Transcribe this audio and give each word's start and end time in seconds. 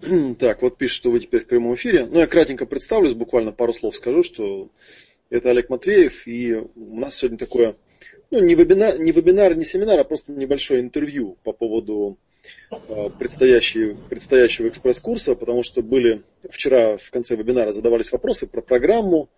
Так, 0.38 0.62
вот 0.62 0.76
пишет, 0.76 0.96
что 0.96 1.10
вы 1.10 1.20
теперь 1.20 1.42
в 1.42 1.46
прямом 1.46 1.74
эфире. 1.74 2.06
Ну, 2.06 2.18
я 2.18 2.26
кратенько 2.26 2.66
представлюсь, 2.66 3.14
буквально 3.14 3.52
пару 3.52 3.72
слов 3.72 3.96
скажу, 3.96 4.22
что 4.22 4.70
это 5.30 5.50
Олег 5.50 5.70
Матвеев, 5.70 6.26
и 6.26 6.54
у 6.54 6.96
нас 6.96 7.16
сегодня 7.16 7.38
такое, 7.38 7.76
ну, 8.30 8.40
не 8.40 8.54
вебинар, 8.54 8.98
не 8.98 9.12
вебинар, 9.12 9.54
не 9.54 9.64
семинар, 9.64 9.98
а 10.00 10.04
просто 10.04 10.32
небольшое 10.32 10.80
интервью 10.80 11.36
по 11.42 11.52
поводу 11.52 12.18
э, 12.70 13.10
предстоящего, 13.18 13.96
предстоящего 14.08 14.68
экспресс-курса, 14.68 15.34
потому 15.34 15.62
что 15.62 15.82
были 15.82 16.22
вчера 16.48 16.96
в 16.96 17.10
конце 17.10 17.36
вебинара 17.36 17.72
задавались 17.72 18.12
вопросы 18.12 18.46
про 18.46 18.60
программу, 18.60 19.28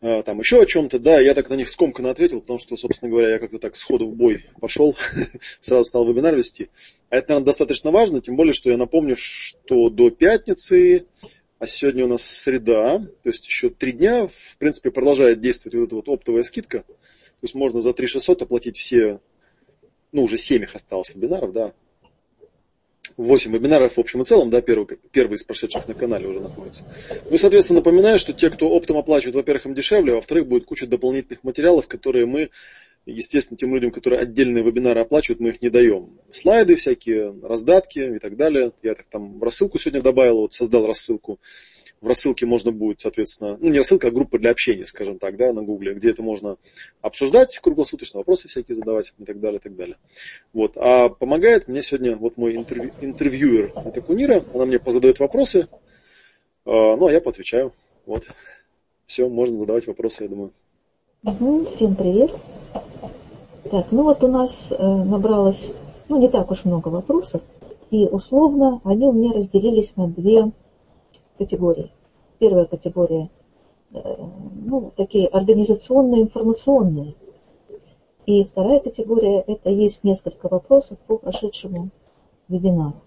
там 0.00 0.38
еще 0.38 0.62
о 0.62 0.66
чем-то, 0.66 0.98
да, 0.98 1.20
я 1.20 1.34
так 1.34 1.50
на 1.50 1.54
них 1.54 1.68
скомканно 1.68 2.10
ответил, 2.10 2.40
потому 2.40 2.58
что, 2.58 2.76
собственно 2.76 3.10
говоря, 3.10 3.32
я 3.32 3.38
как-то 3.38 3.58
так 3.58 3.76
сходу 3.76 4.08
в 4.08 4.16
бой 4.16 4.46
пошел, 4.60 4.96
сразу 5.60 5.84
стал 5.84 6.08
вебинар 6.08 6.34
вести. 6.34 6.70
А 7.10 7.16
это, 7.16 7.30
наверное, 7.30 7.46
достаточно 7.46 7.90
важно, 7.90 8.20
тем 8.20 8.36
более, 8.36 8.54
что 8.54 8.70
я 8.70 8.78
напомню, 8.78 9.16
что 9.16 9.90
до 9.90 10.10
пятницы, 10.10 11.06
а 11.58 11.66
сегодня 11.66 12.06
у 12.06 12.08
нас 12.08 12.22
среда, 12.22 12.98
то 12.98 13.28
есть 13.28 13.46
еще 13.46 13.68
три 13.68 13.92
дня, 13.92 14.26
в 14.26 14.56
принципе, 14.58 14.90
продолжает 14.90 15.40
действовать 15.40 15.74
вот 15.74 15.86
эта 15.86 15.94
вот 15.96 16.08
оптовая 16.08 16.42
скидка. 16.44 16.78
То 16.80 17.44
есть 17.44 17.54
можно 17.54 17.80
за 17.80 17.92
3600 17.92 18.42
оплатить 18.42 18.78
все, 18.78 19.20
ну, 20.12 20.24
уже 20.24 20.38
7 20.38 20.62
их 20.62 20.74
осталось 20.74 21.14
вебинаров, 21.14 21.52
да, 21.52 21.74
8 23.20 23.52
вебинаров 23.52 23.96
в 23.96 24.00
общем 24.00 24.22
и 24.22 24.24
целом, 24.24 24.50
да, 24.50 24.62
первый, 24.62 24.98
первый 25.12 25.34
из 25.34 25.42
прошедших 25.42 25.86
на 25.88 25.94
канале 25.94 26.26
уже 26.26 26.40
находится. 26.40 26.84
Ну 27.28 27.34
и, 27.34 27.38
соответственно, 27.38 27.80
напоминаю, 27.80 28.18
что 28.18 28.32
те, 28.32 28.50
кто 28.50 28.70
оптом 28.70 28.96
оплачивает, 28.96 29.36
во-первых, 29.36 29.66
им 29.66 29.74
дешевле, 29.74 30.12
а 30.12 30.16
во-вторых, 30.16 30.46
будет 30.46 30.64
куча 30.64 30.86
дополнительных 30.86 31.44
материалов, 31.44 31.86
которые 31.86 32.26
мы, 32.26 32.50
естественно, 33.04 33.58
тем 33.58 33.74
людям, 33.74 33.90
которые 33.90 34.20
отдельные 34.20 34.64
вебинары 34.64 35.00
оплачивают, 35.00 35.40
мы 35.40 35.50
их 35.50 35.60
не 35.60 35.68
даем. 35.68 36.18
Слайды 36.30 36.76
всякие, 36.76 37.34
раздатки 37.42 37.98
и 37.98 38.18
так 38.18 38.36
далее. 38.36 38.72
Я 38.82 38.94
так 38.94 39.06
там 39.10 39.42
рассылку 39.42 39.78
сегодня 39.78 40.02
добавил, 40.02 40.38
вот 40.38 40.54
создал 40.54 40.86
рассылку 40.86 41.38
в 42.00 42.06
рассылке 42.06 42.46
можно 42.46 42.72
будет, 42.72 43.00
соответственно, 43.00 43.58
ну 43.60 43.70
не 43.70 43.78
рассылка, 43.78 44.08
а 44.08 44.10
группа 44.10 44.38
для 44.38 44.50
общения, 44.50 44.86
скажем 44.86 45.18
так, 45.18 45.36
да, 45.36 45.52
на 45.52 45.62
Гугле, 45.62 45.94
где 45.94 46.10
это 46.10 46.22
можно 46.22 46.56
обсуждать 47.02 47.58
круглосуточно, 47.58 48.18
вопросы 48.18 48.48
всякие 48.48 48.74
задавать 48.74 49.12
и 49.18 49.24
так 49.24 49.38
далее, 49.40 49.58
и 49.58 49.62
так 49.62 49.76
далее. 49.76 49.96
Вот. 50.52 50.76
А 50.76 51.10
помогает 51.10 51.68
мне 51.68 51.82
сегодня 51.82 52.16
вот 52.16 52.36
мой 52.36 52.56
интервью, 52.56 52.92
интервьюер, 53.00 53.72
это 53.84 54.00
Кунира, 54.00 54.42
она 54.54 54.64
мне 54.64 54.78
позадает 54.78 55.20
вопросы, 55.20 55.68
а, 56.64 56.96
ну 56.96 57.06
а 57.06 57.12
я 57.12 57.20
поотвечаю. 57.20 57.72
Вот. 58.06 58.28
Все, 59.04 59.28
можно 59.28 59.58
задавать 59.58 59.86
вопросы, 59.86 60.22
я 60.22 60.28
думаю. 60.30 60.52
Угу, 61.24 61.64
всем 61.66 61.96
привет. 61.96 62.30
Так, 63.70 63.92
ну 63.92 64.04
вот 64.04 64.24
у 64.24 64.28
нас 64.28 64.72
э, 64.72 64.82
набралось, 64.82 65.72
ну 66.08 66.18
не 66.18 66.28
так 66.28 66.50
уж 66.50 66.64
много 66.64 66.88
вопросов, 66.88 67.42
и 67.90 68.06
условно 68.06 68.80
они 68.84 69.04
у 69.04 69.12
меня 69.12 69.32
разделились 69.32 69.96
на 69.96 70.08
две 70.08 70.50
категорий. 71.40 71.90
Первая 72.38 72.66
категория 72.66 73.30
э, 73.92 73.98
ну, 74.66 74.92
такие 74.94 75.26
организационные, 75.26 76.22
информационные. 76.22 77.14
И 78.26 78.44
вторая 78.44 78.80
категория– 78.80 79.40
это 79.46 79.70
есть 79.70 80.04
несколько 80.04 80.48
вопросов 80.48 80.98
по 81.06 81.16
прошедшему 81.16 81.90
вебинару, 82.48 83.02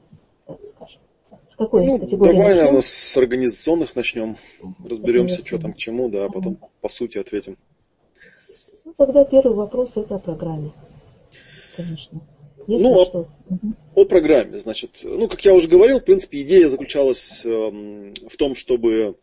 так 0.48 0.66
скажем. 0.66 1.02
С 1.48 1.56
какой 1.56 1.86
ну, 1.86 2.00
категории 2.00 2.32
Давай, 2.32 2.48
начнем? 2.48 2.58
наверное, 2.58 2.82
с 2.82 3.18
организационных 3.18 3.96
начнем. 3.96 4.38
Разберемся, 4.84 5.46
что 5.46 5.60
там 5.60 5.74
к 5.74 5.78
чему, 5.78 6.10
да, 6.10 6.26
а 6.26 6.30
потом 6.30 6.58
по 6.82 6.90
сути 6.90 7.20
ответим. 7.20 7.58
Ну, 8.84 8.94
тогда 8.98 9.24
первый 9.24 9.56
вопрос– 9.56 9.96
это 9.98 10.16
о 10.16 10.20
программе, 10.20 10.72
конечно. 11.78 12.22
Если 12.68 12.84
ну, 12.84 13.06
что. 13.06 13.30
О, 13.96 14.02
о 14.02 14.06
программе, 14.06 14.60
значит, 14.60 15.02
ну, 15.04 15.28
как 15.28 15.44
я 15.46 15.54
уже 15.54 15.68
говорил, 15.68 16.00
в 16.00 16.06
принципе, 16.06 16.42
идея 16.42 16.70
заключалась 16.70 17.46
э, 17.46 17.50
в 17.50 18.38
том, 18.38 18.56
чтобы 18.56 19.18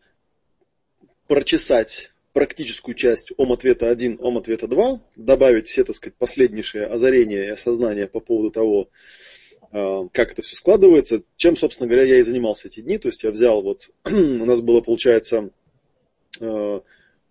прочесать 1.27 2.11
практическую 2.33 2.95
часть 2.95 3.31
ом 3.37 3.51
ответа 3.51 3.89
1, 3.89 4.17
ом 4.21 4.37
ответа 4.37 4.67
2, 4.67 5.01
добавить 5.15 5.67
все, 5.67 5.83
так 5.83 5.95
сказать, 5.95 6.15
последнейшие 6.15 6.85
озарения 6.85 7.43
и 7.45 7.49
осознания 7.49 8.07
по 8.07 8.19
поводу 8.19 8.51
того, 8.51 8.89
э, 9.71 10.07
как 10.13 10.31
это 10.31 10.41
все 10.41 10.55
складывается, 10.55 11.23
чем, 11.35 11.55
собственно 11.55 11.89
говоря, 11.89 12.05
я 12.05 12.17
и 12.17 12.23
занимался 12.23 12.67
эти 12.67 12.81
дни. 12.81 12.97
То 12.97 13.07
есть 13.09 13.23
я 13.23 13.31
взял 13.31 13.61
вот, 13.61 13.89
у 14.05 14.45
нас 14.45 14.61
было, 14.61 14.81
получается, 14.81 15.51
э, 16.39 16.81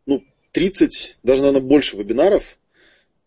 ну, 0.06 0.24
30, 0.52 1.18
даже, 1.22 1.42
наверное, 1.42 1.66
больше 1.66 1.96
вебинаров, 1.96 2.58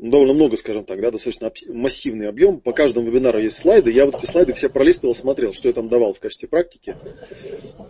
довольно 0.09 0.33
много, 0.33 0.57
скажем 0.57 0.83
так, 0.83 0.99
да, 0.99 1.11
достаточно 1.11 1.51
массивный 1.67 2.27
объем. 2.27 2.59
По 2.59 2.73
каждому 2.73 3.09
вебинару 3.09 3.39
есть 3.39 3.57
слайды. 3.57 3.91
Я 3.91 4.05
вот 4.05 4.15
эти 4.15 4.25
слайды 4.25 4.53
все 4.53 4.69
пролистывал, 4.69 5.15
смотрел, 5.15 5.53
что 5.53 5.67
я 5.67 5.73
там 5.73 5.87
давал 5.89 6.13
в 6.13 6.19
качестве 6.19 6.49
практики 6.49 6.95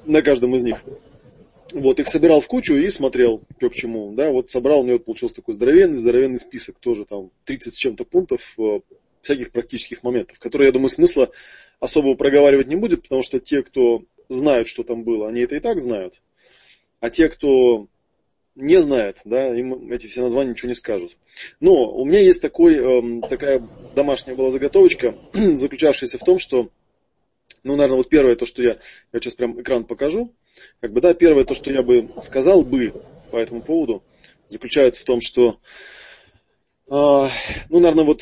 на 0.05 0.21
каждом 0.21 0.55
из 0.55 0.63
них. 0.63 0.83
Вот, 1.73 1.99
их 1.99 2.07
собирал 2.07 2.39
в 2.39 2.47
кучу 2.47 2.75
и 2.75 2.89
смотрел, 2.89 3.41
что 3.57 3.69
к 3.69 3.73
чему. 3.73 4.13
Да, 4.13 4.29
вот 4.29 4.51
собрал, 4.51 4.81
у 4.81 4.83
меня 4.83 4.99
получился 4.99 5.37
такой 5.37 5.55
здоровенный, 5.55 5.97
здоровенный 5.97 6.37
список, 6.37 6.77
тоже 6.79 7.05
там 7.05 7.31
30 7.45 7.73
с 7.73 7.77
чем-то 7.77 8.05
пунктов, 8.05 8.53
э, 8.59 8.81
всяких 9.23 9.51
практических 9.51 10.03
моментов, 10.03 10.37
которые, 10.37 10.67
я 10.67 10.71
думаю, 10.71 10.89
смысла 10.89 11.31
особого 11.79 12.13
проговаривать 12.13 12.67
не 12.67 12.75
будет, 12.75 13.01
потому 13.01 13.23
что 13.23 13.39
те, 13.39 13.63
кто 13.63 14.03
знают, 14.29 14.67
что 14.67 14.83
там 14.83 15.03
было, 15.03 15.29
они 15.29 15.41
это 15.41 15.55
и 15.55 15.59
так 15.59 15.79
знают. 15.79 16.21
А 16.99 17.09
те, 17.09 17.27
кто 17.27 17.87
не 18.55 18.79
знает, 18.79 19.19
да, 19.25 19.55
им 19.55 19.91
эти 19.91 20.07
все 20.07 20.21
названия 20.21 20.51
ничего 20.51 20.69
не 20.69 20.75
скажут. 20.75 21.17
Но 21.59 21.91
у 21.91 22.05
меня 22.05 22.19
есть 22.19 22.41
такой, 22.41 22.75
э, 22.75 23.21
такая 23.27 23.67
домашняя 23.95 24.35
была 24.35 24.51
заготовочка, 24.51 25.15
заключавшаяся 25.33 26.17
в 26.17 26.23
том, 26.23 26.37
что, 26.37 26.69
ну, 27.63 27.75
наверное, 27.75 27.97
вот 27.97 28.09
первое 28.09 28.35
то, 28.35 28.45
что 28.45 28.61
я, 28.61 28.77
я 29.11 29.19
сейчас 29.19 29.33
прям 29.33 29.59
экран 29.59 29.85
покажу, 29.85 30.33
как 30.81 30.93
бы, 30.93 31.01
да, 31.01 31.13
первое 31.13 31.45
то, 31.45 31.55
что 31.55 31.71
я 31.71 31.81
бы 31.81 32.09
сказал 32.21 32.63
бы 32.63 32.93
по 33.31 33.37
этому 33.37 33.61
поводу, 33.61 34.03
заключается 34.49 35.01
в 35.01 35.05
том, 35.05 35.19
что, 35.19 35.59
э, 36.87 36.89
ну, 36.89 37.79
наверное, 37.79 38.03
вот, 38.03 38.21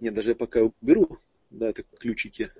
нет, 0.00 0.14
даже 0.14 0.30
я 0.30 0.34
пока 0.36 0.60
уберу, 0.80 1.18
да, 1.50 1.70
это 1.70 1.82
ключики, 1.98 2.52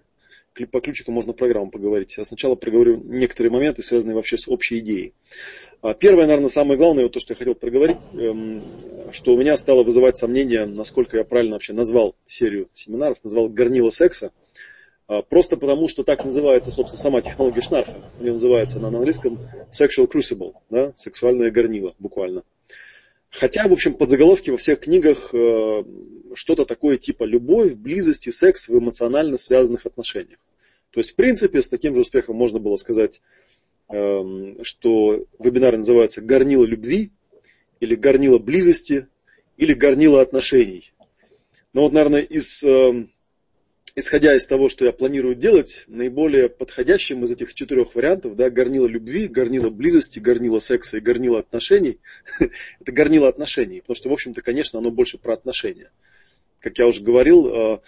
по 0.55 0.81
ключикам 0.81 1.15
можно 1.15 1.33
программу 1.33 1.71
поговорить. 1.71 2.17
Я 2.17 2.25
сначала 2.25 2.55
проговорю 2.55 3.03
некоторые 3.05 3.53
моменты, 3.53 3.83
связанные 3.83 4.15
вообще 4.15 4.37
с 4.37 4.49
общей 4.49 4.79
идеей. 4.81 5.15
А, 5.83 5.95
первое, 5.95 6.27
наверное, 6.27 6.49
самое 6.49 6.79
главное, 6.79 7.05
вот 7.05 7.13
то, 7.13 7.21
что 7.21 7.33
я 7.33 7.37
хотел 7.37 7.55
проговорить, 7.55 7.99
эм, 8.15 8.63
что 9.13 9.35
у 9.35 9.39
меня 9.39 9.57
стало 9.57 9.85
вызывать 9.85 10.19
сомнения, 10.19 10.67
насколько 10.67 11.17
я 11.17 11.25
правильно 11.25 11.55
вообще 11.55 11.73
назвал 11.73 12.17
серию 12.27 12.69
семинаров, 12.73 13.23
назвал 13.23 13.49
«Горнило 13.49 13.91
секса». 13.91 14.33
А, 15.07 15.23
просто 15.23 15.57
потому, 15.57 15.89
что 15.89 16.05
так 16.05 16.25
называется, 16.25 16.71
собственно, 16.71 17.01
сама 17.01 17.21
технология 17.23 17.61
Шнарха. 17.61 17.95
У 18.19 18.23
нее 18.23 18.33
называется 18.33 18.79
она 18.79 18.91
на 18.91 18.99
английском 18.99 19.39
sexual 19.73 20.11
crucible, 20.11 20.55
да, 20.69 20.93
сексуальное 20.97 21.51
горнило, 21.51 21.95
буквально. 21.99 22.43
Хотя, 23.31 23.69
в 23.69 23.73
общем, 23.73 23.95
подзаголовки 23.95 24.51
во 24.51 24.57
всех 24.57 24.81
книгах 24.81 25.31
э, 25.35 25.85
что-то 26.35 26.65
такое 26.65 26.97
типа 26.97 27.25
любовь, 27.25 27.75
близость 27.75 28.27
и 28.27 28.33
секс 28.33 28.69
в 28.69 28.79
эмоционально 28.79 29.37
связанных 29.37 29.87
отношениях. 29.87 30.39
То 30.91 31.01
есть, 31.01 31.13
в 31.13 31.15
принципе, 31.17 31.61
с 31.61 31.69
таким 31.69 31.95
же 31.95 32.01
успехом 32.01 32.37
можно 32.37 32.59
было 32.59 32.77
сказать, 32.77 33.21
эм, 33.89 34.63
что 34.65 35.27
вебинар 35.39 35.77
называется 35.77 36.23
«Горнило 36.23 36.65
любви» 36.65 37.13
или 37.81 37.95
«Горнило 37.95 38.39
близости» 38.39 39.07
или 39.59 39.75
«Горнило 39.75 40.23
отношений». 40.23 40.93
Но 41.75 41.83
вот, 41.83 41.93
наверное, 41.93 42.23
из, 42.23 42.63
эм, 42.63 43.13
исходя 43.99 44.35
из 44.35 44.47
того, 44.47 44.69
что 44.69 44.85
я 44.85 44.93
планирую 44.93 45.35
делать, 45.35 45.85
наиболее 45.89 46.49
подходящим 46.49 47.25
из 47.25 47.33
этих 47.33 47.55
четырех 47.55 47.95
вариантов, 47.95 48.37
да, 48.37 48.49
горнило 48.51 48.87
любви, 48.87 49.27
горнило 49.27 49.71
близости, 49.71 50.19
горнило 50.19 50.61
секса 50.61 50.99
и 50.99 51.01
горнило 51.01 51.39
отношений, 51.41 51.99
это 52.81 52.93
горнило 52.93 53.29
отношений, 53.29 53.81
потому 53.81 53.97
что, 53.97 54.09
в 54.09 54.13
общем-то, 54.13 54.43
конечно, 54.43 54.79
оно 54.79 54.91
больше 54.91 55.19
про 55.19 55.35
отношения. 55.35 55.91
Как 56.61 56.79
я 56.79 56.87
уже 56.87 57.03
говорил, 57.03 57.49
э, 57.49 57.79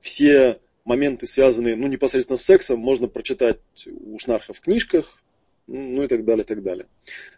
все 0.00 0.60
моменты, 0.84 1.26
связанные 1.26 1.74
ну, 1.74 1.88
непосредственно 1.88 2.36
с 2.36 2.44
сексом, 2.44 2.78
можно 2.78 3.08
прочитать 3.08 3.58
у 3.86 4.18
Шнарха 4.18 4.52
в 4.52 4.60
книжках, 4.60 5.18
ну 5.66 6.04
и 6.04 6.06
так 6.06 6.24
далее, 6.24 6.44
и 6.44 6.46
так 6.46 6.62
далее. 6.62 6.86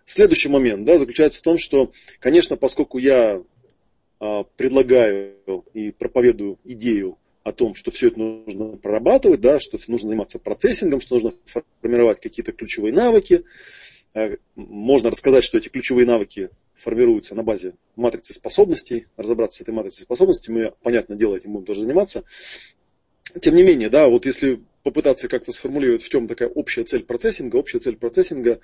Следующий 0.05 0.51
момент 0.51 0.85
да, 0.85 0.99
заключается 0.99 1.39
в 1.39 1.43
том, 1.43 1.57
что, 1.57 1.93
конечно, 2.21 2.57
поскольку 2.57 2.99
я 2.99 3.43
а, 4.21 4.45
предлагаю 4.45 5.35
и 5.73 5.93
проповедую 5.93 6.59
идею 6.65 7.17
о 7.49 7.53
том, 7.53 7.75
что 7.75 7.91
все 7.91 8.09
это 8.09 8.19
нужно 8.19 8.77
прорабатывать, 8.77 9.41
да, 9.41 9.59
что 9.59 9.79
нужно 9.89 10.09
заниматься 10.09 10.39
процессингом, 10.39 11.01
что 11.01 11.15
нужно 11.15 11.33
формировать 11.81 12.21
какие-то 12.21 12.53
ключевые 12.53 12.93
навыки. 12.93 13.45
Э, 14.15 14.37
можно 14.57 15.11
рассказать, 15.11 15.45
что 15.45 15.59
эти 15.59 15.69
ключевые 15.69 16.07
навыки 16.07 16.51
формируются 16.75 17.35
на 17.35 17.43
базе 17.43 17.75
матрицы 17.97 18.33
способностей. 18.33 19.07
Разобраться 19.17 19.59
с 19.59 19.61
этой 19.63 19.75
матрицей 19.75 20.05
способностей 20.05 20.53
мы, 20.53 20.73
понятное 20.83 21.17
дело, 21.17 21.37
этим 21.37 21.53
будем 21.53 21.67
тоже 21.67 21.83
заниматься 21.83 22.25
тем 23.41 23.55
не 23.55 23.63
менее, 23.63 23.89
да, 23.89 24.09
вот 24.09 24.27
если 24.27 24.61
попытаться 24.83 25.29
как-то 25.29 25.53
сформулировать, 25.53 26.03
в 26.03 26.09
чем 26.09 26.29
такая 26.29 26.49
общая 26.49 26.85
цель 26.85 27.05
процессинга, 27.05 27.57
общая 27.57 27.79
цель 27.79 27.97
процессинга, 27.97 28.61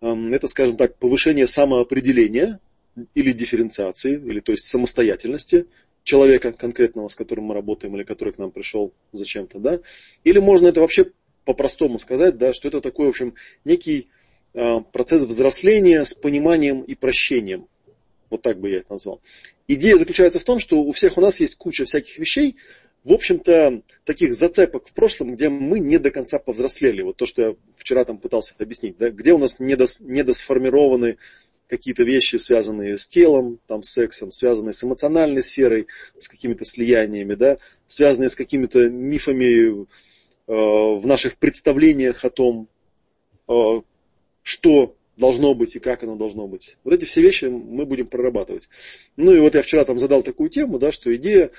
эм, 0.00 0.32
это, 0.32 0.46
скажем 0.46 0.76
так, 0.76 0.96
повышение 0.96 1.46
самоопределения 1.46 2.60
или 3.14 3.32
дифференциации, 3.32 4.14
или 4.14 4.40
то 4.40 4.52
есть 4.52 4.66
самостоятельности 4.66 5.66
человека 6.10 6.52
конкретного, 6.52 7.06
с 7.06 7.14
которым 7.14 7.44
мы 7.44 7.54
работаем, 7.54 7.94
или 7.94 8.02
который 8.02 8.32
к 8.32 8.38
нам 8.38 8.50
пришел 8.50 8.92
зачем-то, 9.12 9.60
да, 9.60 9.80
или 10.24 10.40
можно 10.40 10.66
это 10.66 10.80
вообще 10.80 11.12
по-простому 11.44 12.00
сказать, 12.00 12.36
да, 12.36 12.52
что 12.52 12.66
это 12.66 12.80
такой, 12.80 13.06
в 13.06 13.10
общем, 13.10 13.34
некий 13.64 14.08
э, 14.54 14.80
процесс 14.92 15.22
взросления 15.22 16.04
с 16.04 16.12
пониманием 16.14 16.80
и 16.80 16.96
прощением. 16.96 17.68
Вот 18.28 18.42
так 18.42 18.58
бы 18.58 18.70
я 18.70 18.78
это 18.78 18.92
назвал. 18.92 19.20
Идея 19.68 19.96
заключается 19.98 20.40
в 20.40 20.44
том, 20.44 20.58
что 20.58 20.82
у 20.82 20.90
всех 20.90 21.16
у 21.16 21.20
нас 21.20 21.38
есть 21.38 21.54
куча 21.54 21.84
всяких 21.84 22.18
вещей, 22.18 22.56
в 23.04 23.12
общем-то, 23.12 23.82
таких 24.04 24.34
зацепок 24.34 24.88
в 24.88 24.92
прошлом, 24.92 25.34
где 25.34 25.48
мы 25.48 25.78
не 25.78 25.98
до 25.98 26.10
конца 26.10 26.38
повзрослели. 26.40 27.02
Вот 27.02 27.16
то, 27.16 27.26
что 27.26 27.42
я 27.42 27.54
вчера 27.76 28.04
там 28.04 28.18
пытался 28.18 28.54
объяснить, 28.58 28.98
да, 28.98 29.10
где 29.10 29.32
у 29.32 29.38
нас 29.38 29.60
недос, 29.60 30.00
недосформированы 30.00 31.18
какие-то 31.70 32.02
вещи, 32.02 32.36
связанные 32.36 32.98
с 32.98 33.06
телом, 33.06 33.60
там, 33.66 33.82
с 33.82 33.92
сексом, 33.92 34.32
связанные 34.32 34.72
с 34.72 34.84
эмоциональной 34.84 35.42
сферой, 35.42 35.86
с 36.18 36.28
какими-то 36.28 36.64
слияниями, 36.64 37.34
да, 37.34 37.58
связанные 37.86 38.28
с 38.28 38.34
какими-то 38.34 38.90
мифами 38.90 39.84
э, 39.84 39.86
в 40.46 41.06
наших 41.06 41.38
представлениях 41.38 42.24
о 42.24 42.30
том, 42.30 42.68
э, 43.48 43.80
что 44.42 44.96
должно 45.16 45.54
быть 45.54 45.76
и 45.76 45.78
как 45.78 46.02
оно 46.02 46.16
должно 46.16 46.48
быть. 46.48 46.76
Вот 46.82 46.92
эти 46.92 47.04
все 47.04 47.22
вещи 47.22 47.44
мы 47.44 47.86
будем 47.86 48.08
прорабатывать. 48.08 48.68
Ну 49.16 49.32
и 49.32 49.38
вот 49.38 49.54
я 49.54 49.62
вчера 49.62 49.84
там 49.84 49.98
задал 49.98 50.22
такую 50.22 50.50
тему, 50.50 50.78
да, 50.78 50.90
что 50.90 51.14
идея 51.14 51.50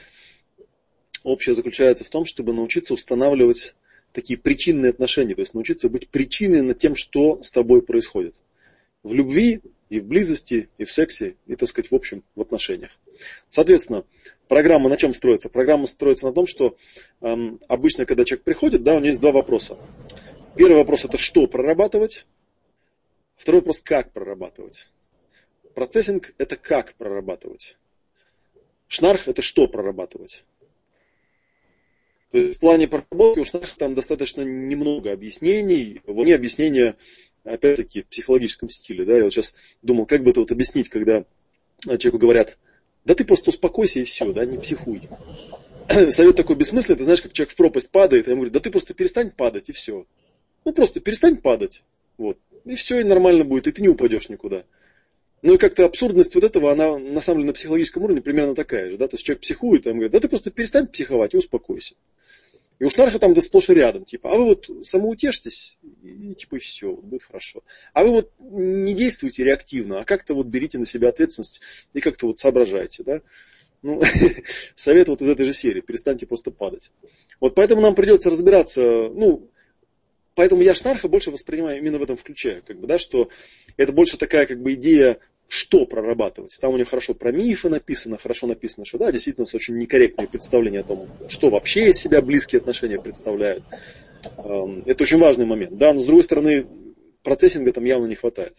общая 1.24 1.54
заключается 1.54 2.04
в 2.04 2.10
том, 2.10 2.26
чтобы 2.26 2.54
научиться 2.54 2.94
устанавливать 2.94 3.76
такие 4.12 4.38
причинные 4.38 4.90
отношения, 4.90 5.36
то 5.36 5.42
есть 5.42 5.54
научиться 5.54 5.88
быть 5.88 6.10
причиной 6.10 6.64
над 6.64 6.80
тем, 6.80 6.96
что 6.98 7.42
с 7.42 7.50
тобой 7.50 7.82
происходит. 7.82 8.36
В 9.04 9.14
любви, 9.14 9.62
и 9.92 10.00
в 10.00 10.06
близости, 10.06 10.70
и 10.78 10.86
в 10.86 10.92
сексе, 10.92 11.36
и, 11.48 11.58
так 11.58 11.68
сказать, 11.68 11.92
в 11.92 11.96
общем, 11.96 12.24
в 12.36 12.42
отношениях. 12.42 12.92
Соответственно, 13.50 14.06
программа 14.48 14.88
на 14.88 14.96
чем 14.96 15.14
строится? 15.14 15.50
Программа 15.50 15.86
строится 15.86 16.28
на 16.28 16.32
том, 16.32 16.48
что 16.48 16.78
эм, 17.20 17.60
обычно, 17.68 18.06
когда 18.06 18.24
человек 18.24 18.46
приходит, 18.46 18.84
да, 18.84 18.94
у 18.94 19.00
него 19.00 19.08
есть 19.08 19.20
два 19.20 19.34
вопроса. 19.34 19.78
Первый 20.56 20.78
вопрос 20.78 21.04
это 21.04 21.18
что 21.18 21.46
прорабатывать, 21.46 22.26
второй 23.36 23.60
вопрос 23.60 23.82
как 23.82 24.14
прорабатывать. 24.14 24.88
Процессинг 25.76 26.34
это 26.38 26.56
как 26.56 26.94
прорабатывать. 26.94 27.78
Шнарх 28.88 29.28
это 29.28 29.42
что 29.42 29.68
прорабатывать. 29.68 30.46
То 32.32 32.38
есть 32.38 32.56
в 32.56 32.60
плане 32.62 32.88
проработки 32.88 33.40
у 33.40 33.46
Шнарха 33.46 33.78
там 33.78 33.94
достаточно 33.94 34.42
немного 34.42 35.12
объяснений. 35.12 36.00
Вот 36.06 36.26
не 36.26 36.32
объяснения, 36.32 36.96
опять-таки, 37.44 38.04
в 38.04 38.08
психологическом 38.08 38.70
стиле. 38.70 39.06
Да? 39.06 39.18
Я 39.18 39.24
вот 39.24 39.34
сейчас 39.34 39.54
думал, 39.82 40.06
как 40.06 40.24
бы 40.24 40.32
это 40.32 40.42
вот 40.42 40.52
объяснить, 40.52 40.90
когда 40.90 41.26
человеку 41.86 42.20
говорят, 42.20 42.58
да 43.06 43.16
ты 43.16 43.26
просто 43.26 43.50
успокойся 43.50 44.00
и 44.00 44.04
все, 44.04 44.32
да, 44.32 44.46
не 44.46 44.58
психуй. 44.58 45.02
Совет 46.10 46.36
такой 46.36 46.56
бессмысленный, 46.56 46.98
ты 46.98 47.04
знаешь, 47.04 47.22
как 47.22 47.34
человек 47.34 47.52
в 47.52 47.56
пропасть 47.56 47.90
падает, 47.90 48.28
и 48.28 48.32
ему 48.32 48.42
говорит, 48.42 48.54
да 48.54 48.60
ты 48.60 48.70
просто 48.70 48.94
перестань 48.94 49.32
падать 49.32 49.70
и 49.70 49.74
все. 49.74 50.06
Ну 50.66 50.74
просто 50.74 51.00
перестань 51.00 51.38
падать. 51.38 51.84
Вот. 52.18 52.38
И 52.66 52.76
все, 52.76 53.00
и 53.00 53.04
нормально 53.04 53.44
будет, 53.44 53.68
и 53.68 53.72
ты 53.72 53.82
не 53.82 53.90
упадешь 53.90 54.30
никуда. 54.30 54.64
Ну 55.42 55.56
и 55.56 55.58
как-то 55.58 55.86
абсурдность 55.86 56.36
вот 56.36 56.44
этого, 56.44 56.72
она 56.72 57.00
на 57.00 57.20
самом 57.20 57.40
деле 57.40 57.48
на 57.48 57.54
психологическом 57.54 58.04
уровне 58.04 58.22
примерно 58.22 58.54
такая 58.54 58.92
же. 58.92 58.98
Да? 58.98 59.08
То 59.08 59.16
есть 59.16 59.26
человек 59.26 59.42
психует, 59.42 59.88
а 59.88 59.90
ему 59.90 60.00
говорит, 60.00 60.12
да 60.12 60.20
ты 60.20 60.28
просто 60.28 60.52
перестань 60.52 60.88
психовать 60.88 61.34
и 61.34 61.38
успокойся. 61.38 61.96
И 62.82 62.84
у 62.84 62.90
Шнарха 62.90 63.20
там 63.20 63.36
да 63.36 63.42
сплошь 63.42 63.70
и 63.70 63.76
рядом, 63.76 64.06
типа, 64.06 64.34
а 64.34 64.38
вы 64.38 64.46
вот 64.46 64.68
самоутешьтесь, 64.82 65.78
и 66.02 66.34
типа 66.34 66.58
все, 66.58 66.92
будет 66.92 67.22
хорошо. 67.22 67.62
А 67.94 68.04
вы 68.04 68.10
вот 68.10 68.32
не 68.40 68.96
действуйте 68.96 69.44
реактивно, 69.44 70.00
а 70.00 70.04
как-то 70.04 70.34
вот 70.34 70.48
берите 70.48 70.80
на 70.80 70.88
себя 70.88 71.10
ответственность 71.10 71.62
и 71.94 72.02
как-то 72.02 72.26
вот 72.26 72.40
соображайте, 72.40 73.04
да. 73.04 73.22
Ну, 73.84 74.02
совет 74.76 75.10
вот 75.10 75.22
из 75.22 75.28
этой 75.28 75.46
же 75.46 75.54
серии, 75.54 75.82
перестаньте 75.82 76.26
просто 76.26 76.50
падать. 76.50 76.90
Вот 77.40 77.54
поэтому 77.54 77.82
нам 77.82 77.94
придется 77.94 78.32
разбираться, 78.32 78.82
ну, 79.14 79.48
поэтому 80.34 80.64
я 80.64 80.74
Шнарха 80.74 81.08
больше 81.08 81.30
воспринимаю 81.30 81.78
именно 81.78 82.00
в 82.00 82.04
этом 82.04 82.18
ключе, 82.18 82.64
как 82.66 82.80
бы, 82.80 82.88
да, 82.88 82.98
что 82.98 83.30
это 83.78 83.94
больше 83.94 84.18
такая 84.18 84.48
как 84.48 84.60
бы 84.60 84.74
идея 84.74 85.20
что 85.52 85.86
прорабатывать. 85.86 86.58
Там 86.62 86.74
у 86.74 86.78
них 86.78 86.88
хорошо 86.88 87.14
про 87.14 87.34
мифы 87.34 87.68
написано, 87.68 88.18
хорошо 88.18 88.48
написано, 88.48 88.86
что 88.86 88.98
да, 88.98 89.12
действительно 89.12 89.46
очень 89.54 89.78
некорректные 89.78 90.26
представления 90.26 90.80
о 90.80 90.84
том, 90.84 91.10
что 91.28 91.50
вообще 91.50 91.90
из 91.90 91.98
себя 91.98 92.22
близкие 92.22 92.60
отношения 92.60 92.98
представляют. 92.98 93.62
Эм, 94.38 94.82
это 94.86 95.04
очень 95.04 95.18
важный 95.18 95.46
момент. 95.46 95.78
Да, 95.78 95.92
но 95.92 96.00
с 96.00 96.06
другой 96.06 96.24
стороны, 96.24 96.68
процессинга 97.22 97.74
там 97.74 97.84
явно 97.84 98.06
не 98.06 98.16
хватает. 98.16 98.56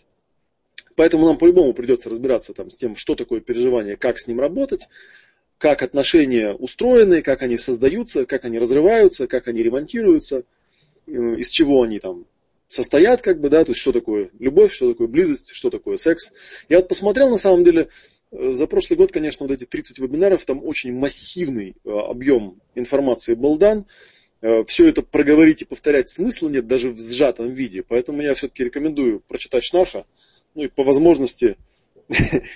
Поэтому 0.94 1.24
нам 1.24 1.38
по-любому 1.38 1.72
придется 1.72 2.10
разбираться 2.10 2.52
там, 2.52 2.68
с 2.68 2.76
тем, 2.76 2.94
что 2.94 3.14
такое 3.14 3.40
переживание, 3.40 3.96
как 3.96 4.18
с 4.18 4.26
ним 4.26 4.38
работать, 4.38 4.86
как 5.56 5.80
отношения 5.80 6.52
устроены, 6.52 7.22
как 7.22 7.40
они 7.40 7.56
создаются, 7.56 8.26
как 8.26 8.44
они 8.44 8.58
разрываются, 8.58 9.26
как 9.26 9.48
они 9.48 9.62
ремонтируются, 9.62 10.44
э, 11.06 11.10
из 11.38 11.48
чего 11.48 11.84
они 11.84 12.00
там 12.00 12.26
состоят, 12.72 13.20
как 13.20 13.40
бы, 13.40 13.50
да, 13.50 13.64
то 13.64 13.72
есть 13.72 13.80
что 13.80 13.92
такое 13.92 14.30
любовь, 14.38 14.72
что 14.72 14.90
такое 14.92 15.06
близость, 15.06 15.50
что 15.52 15.68
такое 15.70 15.96
секс. 15.96 16.32
Я 16.68 16.78
вот 16.78 16.88
посмотрел, 16.88 17.28
на 17.28 17.36
самом 17.36 17.64
деле, 17.64 17.88
э, 18.30 18.50
за 18.50 18.66
прошлый 18.66 18.96
год, 18.96 19.12
конечно, 19.12 19.46
вот 19.46 19.52
эти 19.52 19.66
30 19.66 19.98
вебинаров, 19.98 20.44
там 20.44 20.64
очень 20.64 20.96
массивный 20.96 21.76
э, 21.84 21.90
объем 21.90 22.60
информации 22.74 23.34
был 23.34 23.58
дан. 23.58 23.86
Э, 24.40 24.64
Все 24.64 24.88
это 24.88 25.02
проговорить 25.02 25.62
и 25.62 25.66
повторять 25.66 26.08
смысла 26.08 26.48
нет, 26.48 26.66
даже 26.66 26.90
в 26.90 26.98
сжатом 26.98 27.50
виде. 27.50 27.82
Поэтому 27.82 28.22
я 28.22 28.34
все-таки 28.34 28.64
рекомендую 28.64 29.20
прочитать 29.20 29.64
Шнарха, 29.64 30.06
ну 30.54 30.64
и 30.64 30.68
по 30.68 30.82
возможности 30.82 31.58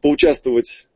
поучаствовать. 0.00 0.88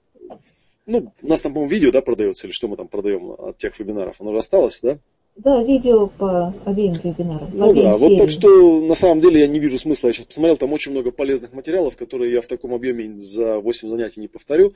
Ну, 0.87 1.13
у 1.21 1.27
нас 1.27 1.43
там, 1.43 1.53
по-моему, 1.53 1.71
видео, 1.71 1.91
да, 1.91 2.01
продается, 2.01 2.47
или 2.47 2.53
что 2.55 2.69
мы 2.69 2.79
там 2.79 2.89
продаем 2.89 3.33
от 3.33 3.59
тех 3.59 3.79
вебинаров. 3.79 4.17
Оно 4.19 4.31
уже 4.31 4.41
осталось, 4.41 4.81
да? 4.81 4.99
Да, 5.39 5.63
видео 5.63 6.09
по 6.09 6.53
обеим 6.67 6.95
вебинарам. 6.95 7.51
Ну 7.53 7.73
да, 7.73 7.95
сериям. 7.95 7.95
вот 7.95 8.19
так 8.19 8.31
что 8.31 8.81
на 8.81 8.97
самом 8.97 9.21
деле 9.21 9.41
я 9.41 9.47
не 9.47 9.61
вижу 9.61 9.79
смысла. 9.79 10.09
Я 10.09 10.13
сейчас 10.13 10.27
посмотрел, 10.27 10.57
там 10.57 10.73
очень 10.73 10.91
много 10.91 11.13
полезных 11.13 11.53
материалов, 11.53 11.97
которые 11.97 12.33
я 12.33 12.43
в 12.43 12.49
таком 12.49 12.75
объеме 12.75 13.23
за 13.23 13.61
8 13.61 13.89
занятий 13.89 14.21
не 14.21 14.27
повторю. 14.27 14.75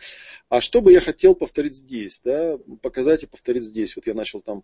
А 0.49 0.61
что 0.61 0.81
бы 0.81 0.93
я 0.93 1.00
хотел 1.00 1.35
повторить 1.35 1.75
здесь, 1.75 2.20
да, 2.25 2.59
показать 2.81 3.25
и 3.25 3.26
повторить 3.26 3.64
здесь. 3.64 3.97
Вот 3.97 4.06
я 4.06 4.14
начал 4.14 4.41
там 4.41 4.62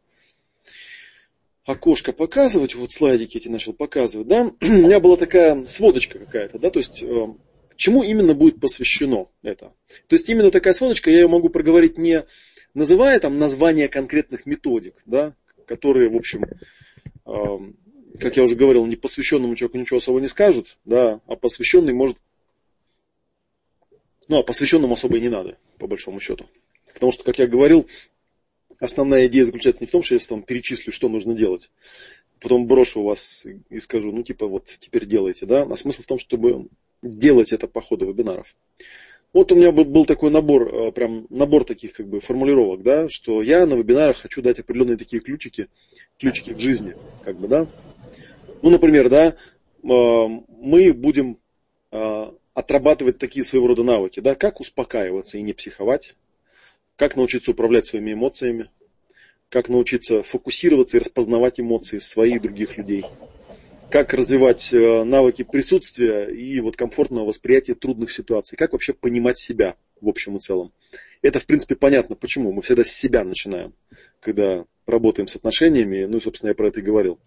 окошко 1.64 2.12
показывать, 2.12 2.76
вот 2.76 2.92
слайдики 2.92 3.36
эти 3.36 3.48
начал 3.48 3.72
показывать, 3.72 4.28
да, 4.28 4.52
у 4.60 4.66
меня 4.66 5.00
была 5.00 5.16
такая 5.16 5.66
сводочка 5.66 6.20
какая-то, 6.20 6.60
да, 6.60 6.70
то 6.70 6.78
есть 6.78 7.02
э, 7.02 7.26
чему 7.76 8.04
именно 8.04 8.34
будет 8.34 8.60
посвящено 8.60 9.26
это. 9.42 9.72
То 10.06 10.14
есть 10.14 10.28
именно 10.30 10.50
такая 10.50 10.72
сводочка, 10.72 11.10
я 11.10 11.22
ее 11.22 11.28
могу 11.28 11.48
проговорить 11.48 11.98
не 11.98 12.24
называя 12.72 13.18
там 13.20 13.38
название 13.38 13.88
конкретных 13.88 14.46
методик, 14.46 14.94
да, 15.04 15.34
которые, 15.68 16.08
в 16.08 16.16
общем, 16.16 16.44
как 17.24 18.36
я 18.36 18.42
уже 18.42 18.56
говорил, 18.56 18.86
непосвященному 18.86 19.54
человеку 19.54 19.78
ничего 19.78 19.98
особо 19.98 20.20
не 20.20 20.28
скажут, 20.28 20.78
да, 20.84 21.20
а 21.26 21.36
посвященный 21.36 21.92
может... 21.92 22.16
Ну, 24.26 24.38
а 24.38 24.42
посвященному 24.42 24.94
особо 24.94 25.18
и 25.18 25.20
не 25.20 25.28
надо, 25.28 25.58
по 25.78 25.86
большому 25.86 26.20
счету. 26.20 26.46
Потому 26.92 27.12
что, 27.12 27.24
как 27.24 27.38
я 27.38 27.46
говорил, 27.46 27.86
основная 28.80 29.26
идея 29.26 29.44
заключается 29.44 29.82
не 29.82 29.86
в 29.86 29.90
том, 29.90 30.02
что 30.02 30.14
я 30.16 30.20
вам 30.30 30.42
перечислю, 30.42 30.92
что 30.92 31.08
нужно 31.08 31.34
делать, 31.34 31.70
потом 32.40 32.66
брошу 32.66 33.02
вас 33.02 33.46
и 33.70 33.78
скажу, 33.78 34.12
ну, 34.12 34.22
типа, 34.22 34.46
вот 34.46 34.64
теперь 34.64 35.06
делайте, 35.06 35.46
да, 35.46 35.62
а 35.62 35.76
смысл 35.76 36.02
в 36.02 36.06
том, 36.06 36.18
чтобы 36.18 36.68
делать 37.02 37.52
это 37.52 37.68
по 37.68 37.80
ходу 37.80 38.06
вебинаров. 38.06 38.54
Вот 39.34 39.52
у 39.52 39.54
меня 39.54 39.72
был 39.72 40.06
такой 40.06 40.30
набор, 40.30 40.74
э, 40.74 40.92
прям 40.92 41.26
набор 41.28 41.64
таких 41.64 41.92
как 41.92 42.08
бы 42.08 42.20
формулировок, 42.20 42.82
да, 42.82 43.08
что 43.10 43.42
я 43.42 43.66
на 43.66 43.74
вебинарах 43.74 44.16
хочу 44.16 44.40
дать 44.40 44.58
определенные 44.58 44.96
такие 44.96 45.20
ключики, 45.20 45.68
ключики 46.18 46.54
к 46.54 46.58
жизни, 46.58 46.96
как 47.22 47.36
бы, 47.36 47.46
да. 47.46 47.66
Ну, 48.62 48.70
например, 48.70 49.10
да, 49.10 49.26
э, 49.28 49.34
мы 49.82 50.94
будем 50.94 51.38
э, 51.92 52.30
отрабатывать 52.54 53.18
такие 53.18 53.44
своего 53.44 53.68
рода 53.68 53.82
навыки, 53.82 54.20
да, 54.20 54.34
как 54.34 54.60
успокаиваться 54.60 55.36
и 55.36 55.42
не 55.42 55.52
психовать, 55.52 56.16
как 56.96 57.14
научиться 57.14 57.50
управлять 57.50 57.86
своими 57.86 58.14
эмоциями, 58.14 58.70
как 59.50 59.68
научиться 59.68 60.22
фокусироваться 60.22 60.96
и 60.96 61.00
распознавать 61.00 61.60
эмоции 61.60 61.98
своих 61.98 62.36
и 62.36 62.40
других 62.40 62.78
людей, 62.78 63.04
как 63.90 64.12
развивать 64.12 64.72
э, 64.72 65.04
навыки 65.04 65.44
присутствия 65.44 66.26
и 66.26 66.60
вот 66.60 66.76
комфортного 66.76 67.26
восприятия 67.26 67.74
трудных 67.74 68.12
ситуаций, 68.12 68.56
как 68.56 68.72
вообще 68.72 68.92
понимать 68.92 69.38
себя 69.38 69.76
в 70.00 70.08
общем 70.08 70.36
и 70.36 70.40
целом. 70.40 70.72
Это, 71.22 71.40
в 71.40 71.46
принципе, 71.46 71.74
понятно, 71.74 72.14
почему. 72.14 72.52
Мы 72.52 72.62
всегда 72.62 72.84
с 72.84 72.92
себя 72.92 73.24
начинаем, 73.24 73.72
когда 74.20 74.64
работаем 74.86 75.26
с 75.26 75.36
отношениями. 75.36 76.04
Ну, 76.04 76.20
собственно, 76.20 76.50
я 76.50 76.54
про 76.54 76.68
это 76.68 76.80
и 76.80 76.82
говорил. 76.82 77.18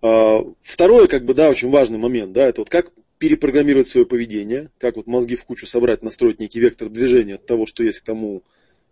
А, 0.00 0.44
второе, 0.62 1.08
как 1.08 1.24
бы, 1.24 1.34
да, 1.34 1.50
очень 1.50 1.70
важный 1.70 1.98
момент, 1.98 2.32
да, 2.32 2.46
это 2.46 2.60
вот 2.60 2.70
как 2.70 2.90
перепрограммировать 3.18 3.88
свое 3.88 4.06
поведение, 4.06 4.70
как 4.78 4.96
вот 4.96 5.08
мозги 5.08 5.34
в 5.34 5.44
кучу 5.44 5.66
собрать, 5.66 6.02
настроить 6.02 6.38
некий 6.40 6.60
вектор 6.60 6.88
движения 6.88 7.34
от 7.34 7.46
того, 7.46 7.66
что 7.66 7.82
есть 7.82 8.00
к 8.00 8.04
тому, 8.04 8.44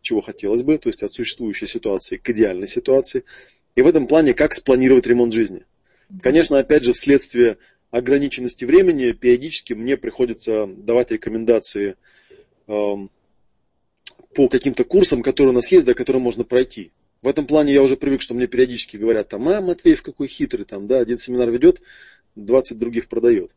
чего 0.03 0.21
хотелось 0.21 0.63
бы, 0.63 0.77
то 0.79 0.89
есть 0.89 1.05
от 1.05 1.13
существующей 1.13 1.69
ситуации 1.69 2.17
к 2.17 2.29
идеальной 2.29 2.67
ситуации. 2.67 3.23
И 3.77 3.83
в 3.83 3.87
этом 3.87 4.09
плане, 4.09 4.35
как 4.35 4.55
спланировать 4.55 5.07
ремонт 5.07 5.33
жизни– 5.33 5.65
Конечно, 6.23 6.59
опять 6.59 6.85
же, 6.85 6.93
вследствие 6.93 7.59
ограниченности 7.91 8.65
времени, 8.65 9.13
периодически 9.13 9.73
мне 9.73 9.97
приходится 9.97 10.67
давать 10.67 11.11
рекомендации 11.11 11.97
э, 12.67 12.95
по 14.35 14.49
каким-то 14.49 14.85
курсам, 14.85 15.23
которые 15.23 15.53
у 15.53 15.55
нас 15.55 15.71
есть, 15.73 15.87
да, 15.87 15.95
которые 15.95 16.23
можно 16.23 16.45
пройти. 16.45 16.93
В 17.23 17.29
этом 17.29 17.47
плане 17.47 17.73
я 17.73 17.83
уже 17.83 17.97
привык, 17.97 18.21
что 18.21 18.35
мне 18.35 18.47
периодически 18.47 18.97
говорят, 18.97 19.29
там, 19.29 19.49
а, 19.49 19.61
Матвеев 19.61 20.03
какой 20.03 20.29
хитрый, 20.29 20.65
там, 20.65 20.87
да, 20.87 20.99
один 20.99 21.19
семинар 21.19 21.51
ведет, 21.51 21.81
20 22.35 22.79
других 22.79 23.09
продает. 23.09 23.55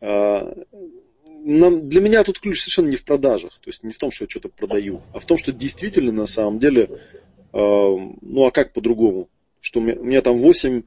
А, 0.00 0.54
нам, 1.24 1.88
для 1.88 2.00
меня 2.00 2.22
тут 2.24 2.40
ключ 2.40 2.60
совершенно 2.60 2.88
не 2.88 2.96
в 2.96 3.04
продажах, 3.04 3.58
то 3.58 3.68
есть 3.68 3.82
не 3.82 3.92
в 3.92 3.98
том, 3.98 4.10
что 4.10 4.24
я 4.24 4.28
что-то 4.28 4.48
продаю, 4.48 5.02
а 5.14 5.20
в 5.20 5.24
том, 5.24 5.38
что 5.38 5.52
действительно 5.52 6.12
на 6.12 6.26
самом 6.26 6.58
деле, 6.58 7.00
э, 7.52 7.58
ну 7.58 8.44
а 8.44 8.50
как 8.50 8.72
по-другому? 8.72 9.28
Что 9.60 9.80
у 9.80 9.82
меня, 9.82 9.98
у 9.98 10.04
меня 10.04 10.22
там 10.22 10.36
8 10.36 10.82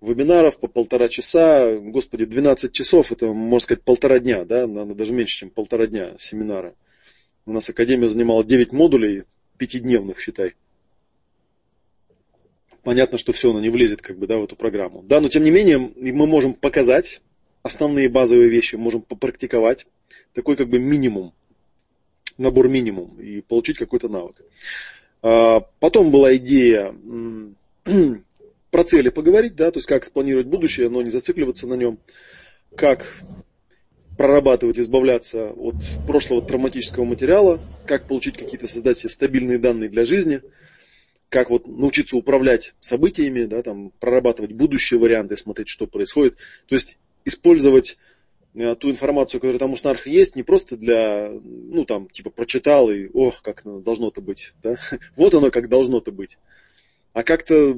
вебинаров 0.00 0.58
по 0.58 0.68
полтора 0.68 1.08
часа, 1.08 1.76
господи, 1.78 2.24
12 2.24 2.72
часов, 2.72 3.12
это, 3.12 3.26
можно 3.26 3.60
сказать, 3.60 3.82
полтора 3.82 4.18
дня, 4.18 4.44
да, 4.44 4.66
наверное, 4.66 4.94
даже 4.94 5.12
меньше, 5.12 5.38
чем 5.38 5.50
полтора 5.50 5.86
дня 5.86 6.14
семинара. 6.18 6.74
У 7.46 7.52
нас 7.52 7.68
Академия 7.70 8.08
занимала 8.08 8.44
9 8.44 8.72
модулей, 8.72 9.24
пятидневных, 9.56 10.20
считай. 10.20 10.54
Понятно, 12.82 13.18
что 13.18 13.32
все, 13.32 13.50
оно 13.50 13.60
не 13.60 13.70
влезет 13.70 14.02
как 14.02 14.18
бы, 14.18 14.26
да, 14.26 14.38
в 14.38 14.44
эту 14.44 14.56
программу. 14.56 15.02
Да, 15.02 15.20
но 15.20 15.28
тем 15.28 15.44
не 15.44 15.50
менее 15.50 15.78
мы 15.78 16.26
можем 16.26 16.54
показать 16.54 17.20
основные 17.62 18.08
базовые 18.08 18.48
вещи, 18.48 18.76
можем 18.76 19.02
попрактиковать. 19.02 19.86
Такой 20.32 20.56
как 20.56 20.68
бы 20.68 20.78
минимум, 20.78 21.34
набор 22.38 22.68
минимум 22.68 23.20
и 23.20 23.40
получить 23.40 23.78
какой-то 23.78 24.08
навык. 24.08 24.36
А, 25.22 25.60
потом 25.80 26.10
была 26.10 26.34
идея 26.36 26.94
про 28.70 28.84
цели 28.84 29.08
поговорить, 29.08 29.54
да, 29.54 29.70
то 29.70 29.78
есть 29.78 29.86
как 29.86 30.04
спланировать 30.04 30.46
будущее, 30.46 30.88
но 30.88 31.02
не 31.02 31.10
зацикливаться 31.10 31.66
на 31.66 31.74
нем, 31.74 31.98
как 32.76 33.06
прорабатывать, 34.18 34.78
избавляться 34.78 35.50
от 35.50 35.76
прошлого 36.06 36.42
травматического 36.42 37.04
материала, 37.04 37.60
как 37.86 38.08
получить 38.08 38.36
какие-то, 38.36 38.66
создать 38.66 38.98
себе 38.98 39.10
стабильные 39.10 39.58
данные 39.58 39.88
для 39.88 40.04
жизни, 40.04 40.42
как 41.28 41.50
вот 41.50 41.68
научиться 41.68 42.16
управлять 42.16 42.74
событиями, 42.80 43.44
да, 43.44 43.62
там, 43.62 43.90
прорабатывать 44.00 44.52
будущие 44.52 44.98
варианты, 44.98 45.36
смотреть, 45.36 45.68
что 45.68 45.86
происходит. 45.86 46.36
То 46.66 46.74
есть 46.74 46.98
использовать 47.24 47.96
э, 48.54 48.74
ту 48.74 48.90
информацию, 48.90 49.40
которая 49.40 49.60
там 49.60 49.72
у 49.72 49.76
Шнарха 49.76 50.10
есть, 50.10 50.34
не 50.34 50.42
просто 50.42 50.76
для, 50.76 51.30
ну 51.30 51.84
там, 51.84 52.08
типа 52.08 52.30
прочитал 52.30 52.90
и, 52.90 53.08
о, 53.12 53.32
как 53.42 53.62
должно-то 53.64 54.20
быть, 54.20 54.52
да? 54.62 54.78
вот 55.16 55.32
оно 55.34 55.50
как 55.50 55.68
должно-то 55.68 56.10
быть, 56.10 56.38
а 57.12 57.22
как-то 57.22 57.76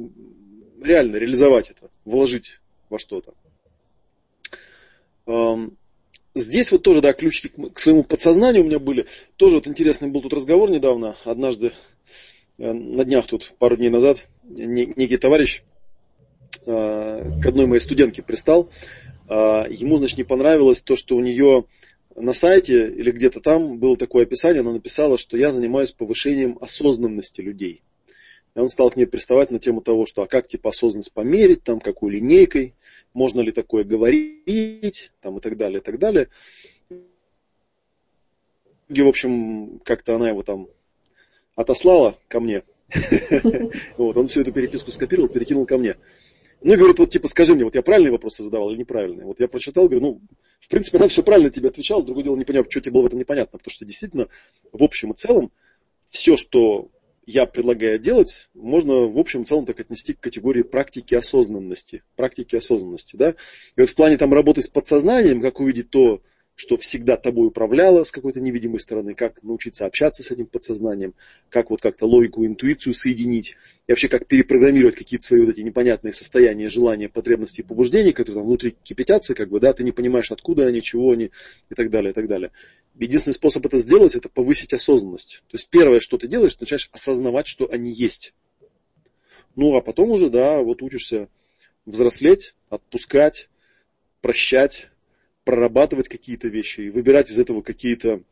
реально 0.82 1.16
реализовать 1.16 1.70
это, 1.70 1.90
вложить 2.04 2.60
во 2.88 2.98
что-то. 2.98 3.34
Здесь 6.34 6.70
вот 6.70 6.82
тоже, 6.82 7.00
да, 7.00 7.12
ключики 7.12 7.50
к 7.72 7.78
своему 7.78 8.04
подсознанию 8.04 8.62
у 8.62 8.66
меня 8.66 8.78
были. 8.78 9.06
Тоже 9.36 9.56
вот 9.56 9.66
интересный 9.66 10.08
был 10.08 10.22
тут 10.22 10.32
разговор 10.32 10.70
недавно. 10.70 11.16
Однажды, 11.24 11.72
э, 12.58 12.72
на 12.72 13.04
днях 13.04 13.26
тут, 13.26 13.52
пару 13.58 13.76
дней 13.76 13.90
назад, 13.90 14.28
некий 14.44 15.16
товарищ 15.16 15.62
э, 16.66 17.40
к 17.42 17.46
одной 17.46 17.66
моей 17.66 17.80
студентке 17.80 18.22
пристал. 18.22 18.70
Э, 19.28 19.64
ему, 19.68 19.96
значит, 19.96 20.18
не 20.18 20.24
понравилось 20.24 20.80
то, 20.80 20.94
что 20.94 21.16
у 21.16 21.20
нее 21.20 21.64
на 22.14 22.32
сайте 22.32 22.88
или 22.88 23.10
где-то 23.10 23.40
там 23.40 23.78
было 23.78 23.96
такое 23.96 24.22
описание, 24.22 24.60
она 24.60 24.72
написала, 24.72 25.18
что 25.18 25.36
я 25.36 25.50
занимаюсь 25.50 25.90
повышением 25.90 26.58
осознанности 26.60 27.40
людей. 27.40 27.82
И 28.54 28.58
он 28.58 28.68
стал 28.68 28.90
к 28.90 28.96
ней 28.96 29.06
приставать 29.06 29.50
на 29.50 29.58
тему 29.58 29.80
того, 29.80 30.06
что 30.06 30.22
а 30.22 30.26
как 30.26 30.48
типа 30.48 30.70
осознанность 30.70 31.12
померить, 31.12 31.62
там, 31.62 31.80
какой 31.80 32.12
линейкой, 32.12 32.74
можно 33.14 33.40
ли 33.40 33.52
такое 33.52 33.84
говорить, 33.84 35.12
там, 35.20 35.38
и 35.38 35.40
так 35.40 35.56
далее, 35.56 35.80
и 35.80 35.82
так 35.82 35.98
далее. 35.98 36.28
И, 38.88 39.02
в 39.02 39.08
общем, 39.08 39.80
как-то 39.84 40.16
она 40.16 40.28
его 40.28 40.42
там 40.42 40.68
отослала 41.54 42.18
ко 42.28 42.40
мне. 42.40 42.64
Вот, 43.96 44.16
он 44.16 44.26
всю 44.26 44.40
эту 44.40 44.52
переписку 44.52 44.90
скопировал, 44.90 45.28
перекинул 45.28 45.64
ко 45.64 45.78
мне. 45.78 45.96
Ну 46.62 46.74
и 46.74 46.76
говорит, 46.76 46.98
вот 46.98 47.10
типа 47.10 47.28
скажи 47.28 47.54
мне, 47.54 47.64
вот 47.64 47.74
я 47.74 47.82
правильные 47.82 48.12
вопросы 48.12 48.42
задавал 48.42 48.70
или 48.70 48.80
неправильные? 48.80 49.24
Вот 49.24 49.40
я 49.40 49.48
прочитал, 49.48 49.88
говорю, 49.88 50.00
ну, 50.00 50.20
в 50.60 50.68
принципе, 50.68 50.98
она 50.98 51.08
все 51.08 51.22
правильно 51.22 51.50
тебе 51.50 51.68
отвечала, 51.68 52.02
другое 52.02 52.24
дело 52.24 52.36
не 52.36 52.44
понял, 52.44 52.66
что 52.68 52.80
тебе 52.80 52.92
было 52.92 53.02
в 53.02 53.06
этом 53.06 53.18
непонятно, 53.18 53.58
потому 53.58 53.72
что 53.72 53.84
действительно, 53.84 54.28
в 54.72 54.82
общем 54.82 55.12
и 55.12 55.14
целом, 55.14 55.52
все, 56.08 56.36
что 56.36 56.90
я 57.30 57.46
предлагаю 57.46 57.98
делать, 57.98 58.48
можно 58.54 59.06
в 59.06 59.18
общем 59.18 59.44
целом 59.44 59.66
так 59.66 59.80
отнести 59.80 60.12
к 60.12 60.20
категории 60.20 60.62
практики 60.62 61.14
осознанности. 61.14 62.02
Практики 62.16 62.56
осознанности, 62.56 63.16
да. 63.16 63.30
И 63.76 63.80
вот 63.80 63.88
в 63.88 63.94
плане 63.94 64.16
там 64.16 64.34
работы 64.34 64.62
с 64.62 64.68
подсознанием, 64.68 65.40
как 65.40 65.60
увидеть 65.60 65.90
то, 65.90 66.20
что 66.60 66.76
всегда 66.76 67.16
тобой 67.16 67.46
управляло 67.46 68.04
с 68.04 68.12
какой-то 68.12 68.38
невидимой 68.40 68.80
стороны, 68.80 69.14
как 69.14 69.42
научиться 69.42 69.86
общаться 69.86 70.22
с 70.22 70.30
этим 70.30 70.44
подсознанием, 70.44 71.14
как 71.48 71.70
вот 71.70 71.80
как-то 71.80 72.04
логику, 72.04 72.44
интуицию 72.44 72.92
соединить, 72.92 73.56
и 73.86 73.92
вообще 73.92 74.08
как 74.08 74.26
перепрограммировать 74.26 74.94
какие-то 74.94 75.24
свои 75.24 75.40
вот 75.40 75.48
эти 75.48 75.62
непонятные 75.62 76.12
состояния, 76.12 76.68
желания, 76.68 77.08
потребности 77.08 77.62
и 77.62 77.64
побуждения, 77.64 78.12
которые 78.12 78.40
там 78.40 78.46
внутри 78.46 78.76
кипятятся, 78.82 79.34
как 79.34 79.48
бы, 79.48 79.58
да, 79.58 79.72
ты 79.72 79.84
не 79.84 79.92
понимаешь, 79.92 80.30
откуда 80.30 80.66
они, 80.66 80.82
чего 80.82 81.12
они, 81.12 81.30
и 81.70 81.74
так 81.74 81.90
далее, 81.90 82.10
и 82.10 82.14
так 82.14 82.28
далее. 82.28 82.50
Единственный 83.00 83.32
способ 83.32 83.64
это 83.64 83.78
сделать, 83.78 84.14
это 84.14 84.28
повысить 84.28 84.74
осознанность. 84.74 85.42
То 85.48 85.54
есть 85.54 85.70
первое, 85.70 86.00
что 86.00 86.18
ты 86.18 86.28
делаешь, 86.28 86.54
ты 86.54 86.64
начинаешь 86.64 86.90
осознавать, 86.92 87.46
что 87.46 87.66
они 87.70 87.90
есть. 87.90 88.34
Ну, 89.56 89.74
а 89.74 89.80
потом 89.80 90.10
уже, 90.10 90.28
да, 90.28 90.60
вот 90.60 90.82
учишься 90.82 91.28
взрослеть, 91.86 92.54
отпускать, 92.68 93.48
прощать, 94.20 94.90
прорабатывать 95.44 96.08
какие-то 96.08 96.48
вещи 96.48 96.82
и 96.82 96.90
выбирать 96.90 97.30
из 97.30 97.38
этого 97.38 97.62
какие-то, 97.62 98.22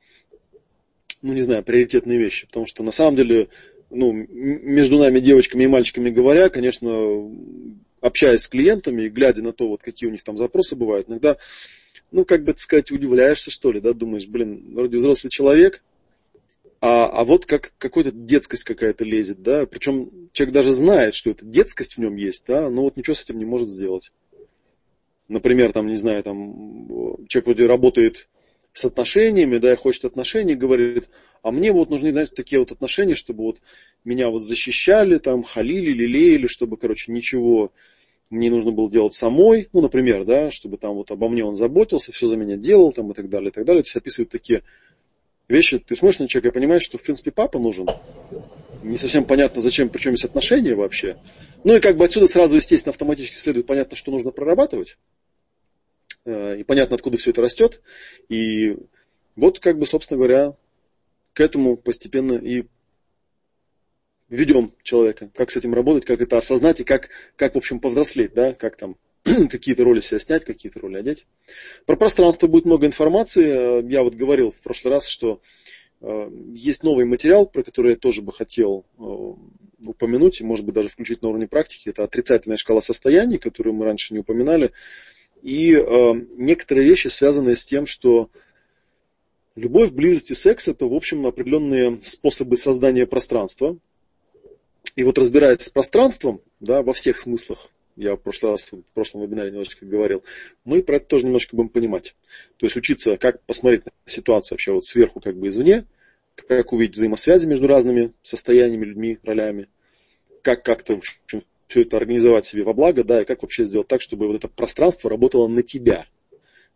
ну 1.23 1.33
не 1.33 1.41
знаю, 1.41 1.65
приоритетные 1.65 2.19
вещи. 2.19 2.47
Потому 2.47 2.67
что 2.67 2.83
на 2.83 2.93
самом 2.93 3.17
деле, 3.17 3.49
ну, 3.89 4.13
между 4.13 4.99
нами, 4.99 5.21
девочками 5.21 5.65
и 5.65 5.69
мальчиками 5.69 6.11
говоря, 6.11 6.51
конечно, 6.51 7.35
общаясь 8.03 8.43
с 8.43 8.49
клиентами, 8.49 9.09
глядя 9.09 9.43
на 9.43 9.55
то, 9.55 9.67
вот 9.67 9.81
какие 9.83 10.11
у 10.11 10.13
них 10.13 10.23
там 10.23 10.37
запросы 10.37 10.77
бывают, 10.77 11.09
иногда, 11.09 11.39
ну, 12.11 12.25
как 12.25 12.41
бы, 12.41 12.53
так 12.53 12.61
сказать, 12.61 12.91
удивляешься, 12.91 13.51
что 13.51 13.71
ли, 13.71 13.81
да, 13.81 13.93
думаешь, 13.93 14.27
блин, 14.27 14.75
вроде 14.75 14.97
взрослый 14.97 15.31
человек, 15.31 15.83
а, 16.81 17.07
а 17.07 17.25
вот 17.25 17.45
как 17.45 17.73
какая-то 17.79 18.13
детскость 18.13 18.65
какая-то 18.65 19.05
лезет, 19.05 19.43
да, 19.43 19.67
причем 19.67 20.29
человек 20.33 20.55
даже 20.55 20.73
знает, 20.73 21.15
что 21.15 21.31
эта 21.31 21.45
детскость 21.45 21.95
в 21.95 21.99
нем 21.99 22.17
есть, 22.17 22.45
да, 22.47 22.71
но 22.71 22.83
вот 22.83 22.97
ничего 22.97 23.15
с 23.15 23.23
этим 23.23 23.39
не 23.39 23.45
может 23.45 23.69
сделать. 23.69 24.13
Например, 25.27 25.73
там, 25.73 25.89
не 25.89 25.97
знаю, 25.97 26.23
там, 26.23 27.27
человек 27.27 27.47
вроде 27.47 27.67
работает 27.67 28.29
с 28.73 28.85
отношениями, 28.85 29.59
да, 29.59 29.73
и 29.73 29.77
хочет 29.77 30.05
отношений, 30.05 30.55
говорит, 30.55 31.09
а 31.43 31.51
мне 31.51 31.73
вот 31.73 31.91
нужны, 31.91 32.13
знаете, 32.13 32.33
такие 32.35 32.61
вот 32.61 32.73
отношения, 32.73 33.15
чтобы 33.15 33.43
вот 33.43 33.61
меня 34.05 34.31
вот 34.31 34.43
защищали, 34.43 35.19
там, 35.19 35.43
халили, 35.43 35.91
лелеяли, 35.91 36.47
чтобы, 36.47 36.77
короче, 36.77 37.13
ничего 37.13 37.73
не 38.31 38.51
нужно 38.51 38.73
было 38.73 38.91
делать 38.91 39.15
самой, 39.15 39.69
ну, 39.73 39.81
например, 39.81 40.25
да, 40.25 40.51
чтобы 40.51 40.77
там 40.77 40.95
вот 40.95 41.11
обо 41.11 41.29
мне 41.29 41.45
он 41.45 41.55
заботился, 41.55 42.13
все 42.13 42.27
за 42.27 42.37
меня 42.37 42.57
делал, 42.57 42.93
там, 42.93 43.11
и 43.11 43.15
так 43.15 43.29
далее, 43.29 43.51
и 43.51 43.53
так 43.53 43.65
далее. 43.65 43.83
То 43.83 43.87
есть 43.87 43.97
описывают 43.97 44.31
такие 44.31 44.63
вещи. 45.49 45.79
Ты 45.79 45.95
смотришь 45.95 46.21
на 46.21 46.29
человека 46.29 46.49
и 46.49 46.61
понимаешь, 46.61 46.83
что, 46.83 46.99
в 46.99 47.03
принципе, 47.03 47.31
папа 47.31 47.59
нужен. 47.59 47.89
Не 48.83 48.97
совсем 48.97 49.25
понятно, 49.25 49.61
зачем, 49.61 49.89
причем 49.89 50.13
есть 50.13 50.25
отношения 50.25 50.75
вообще. 50.75 51.17
Ну 51.65 51.75
и 51.75 51.81
как 51.81 51.97
бы 51.97 52.05
отсюда 52.05 52.29
сразу, 52.29 52.57
естественно, 52.57 52.91
автоматически 52.91 53.37
следует 53.37 53.67
понятно, 53.67 53.97
что 53.97 54.11
нужно 54.11 54.31
прорабатывать. 54.31 54.99
Э, 56.25 56.57
и 56.59 56.63
понятно, 56.65 56.97
откуда 56.97 57.17
все 57.17 57.31
это 57.31 57.41
растет. 57.41 57.81
И 58.29 58.77
вот, 59.37 59.59
как 59.59 59.79
бы, 59.79 59.87
собственно 59.87 60.19
говоря, 60.19 60.55
к 61.33 61.41
этому 61.41 61.77
постепенно 61.77 62.35
и 62.35 62.67
ведем 64.29 64.73
человека, 64.83 65.31
как 65.35 65.51
с 65.51 65.57
этим 65.57 65.75
работать, 65.75 66.05
как 66.05 66.21
это 66.21 66.39
осознать 66.39 66.81
и 66.81 66.85
как, 66.85 67.09
как 67.37 67.55
в 67.55 67.59
общем, 67.59 67.81
повзрослеть, 67.81 68.35
да, 68.35 68.53
как 68.53 68.77
там 68.77 68.97
какие-то 69.51 69.85
роли 69.85 70.01
себя 70.01 70.19
снять, 70.19 70.45
какие-то 70.45 70.81
роли 70.81 70.97
одеть. 70.97 71.27
Про 71.87 71.97
пространство 71.97 72.47
будет 72.47 72.65
много 72.65 72.87
информации. 72.87 73.81
Э, 73.81 73.89
я 73.89 74.03
вот 74.03 74.15
говорил 74.15 74.53
в 74.53 74.61
прошлый 74.61 74.93
раз, 74.95 75.07
что 75.07 75.41
э, 76.01 76.31
есть 76.53 76.83
новый 76.83 77.05
материал, 77.05 77.47
про 77.47 77.63
который 77.63 77.93
я 77.93 77.97
тоже 77.97 78.23
бы 78.23 78.33
хотел 78.33 78.85
упомянуть, 79.85 80.41
и, 80.41 80.45
может 80.45 80.67
быть, 80.67 80.75
даже 80.75 80.89
включить 80.89 81.23
на 81.23 81.29
уровне 81.29 81.47
практики. 81.47 81.89
Это 81.89 82.05
отрицательная 82.05 82.57
шкала 82.57 82.81
состояний, 82.81 83.39
которую 83.39 83.75
мы 83.75 83.85
раньше 83.85 84.13
не 84.13 84.21
упоминали. 84.21 84.73
И 85.43 85.73
э, 85.73 86.13
некоторые 86.37 86.89
вещи, 86.89 87.09
связанные 87.09 87.57
с 87.57 87.65
тем, 87.65 87.87
что 87.87 88.31
любовь, 89.55 89.93
близость 89.93 90.31
и 90.31 90.35
секс 90.35 90.69
это, 90.69 90.87
в 90.87 90.95
общем, 90.95 91.27
определенные 91.27 92.01
способы 92.03 92.57
создания 92.57 93.07
пространства. 93.07 93.79
И 94.99 95.05
вот 95.05 95.17
разбираясь 95.17 95.61
с 95.61 95.71
пространством, 95.71 96.41
да, 96.59 96.83
во 96.83 96.93
всех 96.93 97.21
смыслах, 97.21 97.71
я 97.95 98.17
в 98.17 98.21
прошлый 98.21 98.51
раз, 98.51 98.73
в 98.73 98.83
прошлом 98.95 99.23
вебинаре 99.23 99.53
немножечко 99.53 99.87
говорил, 99.87 100.25
мы 100.65 100.83
про 100.83 100.97
это 100.97 101.07
тоже 101.07 101.25
немножко 101.25 101.55
будем 101.55 101.69
понимать. 101.69 102.17
То 102.57 102.67
есть 102.67 102.77
учиться, 102.77 103.17
как 103.17 103.41
посмотреть 103.43 103.87
на 103.87 103.93
ситуацию 104.07 104.57
вообще 104.57 104.73
вот 104.73 104.85
сверху, 104.85 105.21
как 105.21 105.37
бы 105.37 105.47
извне, 105.47 105.87
как 106.35 106.73
увидеть 106.73 106.97
взаимосвязи 106.97 107.47
между 107.47 107.69
разными 107.69 108.13
состояниями, 108.25 108.87
людьми, 108.87 109.19
ролями, 109.23 109.69
как 110.43 110.65
как-то 110.65 110.97
в 110.97 111.43
все 111.69 111.83
это 111.83 111.97
организовать 111.97 112.47
себе 112.47 112.65
во 112.65 112.73
благо, 112.73 113.05
да, 113.05 113.23
и 113.23 113.25
как 113.25 113.43
вообще 113.43 113.63
сделать 113.63 113.87
так, 113.87 114.01
чтобы 114.01 114.27
вот 114.27 114.35
это 114.35 114.49
пространство 114.49 115.09
работало 115.09 115.47
на 115.47 115.63
тебя, 115.63 116.09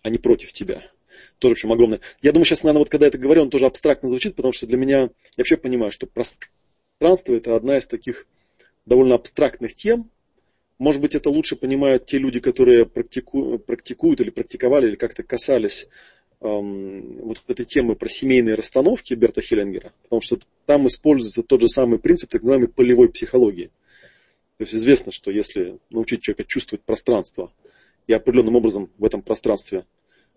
а 0.02 0.10
не 0.10 0.18
против 0.18 0.52
тебя. 0.52 0.84
Тоже, 1.40 1.54
в 1.54 1.56
общем, 1.56 1.72
огромное. 1.72 2.00
Я 2.20 2.30
думаю, 2.30 2.44
сейчас, 2.44 2.62
наверное, 2.62 2.82
вот 2.82 2.88
когда 2.88 3.06
я 3.06 3.08
это 3.08 3.18
говорю, 3.18 3.42
он 3.42 3.50
тоже 3.50 3.66
абстрактно 3.66 4.08
звучит, 4.08 4.36
потому 4.36 4.52
что 4.52 4.68
для 4.68 4.78
меня, 4.78 5.00
я 5.00 5.10
вообще 5.38 5.56
понимаю, 5.56 5.90
что 5.90 6.06
пространство 6.06 6.52
это 7.02 7.56
одна 7.56 7.78
из 7.78 7.86
таких 7.86 8.26
довольно 8.86 9.14
абстрактных 9.14 9.74
тем. 9.74 10.10
Может 10.78 11.00
быть, 11.00 11.14
это 11.14 11.30
лучше 11.30 11.56
понимают 11.56 12.06
те 12.06 12.18
люди, 12.18 12.40
которые 12.40 12.86
практику, 12.86 13.58
практикуют 13.58 14.20
или 14.20 14.30
практиковали, 14.30 14.88
или 14.88 14.96
как-то 14.96 15.22
касались 15.22 15.88
эм, 16.40 17.18
вот 17.18 17.42
этой 17.46 17.64
темы 17.64 17.94
про 17.94 18.08
семейные 18.08 18.56
расстановки 18.56 19.14
Берта 19.14 19.42
Хеллингера. 19.42 19.92
Потому 20.02 20.20
что 20.20 20.38
там 20.66 20.86
используется 20.86 21.42
тот 21.42 21.60
же 21.60 21.68
самый 21.68 21.98
принцип 21.98 22.30
так 22.30 22.42
называемой 22.42 22.68
полевой 22.68 23.10
психологии. 23.10 23.70
То 24.58 24.64
есть 24.64 24.74
известно, 24.74 25.12
что 25.12 25.30
если 25.30 25.78
научить 25.90 26.22
человека 26.22 26.44
чувствовать 26.44 26.84
пространство 26.84 27.52
и 28.06 28.12
определенным 28.12 28.56
образом 28.56 28.90
в 28.98 29.04
этом 29.04 29.22
пространстве 29.22 29.86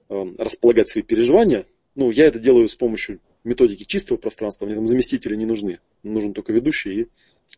э, 0.09 0.25
располагать 0.37 0.89
свои 0.89 1.03
переживания, 1.03 1.65
ну, 1.95 2.11
я 2.11 2.25
это 2.25 2.39
делаю 2.39 2.67
с 2.67 2.75
помощью 2.75 3.19
методики 3.45 3.85
чистого 3.85 4.17
пространства, 4.17 4.65
мне 4.65 4.75
там 4.75 4.87
заместители 4.87 5.35
не 5.35 5.45
нужны. 5.45 5.79
Нужен 6.03 6.33
только 6.33 6.51
ведущий 6.51 7.01
и 7.01 7.07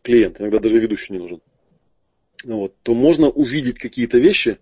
клиент. 0.02 0.40
Иногда 0.40 0.60
даже 0.60 0.78
ведущий 0.78 1.12
не 1.12 1.18
нужен. 1.18 1.40
Вот, 2.44 2.74
то 2.82 2.94
можно 2.94 3.28
увидеть 3.28 3.80
какие-то 3.80 4.18
вещи, 4.18 4.58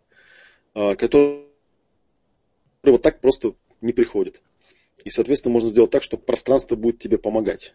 э, 0.75 0.95
которые 0.95 1.45
вот 2.83 3.03
так 3.03 3.21
просто 3.21 3.55
не 3.83 3.93
приходят. 3.93 4.41
И, 5.05 5.11
соответственно, 5.11 5.53
можно 5.53 5.69
сделать 5.69 5.91
так, 5.91 6.03
что 6.03 6.17
пространство 6.17 6.75
будет 6.75 6.99
тебе 7.01 7.19
помогать. 7.19 7.75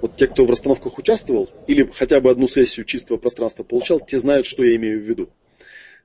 Вот 0.00 0.16
те, 0.16 0.26
кто 0.28 0.46
в 0.46 0.50
расстановках 0.50 0.98
участвовал, 0.98 1.50
или 1.66 1.84
хотя 1.92 2.20
бы 2.20 2.30
одну 2.30 2.48
сессию 2.48 2.86
чистого 2.86 3.18
пространства 3.18 3.64
получал, 3.64 4.00
те 4.00 4.18
знают, 4.18 4.46
что 4.46 4.64
я 4.64 4.76
имею 4.76 5.00
в 5.00 5.04
виду. 5.04 5.28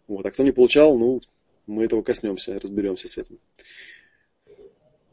Вот. 0.08 0.26
А 0.26 0.32
кто 0.32 0.44
не 0.44 0.52
получал, 0.52 0.98
ну, 0.98 1.22
мы 1.66 1.86
этого 1.86 2.02
коснемся, 2.02 2.60
разберемся 2.60 3.08
с 3.08 3.18
этим. 3.18 3.40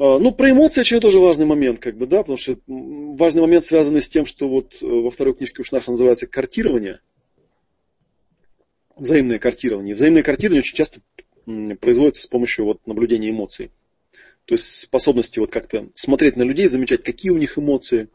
А, 0.00 0.18
ну, 0.18 0.32
про 0.32 0.50
эмоции 0.50 0.80
очень 0.80 0.98
тоже 0.98 1.18
важный 1.18 1.44
момент, 1.44 1.78
как 1.78 1.98
бы, 1.98 2.06
да, 2.06 2.20
потому 2.20 2.38
что 2.38 2.58
важный 2.66 3.42
момент 3.42 3.64
связанный 3.64 4.00
с 4.00 4.08
тем, 4.08 4.24
что 4.24 4.48
вот 4.48 4.78
э, 4.80 4.86
во 4.86 5.10
второй 5.10 5.34
книжке 5.34 5.60
у 5.60 5.64
называется 5.90 6.26
картирование, 6.26 7.00
взаимное 8.96 9.38
картирование. 9.38 9.94
Взаимное 9.94 10.22
картирование 10.22 10.60
очень 10.60 10.74
часто 10.74 11.00
производится 11.80 12.22
с 12.22 12.26
помощью 12.26 12.64
вот 12.64 12.86
наблюдения 12.86 13.28
эмоций. 13.28 13.70
То 14.46 14.54
есть 14.54 14.74
способности 14.74 15.38
вот 15.38 15.50
как-то 15.50 15.90
смотреть 15.94 16.34
на 16.36 16.44
людей, 16.44 16.66
замечать, 16.66 17.02
какие 17.02 17.30
у 17.30 17.36
них 17.36 17.58
эмоции, 17.58 18.08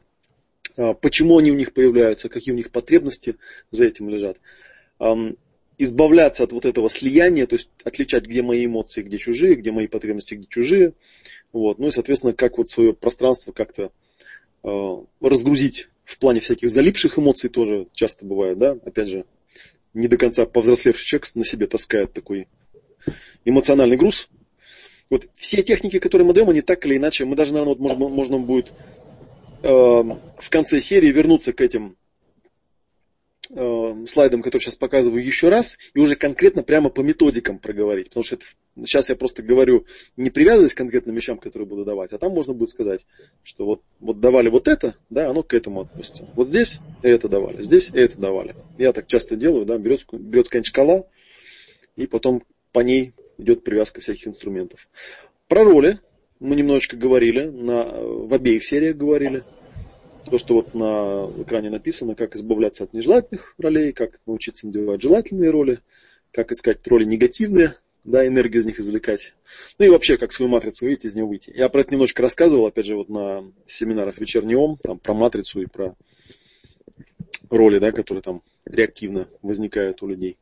а, 0.77 0.95
почему 0.95 1.37
они 1.37 1.51
у 1.51 1.55
них 1.55 1.71
появляются, 1.71 2.29
какие 2.29 2.51
у 2.51 2.57
них 2.57 2.71
потребности 2.71 3.35
за 3.69 3.85
этим 3.85 4.09
лежат. 4.09 4.39
Избавляться 5.77 6.43
от 6.43 6.51
вот 6.51 6.65
этого 6.65 6.89
слияния, 6.89 7.47
то 7.47 7.55
есть 7.55 7.69
отличать, 7.83 8.25
где 8.25 8.41
мои 8.41 8.65
эмоции, 8.65 9.01
где 9.01 9.17
чужие, 9.17 9.55
где 9.55 9.71
мои 9.71 9.87
потребности, 9.87 10.35
где 10.35 10.47
чужие. 10.47 10.93
Вот. 11.51 11.79
Ну 11.79 11.87
и, 11.87 11.91
соответственно, 11.91 12.33
как 12.33 12.57
вот 12.57 12.69
свое 12.69 12.93
пространство 12.93 13.51
как-то 13.51 13.91
э, 14.63 14.95
разгрузить 15.21 15.89
в 16.05 16.17
плане 16.17 16.39
всяких 16.39 16.69
залипших 16.69 17.17
эмоций 17.17 17.49
тоже 17.49 17.87
часто 17.93 18.25
бывает, 18.25 18.57
да, 18.57 18.71
опять 18.85 19.09
же, 19.09 19.25
не 19.93 20.07
до 20.07 20.17
конца 20.17 20.45
повзрослевший 20.45 21.05
человек 21.05 21.35
на 21.35 21.43
себе 21.43 21.67
таскает 21.67 22.13
такой 22.13 22.47
эмоциональный 23.43 23.97
груз. 23.97 24.29
Вот 25.09 25.27
все 25.33 25.61
техники, 25.61 25.99
которые 25.99 26.27
мы 26.27 26.33
даем, 26.33 26.49
они 26.49 26.61
так 26.61 26.85
или 26.85 26.97
иначе, 26.97 27.25
мы 27.25 27.35
даже, 27.35 27.53
наверное, 27.53 27.75
вот 27.75 27.79
можно, 27.79 28.07
можно 28.07 28.39
будет 28.39 28.73
э, 29.61 29.67
в 29.67 30.49
конце 30.49 30.79
серии 30.79 31.11
вернуться 31.11 31.53
к 31.53 31.61
этим 31.61 31.95
э, 33.55 34.05
слайдам, 34.05 34.41
которые 34.41 34.63
сейчас 34.63 34.75
показываю 34.75 35.25
еще 35.25 35.49
раз, 35.49 35.77
и 35.93 35.99
уже 35.99 36.15
конкретно 36.15 36.61
прямо 36.61 36.89
по 36.89 37.01
методикам 37.01 37.57
проговорить. 37.57 38.09
Потому 38.09 38.23
что 38.23 38.35
это, 38.35 38.45
сейчас 38.85 39.09
я 39.09 39.15
просто 39.15 39.41
говорю, 39.41 39.85
не 40.17 40.29
привязываясь 40.29 40.73
к 40.73 40.77
конкретным 40.77 41.15
вещам, 41.15 41.37
которые 41.37 41.67
буду 41.67 41.85
давать, 41.85 42.13
а 42.13 42.17
там 42.17 42.31
можно 42.33 42.53
будет 42.53 42.69
сказать, 42.69 43.05
что 43.43 43.65
вот, 43.65 43.81
вот 43.99 44.19
давали 44.19 44.49
вот 44.49 44.67
это, 44.67 44.95
да, 45.09 45.29
оно 45.29 45.41
к 45.41 45.53
этому 45.53 45.81
относится. 45.81 46.29
Вот 46.35 46.47
здесь 46.47 46.79
это 47.01 47.27
давали, 47.27 47.63
здесь 47.63 47.89
это 47.93 48.17
давали. 48.19 48.55
Я 48.77 48.93
так 48.93 49.07
часто 49.07 49.35
делаю, 49.35 49.65
да, 49.65 49.77
берется, 49.77 50.05
берется 50.11 50.51
какая-нибудь 50.51 50.67
шкала, 50.67 51.07
и 51.95 52.07
потом 52.07 52.43
по 52.71 52.81
ней 52.81 53.13
идет 53.37 53.63
привязка 53.63 54.01
всяких 54.01 54.27
инструментов. 54.27 54.87
Про 55.47 55.63
роли 55.63 55.99
мы 56.39 56.55
немножечко 56.55 56.97
говорили, 56.97 57.45
на, 57.45 57.85
в 57.85 58.33
обеих 58.33 58.65
сериях 58.65 58.97
говорили. 58.97 59.43
То, 60.29 60.37
что 60.37 60.55
вот 60.55 60.73
на 60.73 61.29
экране 61.41 61.69
написано, 61.69 62.15
как 62.15 62.35
избавляться 62.35 62.83
от 62.83 62.93
нежелательных 62.93 63.53
ролей, 63.57 63.93
как 63.93 64.19
научиться 64.25 64.65
надевать 64.67 65.01
желательные 65.01 65.51
роли, 65.51 65.79
как 66.31 66.51
искать 66.51 66.85
роли 66.87 67.05
негативные, 67.05 67.75
да, 68.03 68.25
энергию 68.25 68.61
из 68.61 68.65
них 68.65 68.79
извлекать. 68.79 69.33
Ну 69.77 69.85
и 69.85 69.89
вообще, 69.89 70.17
как 70.17 70.33
свою 70.33 70.49
матрицу 70.51 70.85
выйти, 70.85 71.07
из 71.07 71.15
нее 71.15 71.25
выйти. 71.25 71.53
Я 71.55 71.69
про 71.69 71.81
это 71.81 71.91
немножко 71.93 72.21
рассказывал, 72.21 72.67
опять 72.67 72.85
же, 72.85 72.95
вот 72.95 73.09
на 73.09 73.43
семинарах 73.65 74.19
вечерний 74.19 74.55
ом, 74.55 74.77
там 74.81 74.99
про 74.99 75.13
матрицу 75.13 75.61
и 75.61 75.65
про 75.65 75.95
роли, 77.49 77.79
да, 77.79 77.91
которые 77.91 78.21
там 78.21 78.41
реактивно 78.65 79.27
возникают 79.41 80.01
у 80.01 80.07
людей. 80.07 80.37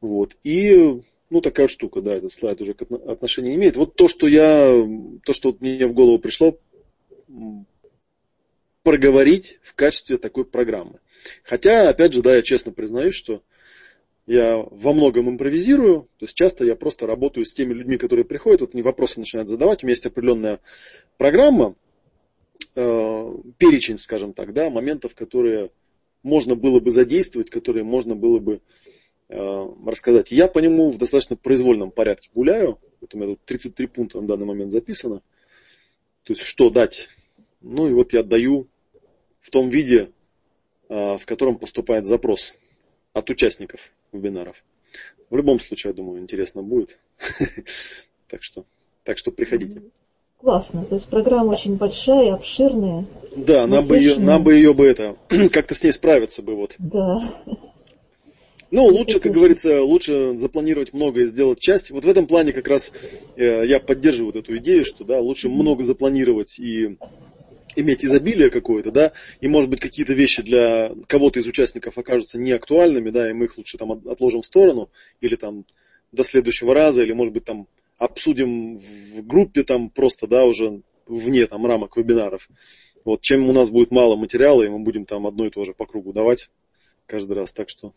Вот. 0.00 0.36
И 0.44 1.02
ну, 1.28 1.40
такая 1.40 1.68
штука, 1.68 2.02
да, 2.02 2.14
этот 2.14 2.32
слайд 2.32 2.60
уже 2.60 2.72
отношения 3.06 3.50
не 3.50 3.56
имеет. 3.56 3.76
Вот 3.76 3.94
то, 3.94 4.08
что 4.08 4.26
я, 4.26 4.72
то, 5.24 5.32
что 5.32 5.50
вот 5.50 5.60
мне 5.60 5.86
в 5.86 5.94
голову 5.94 6.18
пришло, 6.18 6.58
проговорить 8.82 9.58
в 9.62 9.74
качестве 9.74 10.16
такой 10.18 10.44
программы. 10.44 11.00
Хотя, 11.42 11.88
опять 11.88 12.12
же, 12.12 12.22
да, 12.22 12.36
я 12.36 12.42
честно 12.42 12.72
признаюсь, 12.72 13.14
что 13.14 13.42
я 14.26 14.58
во 14.58 14.92
многом 14.92 15.28
импровизирую, 15.28 16.02
то 16.18 16.24
есть 16.24 16.34
часто 16.34 16.64
я 16.64 16.76
просто 16.76 17.06
работаю 17.06 17.44
с 17.44 17.52
теми 17.52 17.72
людьми, 17.74 17.96
которые 17.96 18.24
приходят, 18.24 18.60
вот 18.60 18.74
они 18.74 18.82
вопросы 18.82 19.18
начинают 19.18 19.48
задавать, 19.48 19.82
у 19.82 19.86
меня 19.86 19.92
есть 19.92 20.06
определенная 20.06 20.60
программа, 21.18 21.74
э, 22.74 23.34
перечень, 23.58 23.98
скажем 23.98 24.32
так, 24.32 24.52
да, 24.52 24.70
моментов, 24.70 25.14
которые 25.14 25.70
можно 26.22 26.54
было 26.54 26.80
бы 26.80 26.90
задействовать, 26.90 27.50
которые 27.50 27.84
можно 27.84 28.14
было 28.14 28.38
бы 28.38 28.60
Э, 29.32 29.64
рассказать. 29.86 30.32
Я 30.32 30.48
по 30.48 30.58
нему 30.58 30.90
в 30.90 30.98
достаточно 30.98 31.36
произвольном 31.36 31.92
порядке 31.92 32.30
гуляю. 32.34 32.80
Вот 33.00 33.14
у 33.14 33.16
меня 33.16 33.28
тут 33.28 33.44
33 33.44 33.86
пункта 33.86 34.20
на 34.20 34.26
данный 34.26 34.44
момент 34.44 34.72
записано. 34.72 35.22
То 36.24 36.32
есть 36.32 36.42
что 36.42 36.68
дать. 36.68 37.08
Ну 37.60 37.88
и 37.88 37.92
вот 37.92 38.12
я 38.12 38.22
даю 38.22 38.66
в 39.40 39.50
том 39.50 39.68
виде, 39.68 40.10
э, 40.88 41.18
в 41.18 41.26
котором 41.26 41.56
поступает 41.58 42.06
запрос 42.06 42.54
от 43.12 43.28
участников 43.30 43.80
вебинаров. 44.12 44.62
В 45.28 45.36
любом 45.36 45.60
случае, 45.60 45.90
я 45.90 45.94
думаю, 45.94 46.20
интересно 46.20 46.62
будет. 46.62 46.98
Так 48.28 48.44
что, 48.44 48.64
так 49.02 49.18
что 49.18 49.32
приходите. 49.32 49.82
Классно. 50.36 50.84
То 50.84 50.94
есть 50.94 51.08
программа 51.08 51.50
очень 51.50 51.74
большая, 51.76 52.32
обширная. 52.32 53.04
Да, 53.36 53.66
нам 53.66 53.88
бы, 53.88 53.96
ее, 53.96 54.20
нам 54.20 54.44
бы 54.44 54.54
ее 54.54 54.72
бы 54.72 54.86
это, 54.86 55.16
как-то 55.52 55.74
с 55.74 55.82
ней 55.82 55.90
справиться 55.90 56.40
бы 56.40 56.54
вот. 56.54 56.76
Да. 56.78 57.20
Ну, 58.70 58.84
лучше, 58.84 59.18
как 59.18 59.32
говорится, 59.32 59.82
лучше 59.82 60.38
запланировать 60.38 60.92
много 60.92 61.22
и 61.22 61.26
сделать 61.26 61.58
часть. 61.58 61.90
Вот 61.90 62.04
в 62.04 62.08
этом 62.08 62.28
плане 62.28 62.52
как 62.52 62.68
раз 62.68 62.92
э, 63.34 63.66
я 63.66 63.80
поддерживаю 63.80 64.32
вот 64.32 64.36
эту 64.36 64.56
идею, 64.58 64.84
что 64.84 65.02
да, 65.02 65.18
лучше 65.18 65.48
много 65.48 65.82
запланировать 65.82 66.60
и 66.60 66.96
иметь 67.76 68.04
изобилие 68.04 68.50
какое-то, 68.50 68.90
да, 68.90 69.12
и 69.40 69.48
может 69.48 69.70
быть 69.70 69.80
какие-то 69.80 70.12
вещи 70.12 70.42
для 70.42 70.92
кого-то 71.06 71.38
из 71.38 71.46
участников 71.46 71.98
окажутся 71.98 72.38
неактуальными, 72.38 73.10
да, 73.10 73.30
и 73.30 73.32
мы 73.32 73.46
их 73.46 73.58
лучше 73.58 73.78
там 73.78 73.92
отложим 73.92 74.42
в 74.42 74.46
сторону, 74.46 74.90
или 75.20 75.36
там 75.36 75.64
до 76.12 76.24
следующего 76.24 76.74
раза, 76.74 77.02
или 77.02 77.12
может 77.12 77.34
быть 77.34 77.44
там 77.44 77.66
обсудим 77.98 78.76
в 78.76 79.26
группе 79.26 79.62
там 79.62 79.90
просто, 79.90 80.26
да, 80.26 80.44
уже 80.44 80.82
вне 81.06 81.46
там 81.46 81.66
рамок 81.66 81.96
вебинаров. 81.96 82.48
Вот, 83.04 83.20
чем 83.22 83.48
у 83.48 83.52
нас 83.52 83.70
будет 83.70 83.90
мало 83.90 84.16
материала, 84.16 84.62
и 84.62 84.68
мы 84.68 84.78
будем 84.80 85.04
там 85.04 85.26
одно 85.26 85.46
и 85.46 85.50
то 85.50 85.64
же 85.64 85.72
по 85.72 85.86
кругу 85.86 86.12
давать 86.12 86.50
каждый 87.06 87.32
раз. 87.32 87.52
Так 87.52 87.68
что 87.68 87.92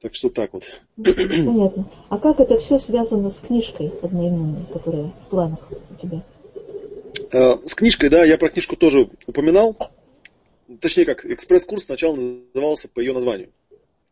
так 0.00 0.14
что 0.14 0.30
так 0.30 0.52
вот. 0.52 0.64
Понятно. 0.96 1.90
А 2.08 2.18
как 2.18 2.38
это 2.38 2.58
все 2.58 2.78
связано 2.78 3.30
с 3.30 3.40
книжкой 3.40 3.88
одноименной, 4.00 4.64
которая 4.72 5.12
в 5.26 5.28
планах 5.28 5.70
у 5.70 5.94
тебя? 5.96 6.22
А, 7.32 7.60
с 7.64 7.74
книжкой, 7.74 8.10
да, 8.10 8.24
я 8.24 8.38
про 8.38 8.50
книжку 8.50 8.76
тоже 8.76 9.10
упоминал. 9.26 9.76
Точнее 10.80 11.04
как, 11.04 11.24
экспресс-курс 11.24 11.84
сначала 11.84 12.16
назывался 12.16 12.88
по 12.88 13.00
ее 13.00 13.12
названию. 13.12 13.50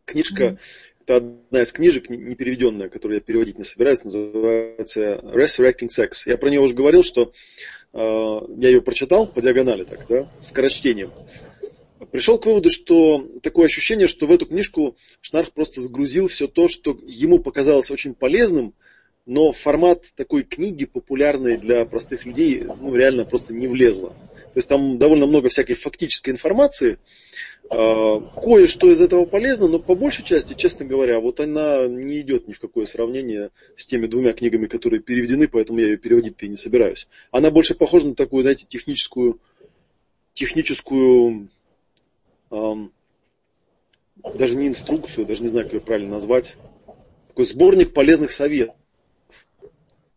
Книжка, 0.05 0.45
mm-hmm. 0.45 0.59
это 1.05 1.17
одна 1.17 1.63
из 1.63 1.73
книжек, 1.73 2.09
не 2.09 2.35
переведенная, 2.35 2.89
которую 2.89 3.19
я 3.19 3.21
переводить 3.21 3.59
не 3.59 3.65
собираюсь, 3.65 4.05
называется 4.05 5.21
Resurrecting 5.23 5.89
Sex. 5.89 6.11
Я 6.27 6.39
про 6.39 6.49
нее 6.49 6.61
уже 6.61 6.75
говорил, 6.75 7.03
что 7.03 7.33
э, 7.93 7.99
я 7.99 8.69
ее 8.69 8.81
прочитал 8.81 9.27
по 9.27 9.43
диагонали 9.43 9.85
так, 9.85 10.07
да, 10.09 10.31
с 10.39 10.49
скорочтением 10.49 11.13
пришел 12.11 12.39
к 12.39 12.47
выводу, 12.47 12.71
что 12.71 13.27
такое 13.43 13.67
ощущение, 13.67 14.09
что 14.09 14.27
в 14.27 14.33
эту 14.33 14.47
книжку 14.47 14.97
Шнарх 15.21 15.53
просто 15.53 15.81
сгрузил 15.81 16.29
все 16.29 16.47
то, 16.47 16.69
что 16.69 16.97
ему 17.07 17.39
показалось 17.39 17.91
очень 17.91 18.15
полезным, 18.15 18.75
но 19.27 19.53
формат 19.53 20.05
такой 20.15 20.45
книги, 20.45 20.85
популярной 20.85 21.57
для 21.57 21.85
простых 21.85 22.25
людей, 22.25 22.65
ну, 22.65 22.95
реально 22.95 23.25
просто 23.25 23.53
не 23.53 23.67
влезло. 23.67 24.11
То 24.11 24.59
есть 24.59 24.69
там 24.69 24.99
довольно 24.99 25.27
много 25.27 25.49
всякой 25.49 25.75
фактической 25.75 26.31
информации. 26.31 26.99
А, 27.69 28.21
кое-что 28.21 28.91
из 28.91 29.01
этого 29.01 29.27
полезно, 29.27 29.69
но 29.69 29.79
по 29.81 29.95
большей 29.95 30.25
части, 30.25 30.55
честно 30.55 30.87
говоря, 30.87 31.21
вот 31.21 31.41
она 31.41 31.87
не 31.87 32.21
идет 32.21 32.49
ни 32.49 32.53
в 32.53 32.61
какое 32.61 32.87
сравнение 32.87 33.51
с 33.75 33.87
теми 33.87 34.07
двумя 34.07 34.33
книгами, 34.33 34.67
которые 34.67 35.03
переведены, 35.03 35.49
поэтому 35.49 35.81
я 35.81 35.89
ее 35.89 35.97
переводить-то 35.97 36.47
и 36.47 36.49
не 36.49 36.57
собираюсь. 36.57 37.09
Она 37.33 37.51
больше 37.51 37.75
похожа 37.75 38.07
на 38.07 38.15
такую, 38.15 38.43
знаете, 38.43 38.67
техническую, 38.67 39.41
техническую 40.33 41.49
даже 42.51 44.57
не 44.57 44.69
инструкцию, 44.69 45.27
даже 45.27 45.43
не 45.43 45.49
знаю, 45.49 45.67
как 45.67 45.75
ее 45.75 45.81
правильно 45.81 46.11
назвать, 46.11 46.57
такой 47.29 47.45
сборник 47.45 47.93
полезных 47.93 48.33
советов. 48.33 48.77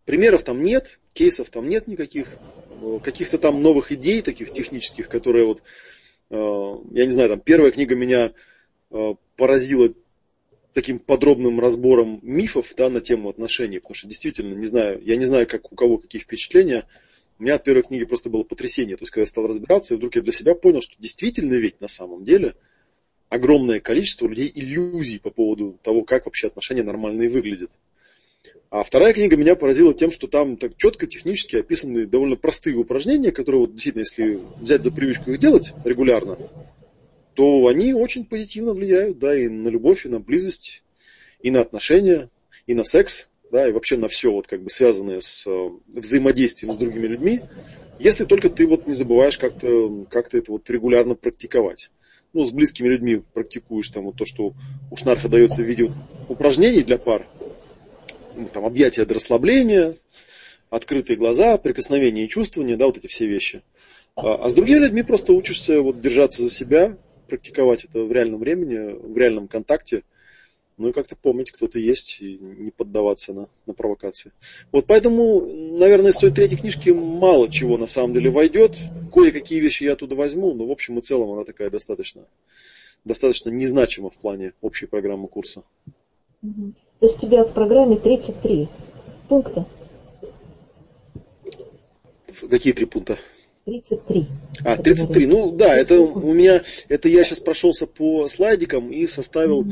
Примеров 0.10 0.41
там 0.41 0.63
нет, 0.63 1.00
кейсов 1.13 1.52
там 1.52 1.69
нет 1.69 1.86
никаких, 1.86 2.36
э, 2.82 3.00
каких-то 3.04 3.38
там 3.38 3.62
новых 3.62 3.91
идей 3.91 4.24
таких 4.24 4.52
технических, 4.52 5.08
которые 5.08 5.45
вот, 5.45 5.62
э, 6.32 6.36
я 6.93 7.06
не 7.06 7.12
знаю, 7.12 7.30
там 7.30 7.39
первая 7.39 7.69
книга 7.69 7.93
меня 7.93 8.34
э, 8.89 9.13
поразила 9.36 9.93
таким 10.74 10.98
подробным 10.98 11.60
разбором 11.60 12.19
мифов 12.24 12.74
да, 12.76 12.89
на 12.89 13.02
тему 13.02 13.30
отношений, 13.30 13.78
потому 13.78 13.93
что 13.93 14.08
действительно 14.08 14.56
не 14.56 14.65
знаю, 14.65 15.00
я 15.06 15.15
не 15.15 15.26
знаю, 15.26 15.45
как 15.45 15.72
у 15.72 15.76
кого 15.76 16.00
какие 16.00 16.24
впечатления. 16.24 16.88
У 17.38 17.43
меня 17.43 17.54
от 17.54 17.63
первой 17.63 17.84
книги 17.84 18.06
просто 18.06 18.32
было 18.32 18.41
потрясение. 18.41 18.98
То 18.98 19.04
есть, 19.04 19.12
когда 19.12 19.22
я 19.22 19.28
стал 19.28 19.45
разбираться, 19.45 19.93
и 19.93 19.98
вдруг 19.98 20.15
я 20.15 20.24
для 20.24 20.32
себя 20.32 20.56
понял, 20.56 20.82
что 20.82 20.95
действительно 20.98 21.54
ведь 21.54 21.82
на 21.82 21.88
самом 21.88 22.24
деле 22.24 22.56
огромное 23.30 23.80
количество 23.80 24.26
людей 24.26 24.52
иллюзий 24.56 25.19
по 25.19 25.30
поводу 25.30 25.78
того, 25.84 26.02
как 26.02 26.26
вообще 26.26 26.48
отношения 26.48 26.82
нормальные 26.82 27.30
выглядят. 27.30 27.69
А 28.71 28.84
вторая 28.84 29.13
книга 29.13 29.36
меня 29.36 29.56
поразила 29.56 29.93
тем, 29.93 30.12
что 30.12 30.28
там 30.28 30.56
так 30.56 30.78
четко 30.78 31.08
технически 31.08 31.56
описаны 31.56 32.06
довольно 32.06 32.36
простые 32.36 32.75
упражнения, 32.75 33.32
которые 33.32 33.62
вот 33.62 33.73
действительно, 33.73 34.02
если 34.02 34.39
взять 34.62 34.84
за 34.84 34.91
привычку 34.91 35.32
их 35.32 35.39
делать 35.39 35.73
регулярно, 35.84 36.38
то 37.34 37.67
они 37.67 37.93
очень 37.93 38.25
позитивно 38.25 38.73
влияют, 38.73 39.17
да, 39.17 39.36
и 39.36 39.47
на 39.47 39.69
любовь, 39.69 40.06
и 40.06 40.10
на 40.10 40.19
близость, 40.19 40.84
и 41.41 41.49
на 41.49 41.62
отношения, 41.62 42.30
и 42.67 42.75
на 42.75 42.84
секс, 42.84 43.30
да, 43.52 43.67
и 43.67 43.71
вообще 43.71 43.97
на 43.97 44.08
все, 44.08 44.32
вот 44.32 44.45
как 44.45 44.62
бы 44.62 44.69
связанное 44.69 45.19
с 45.19 45.47
э, 45.47 45.69
взаимодействием 45.88 46.71
с 46.71 46.78
другими 46.78 47.08
людьми, 47.08 47.41
если 47.97 48.25
только 48.25 48.49
ты 48.49 48.67
вот 48.67 48.86
не 48.86 48.93
забываешь 48.93 49.38
как-то 49.38 50.06
как 50.10 50.34
это 50.34 50.52
вот 50.52 50.69
регулярно 50.69 51.15
практиковать. 51.15 51.89
Ну, 52.34 52.45
с 52.45 52.52
близкими 52.52 52.88
людьми 52.88 53.23
практикуешь 53.34 53.89
там 53.89 54.04
вот 54.04 54.15
то, 54.15 54.25
что 54.25 54.54
у 54.91 54.95
Шнарха 54.95 55.28
дается 55.28 55.63
в 55.63 55.65
виде 55.65 55.91
упражнений 56.28 56.84
для 56.84 56.99
пар, 56.99 57.25
там 58.47 58.65
объятия 58.65 59.06
до 59.06 59.15
расслабления, 59.15 59.95
открытые 60.69 61.17
глаза, 61.17 61.58
прикосновения 61.58 62.25
и 62.25 62.30
чувствования, 62.30 62.78
да, 62.78 62.86
вот 62.86 62.97
эти 62.97 63.08
все 63.08 63.28
вещи. 63.28 63.63
А, 64.15 64.36
а 64.36 64.49
с 64.49 64.54
другими 64.54 64.80
людьми 64.80 65.04
просто 65.04 65.34
учишься 65.34 65.82
вот 65.82 66.02
держаться 66.02 66.43
за 66.43 66.49
себя, 66.49 66.97
практиковать 67.28 67.86
это 67.86 68.04
в 68.04 68.12
реальном 68.12 68.39
времени, 68.39 68.93
в 68.93 69.17
реальном 69.17 69.47
контакте, 69.47 70.04
ну 70.78 70.89
и 70.89 70.93
как-то 70.93 71.15
помнить, 71.15 71.52
кто 71.52 71.67
ты 71.67 71.80
есть, 71.80 72.21
и 72.21 72.38
не 72.38 72.71
поддаваться 72.71 73.34
на, 73.34 73.49
на 73.65 73.73
провокации. 73.73 74.32
Вот 74.71 74.86
поэтому, 74.88 75.45
наверное, 75.78 76.12
из 76.12 76.17
той 76.17 76.32
третьей 76.32 76.58
книжки 76.58 76.89
мало 76.89 77.49
чего 77.49 77.78
на 77.78 77.88
самом 77.88 78.13
деле 78.13 78.30
войдет. 78.30 78.78
Кое-какие 79.13 79.60
вещи 79.60 79.84
я 79.84 79.93
оттуда 79.93 80.15
возьму, 80.15 80.54
но 80.54 80.65
в 80.65 80.71
общем 80.71 80.97
и 80.97 81.02
целом 81.02 81.32
она 81.32 81.43
такая 81.43 81.69
достаточно, 81.69 82.25
достаточно 83.04 83.49
незначима 83.49 84.10
в 84.10 84.17
плане 84.17 84.54
общей 84.62 84.86
программы 84.86 85.28
курса. 85.28 85.63
Угу. 86.41 86.73
То 86.99 87.06
есть 87.06 87.17
у 87.17 87.21
тебя 87.28 87.43
в 87.43 87.54
программе 87.54 87.97
33 87.97 88.67
пункта? 89.28 89.65
Какие 92.49 92.73
три 92.73 92.86
пункта? 92.86 93.19
33. 93.65 94.28
А, 94.63 94.78
33. 94.78 95.28
Ну 95.28 95.52
да, 95.52 95.75
это 95.75 95.99
у 95.99 96.34
меня, 96.34 96.63
это 96.88 97.10
я 97.10 97.23
сейчас 97.23 97.39
прошелся 97.39 97.86
по 97.86 98.28
слайдикам 98.28 98.91
и 98.91 99.06
составил 99.06 99.65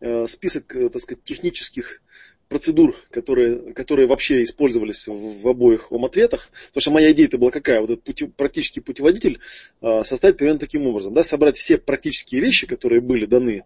mm-hmm. 0.00 0.28
список, 0.28 0.76
э, 0.76 0.88
так 0.90 1.02
сказать, 1.02 1.24
технических 1.24 2.02
процедур, 2.48 2.94
которые, 3.10 3.72
которые 3.72 4.06
вообще 4.06 4.42
использовались 4.42 5.08
в, 5.08 5.42
в 5.42 5.48
обоих 5.48 5.90
ом-ответах. 5.90 6.50
Потому 6.68 6.80
что 6.82 6.90
моя 6.90 7.12
идея-то 7.12 7.38
была 7.38 7.50
какая? 7.50 7.80
Вот 7.80 7.90
этот 7.90 8.04
пути, 8.04 8.26
практический 8.26 8.80
путеводитель 8.80 9.40
э, 9.80 10.02
составить 10.04 10.36
примерно 10.36 10.60
таким 10.60 10.86
образом. 10.86 11.14
Да, 11.14 11.24
собрать 11.24 11.56
все 11.56 11.78
практические 11.78 12.42
вещи, 12.42 12.66
которые 12.66 13.00
были 13.00 13.24
даны 13.24 13.64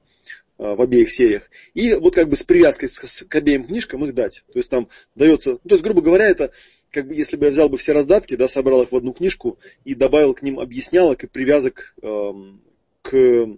в 0.59 0.81
обеих 0.81 1.11
сериях. 1.11 1.51
И 1.75 1.95
вот 1.95 2.15
как 2.15 2.29
бы 2.29 2.37
с 2.37 2.43
привязкой 2.43 2.89
к 3.29 3.35
обеим 3.35 3.65
книжкам 3.65 4.05
их 4.05 4.15
дать. 4.15 4.43
То 4.53 4.59
есть 4.59 4.71
там 4.71 4.89
дается, 5.15 5.53
ну, 5.53 5.69
то 5.69 5.75
есть, 5.75 5.85
грубо 5.85 6.01
говоря, 6.01 6.27
это 6.27 6.53
как 6.91 7.09
бы, 7.09 7.15
если 7.15 7.37
бы 7.37 7.47
я 7.47 7.51
взял 7.51 7.69
бы 7.69 7.77
все 7.77 7.93
раздатки, 7.93 8.37
да, 8.37 8.49
собрал 8.49 8.83
их 8.83 8.93
в 8.93 8.97
одну 8.97 9.13
книжку 9.13 9.59
и 9.85 9.95
добавил 9.95 10.35
к 10.35 10.43
ним 10.43 10.59
объяснялок 10.59 11.25
и 11.25 11.27
привязок 11.27 11.95
эм, 12.03 12.63
к 13.03 13.49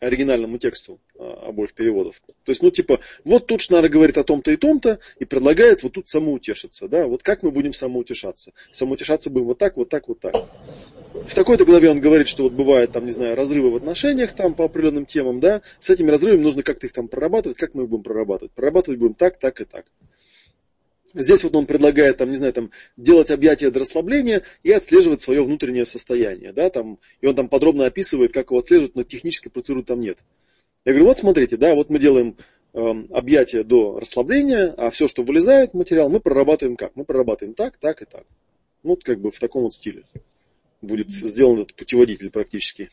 оригинальному 0.00 0.58
тексту 0.58 1.00
э, 1.18 1.22
обоих 1.22 1.72
переводов. 1.72 2.20
То 2.20 2.50
есть, 2.50 2.62
ну, 2.62 2.70
типа, 2.70 3.00
вот 3.24 3.46
тут 3.46 3.62
Шнара 3.62 3.88
говорит 3.88 4.18
о 4.18 4.24
том-то 4.24 4.50
и 4.50 4.56
том-то 4.56 4.98
и 5.18 5.24
предлагает 5.24 5.82
вот 5.82 5.92
тут 5.92 6.08
самоутешиться, 6.08 6.88
да, 6.88 7.06
вот 7.06 7.22
как 7.22 7.42
мы 7.42 7.50
будем 7.50 7.72
самоутешаться? 7.72 8.52
Самоутешаться 8.72 9.30
будем 9.30 9.46
вот 9.46 9.58
так, 9.58 9.76
вот 9.76 9.88
так, 9.88 10.08
вот 10.08 10.20
так. 10.20 10.34
В 11.12 11.34
такой-то 11.34 11.64
главе 11.64 11.90
он 11.90 12.00
говорит, 12.00 12.28
что 12.28 12.42
вот 12.44 12.52
бывает 12.52 12.92
там, 12.92 13.06
не 13.06 13.12
знаю, 13.12 13.36
разрывы 13.36 13.70
в 13.70 13.76
отношениях 13.76 14.32
там 14.34 14.54
по 14.54 14.64
определенным 14.64 15.06
темам, 15.06 15.40
да, 15.40 15.62
с 15.78 15.88
этими 15.90 16.10
разрывами 16.10 16.42
нужно 16.42 16.62
как-то 16.62 16.86
их 16.86 16.92
там 16.92 17.08
прорабатывать, 17.08 17.56
как 17.56 17.74
мы 17.74 17.84
их 17.84 17.88
будем 17.88 18.02
прорабатывать? 18.02 18.52
Прорабатывать 18.52 18.98
будем 18.98 19.14
так, 19.14 19.38
так 19.38 19.60
и 19.60 19.64
так. 19.64 19.86
Здесь 21.14 21.44
вот 21.44 21.54
он 21.54 21.66
предлагает, 21.66 22.16
там, 22.16 22.30
не 22.30 22.36
знаю, 22.36 22.52
там, 22.52 22.70
делать 22.96 23.30
объятия 23.30 23.70
до 23.70 23.80
расслабления 23.80 24.42
и 24.64 24.72
отслеживать 24.72 25.20
свое 25.20 25.44
внутреннее 25.44 25.86
состояние. 25.86 26.52
Да, 26.52 26.68
там, 26.70 26.98
и 27.20 27.26
он 27.26 27.36
там 27.36 27.48
подробно 27.48 27.86
описывает, 27.86 28.32
как 28.32 28.50
его 28.50 28.58
отслеживать, 28.58 28.96
но 28.96 29.04
технической 29.04 29.52
процедуры 29.52 29.84
там 29.84 30.00
нет. 30.00 30.18
Я 30.84 30.92
говорю, 30.92 31.06
вот 31.06 31.18
смотрите, 31.18 31.56
да, 31.56 31.74
вот 31.74 31.88
мы 31.88 32.00
делаем 32.00 32.36
э, 32.72 32.78
объятия 33.10 33.62
до 33.62 34.00
расслабления, 34.00 34.74
а 34.76 34.90
все, 34.90 35.06
что 35.06 35.22
вылезает 35.22 35.70
в 35.70 35.74
материал, 35.74 36.10
мы 36.10 36.18
прорабатываем 36.18 36.76
как? 36.76 36.96
Мы 36.96 37.04
прорабатываем 37.04 37.54
так, 37.54 37.76
так 37.78 38.02
и 38.02 38.04
так. 38.04 38.24
Ну, 38.82 38.90
вот 38.90 39.04
как 39.04 39.20
бы 39.20 39.30
в 39.30 39.38
таком 39.38 39.62
вот 39.62 39.72
стиле 39.72 40.02
будет 40.82 41.10
сделан 41.10 41.60
этот 41.60 41.74
путеводитель 41.74 42.30
практически. 42.30 42.90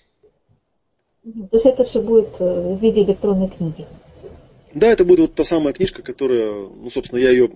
То 1.24 1.50
есть 1.52 1.66
это 1.66 1.84
все 1.84 2.02
будет 2.02 2.40
э, 2.40 2.76
в 2.76 2.82
виде 2.82 3.02
электронной 3.04 3.50
книги? 3.50 3.86
Да, 4.74 4.88
это 4.88 5.04
будет 5.04 5.20
вот 5.20 5.36
та 5.36 5.44
самая 5.44 5.74
книжка, 5.74 6.02
которая, 6.02 6.70
ну, 6.70 6.90
собственно, 6.90 7.20
я 7.20 7.32
ее 7.32 7.50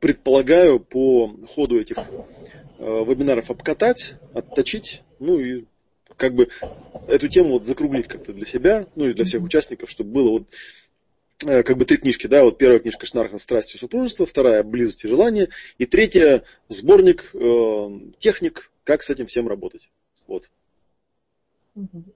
предполагаю 0.00 0.80
по 0.80 1.34
ходу 1.54 1.80
этих 1.80 1.96
э, 1.98 3.04
вебинаров 3.04 3.50
обкатать, 3.50 4.14
отточить, 4.34 5.02
ну 5.18 5.38
и 5.38 5.64
как 6.16 6.34
бы 6.34 6.48
эту 7.08 7.28
тему 7.28 7.50
вот 7.50 7.66
закруглить 7.66 8.06
как-то 8.06 8.32
для 8.32 8.44
себя, 8.44 8.86
ну 8.94 9.08
и 9.08 9.14
для 9.14 9.24
всех 9.24 9.42
участников, 9.42 9.90
чтобы 9.90 10.10
было 10.10 10.30
вот 10.30 10.42
э, 11.44 11.62
как 11.62 11.76
бы 11.76 11.84
три 11.84 11.98
книжки, 11.98 12.26
да, 12.26 12.44
вот 12.44 12.58
первая 12.58 12.78
книжка 12.78 13.06
Шнархан 13.06 13.38
«Страсть 13.38 13.74
и 13.74 13.78
супружество», 13.78 14.26
вторая 14.26 14.62
«Близость 14.62 15.04
и 15.04 15.08
желание», 15.08 15.48
и 15.78 15.86
третья 15.86 16.44
сборник 16.68 17.30
э, 17.34 18.00
техник, 18.18 18.70
как 18.84 19.02
с 19.02 19.10
этим 19.10 19.26
всем 19.26 19.48
работать. 19.48 19.88
Вот. 20.26 20.48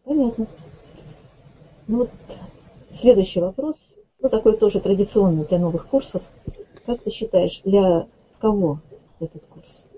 Понятно. 0.04 0.46
Ну 1.86 1.98
вот 1.98 2.10
следующий 2.90 3.40
вопрос, 3.40 3.96
ну 4.20 4.28
такой 4.28 4.56
тоже 4.56 4.80
традиционный 4.80 5.44
для 5.44 5.58
новых 5.58 5.88
курсов. 5.88 6.22
Как 6.86 7.02
ты 7.02 7.10
считаешь, 7.10 7.60
для 7.64 8.08
кого 8.40 8.80
этот 9.20 9.46
курс? 9.46 9.88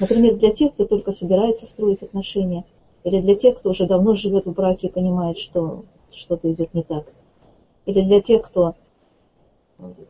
Например, 0.00 0.34
для 0.36 0.50
тех, 0.50 0.72
кто 0.72 0.86
только 0.86 1.12
собирается 1.12 1.66
строить 1.66 2.02
отношения, 2.02 2.64
или 3.04 3.20
для 3.20 3.34
тех, 3.34 3.58
кто 3.58 3.70
уже 3.70 3.86
давно 3.86 4.14
живет 4.14 4.46
в 4.46 4.52
браке 4.52 4.88
и 4.88 4.90
понимает, 4.90 5.36
что 5.36 5.84
что-то 6.10 6.50
идет 6.52 6.74
не 6.74 6.82
так, 6.82 7.06
или 7.86 8.00
для 8.00 8.20
тех, 8.20 8.42
кто 8.42 8.74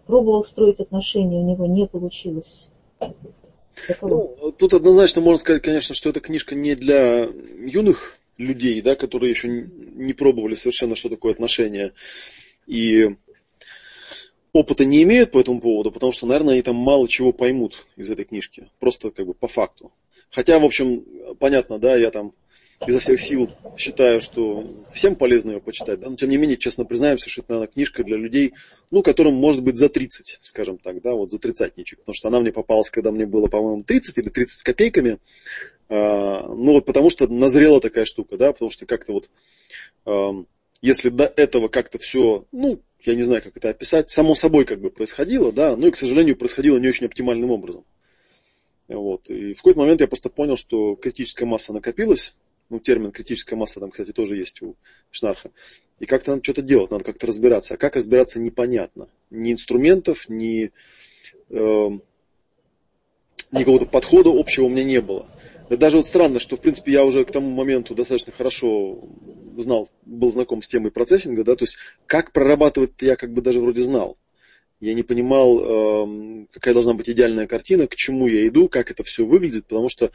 пробовал 0.07 0.45
строить 0.45 0.81
отношения, 0.81 1.41
у 1.41 1.45
него 1.45 1.67
не 1.67 1.87
получилось. 1.87 2.71
Ну, 4.01 4.53
тут 4.57 4.73
однозначно 4.75 5.21
можно 5.21 5.41
сказать, 5.41 5.63
конечно, 5.63 5.95
что 5.95 6.11
эта 6.11 6.21
книжка 6.21 6.55
не 6.55 6.75
для 6.75 7.25
юных 7.25 8.19
людей, 8.39 8.81
да, 8.81 8.95
которые 8.95 9.31
еще 9.31 9.49
не 9.49 10.13
пробовали 10.13 10.55
совершенно, 10.55 10.95
что 10.95 11.09
такое 11.09 11.33
отношения. 11.33 11.93
И 12.67 13.17
опыта 14.55 14.85
не 14.85 15.03
имеют 15.03 15.33
по 15.33 15.41
этому 15.41 15.61
поводу, 15.61 15.91
потому 15.91 16.13
что, 16.13 16.27
наверное, 16.27 16.55
они 16.55 16.63
там 16.63 16.77
мало 16.77 17.09
чего 17.09 17.33
поймут 17.33 17.87
из 17.97 18.09
этой 18.09 18.25
книжки. 18.25 18.69
Просто 18.79 19.11
как 19.11 19.27
бы 19.27 19.35
по 19.35 19.49
факту. 19.49 19.93
Хотя, 20.31 20.59
в 20.59 20.65
общем, 20.65 21.05
понятно, 21.39 21.79
да, 21.79 21.97
я 21.97 22.11
там 22.11 22.33
изо 22.87 23.01
всех 23.01 23.21
сил 23.21 23.51
считаю, 23.77 24.21
что 24.21 24.65
всем 24.93 25.17
полезно 25.17 25.53
ее 25.53 25.61
почитать, 25.61 26.01
да, 26.01 26.09
но 26.09 26.17
тем 26.17 26.31
не 26.31 26.37
менее, 26.37 26.57
честно 26.57 26.85
признаемся, 26.85 27.31
что 27.31 27.43
это, 27.43 27.53
наверное, 27.53 27.73
книжка 27.73 28.05
для 28.05 28.17
людей, 28.17 28.55
ну, 28.91 29.03
которым 29.03 29.35
может 29.35 29.63
быть 29.63 29.77
за 29.77 29.89
30, 29.89 30.39
скажем 30.41 30.79
так, 30.79 31.03
да, 31.03 31.15
вот 31.15 31.33
за 31.33 31.39
тридцатничек, 31.41 32.01
потому 32.01 32.15
что 32.15 32.29
она 32.29 32.41
мне 32.41 32.53
попалась, 32.53 32.91
когда 32.91 33.11
мне 33.11 33.27
было, 33.27 33.49
по-моему, 33.49 33.83
30 33.83 34.19
или 34.19 34.29
30 34.29 34.59
с 34.59 34.63
копейками, 34.63 35.19
а, 35.89 36.47
ну, 36.47 36.75
вот 36.75 36.85
потому 36.85 37.11
что 37.11 37.27
назрела 37.27 37.81
такая 37.81 38.05
штука, 38.05 38.37
да, 38.37 38.53
потому 38.53 38.71
что 38.71 38.87
как-то 38.87 39.13
вот, 39.13 40.51
если 40.81 41.09
до 41.09 41.25
этого 41.25 41.69
как-то 41.69 41.99
все, 41.99 42.45
ну, 42.53 42.81
я 43.07 43.15
не 43.15 43.23
знаю, 43.23 43.43
как 43.43 43.57
это 43.57 43.71
описать, 43.71 44.11
само 44.11 44.35
собой 44.35 44.65
как 44.65 44.81
бы 44.81 44.91
происходило, 44.91 45.53
да, 45.53 45.77
но 45.77 45.89
и, 45.89 45.91
к 45.91 45.97
сожалению, 45.97 46.37
происходило 46.37 46.79
не 46.79 46.89
очень 46.89 47.07
оптимальным 47.07 47.51
образом. 47.51 47.85
Вот. 48.89 49.31
И 49.31 49.55
в 49.55 49.59
какой-то 49.59 49.81
момент 49.81 50.01
я 50.01 50.09
просто 50.09 50.29
понял, 50.29 50.57
что 50.57 50.95
критическая 50.97 51.47
масса 51.47 51.73
накопилась, 51.73 52.35
ну, 52.71 52.81
термин 52.81 53.13
критическая 53.13 53.57
масса 53.57 53.81
там, 53.81 53.91
кстати, 53.91 54.13
тоже 54.13 54.37
есть 54.37 54.63
у 54.63 54.77
Шнарха. 55.11 55.51
И 56.01 56.07
как-то 56.07 56.33
надо 56.33 56.43
что-то 56.43 56.63
делать, 56.63 56.91
надо 56.91 57.05
как-то 57.05 57.27
разбираться. 57.27 57.75
А 57.75 57.77
как 57.77 57.97
разбираться, 57.97 58.41
непонятно. 58.41 59.09
Ни 59.31 59.53
инструментов, 59.53 60.29
ни, 60.29 60.73
э, 61.51 61.89
ни 63.53 63.59
какого-то 63.59 63.87
подхода 63.87 64.31
общего 64.31 64.65
у 64.65 64.69
меня 64.69 64.85
не 64.85 65.01
было. 65.01 65.29
Даже 65.71 65.97
вот 65.97 66.07
странно, 66.07 66.41
что, 66.41 66.57
в 66.57 66.61
принципе, 66.61 66.93
я 66.93 67.05
уже 67.05 67.25
к 67.25 67.33
тому 67.33 67.51
моменту 67.51 67.95
достаточно 67.95 68.33
хорошо 68.33 69.09
знал, 69.57 69.89
был 70.05 70.31
знаком 70.31 70.61
с 70.61 70.69
темой 70.69 70.91
процессинга, 70.91 71.45
да, 71.45 71.57
то 71.57 71.63
есть 71.63 71.77
как 72.07 72.33
прорабатывать 72.33 72.93
я 73.01 73.17
как 73.17 73.33
бы 73.33 73.41
даже 73.41 73.61
вроде 73.61 73.83
знал. 73.83 74.19
Я 74.81 74.93
не 74.93 75.03
понимал, 75.03 75.65
эм, 75.65 76.49
какая 76.53 76.75
должна 76.75 76.93
быть 76.93 77.09
идеальная 77.09 77.47
картина, 77.47 77.87
к 77.87 77.95
чему 77.95 78.27
я 78.27 78.47
иду, 78.47 78.69
как 78.69 78.91
это 78.91 79.05
все 79.05 79.25
выглядит, 79.25 79.67
потому 79.67 79.89
что 79.89 80.11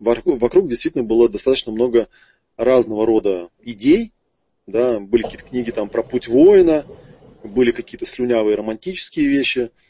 вокруг 0.00 0.68
действительно 0.68 1.04
было 1.04 1.28
достаточно 1.28 1.70
много 1.70 2.08
разного 2.56 3.06
рода 3.06 3.50
идей, 3.62 4.12
да, 4.66 4.98
были 4.98 5.22
какие-то 5.22 5.44
книги 5.44 5.70
там 5.70 5.90
про 5.90 6.02
путь 6.02 6.26
воина, 6.26 6.86
были 7.44 7.70
какие-то 7.70 8.06
слюнявые 8.06 8.56
романтические 8.56 9.28
вещи– 9.28 9.70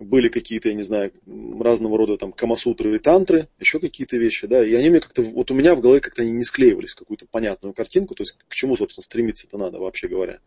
были 0.00 0.28
какие-то, 0.28 0.70
я 0.70 0.74
не 0.74 0.82
знаю, 0.82 1.12
разного 1.60 1.98
рода 1.98 2.16
там 2.16 2.32
камасутры 2.32 2.96
и 2.96 2.98
тантры, 2.98 3.48
еще 3.58 3.78
какие-то 3.78 4.16
вещи, 4.16 4.46
да, 4.46 4.66
и 4.66 4.72
они 4.74 4.88
мне 4.88 5.00
как-то, 5.00 5.22
вот 5.22 5.50
у 5.50 5.54
меня 5.54 5.74
в 5.74 5.80
голове 5.80 6.00
как-то 6.00 6.22
они 6.22 6.32
не 6.32 6.42
склеивались 6.42 6.92
в 6.92 6.96
какую-то 6.96 7.26
понятную 7.30 7.74
картинку, 7.74 8.14
то 8.14 8.22
есть 8.22 8.38
к 8.48 8.54
чему, 8.54 8.76
собственно, 8.76 9.04
стремиться-то 9.04 9.58
надо, 9.58 9.78
вообще 9.78 10.08
говоря. 10.08 10.40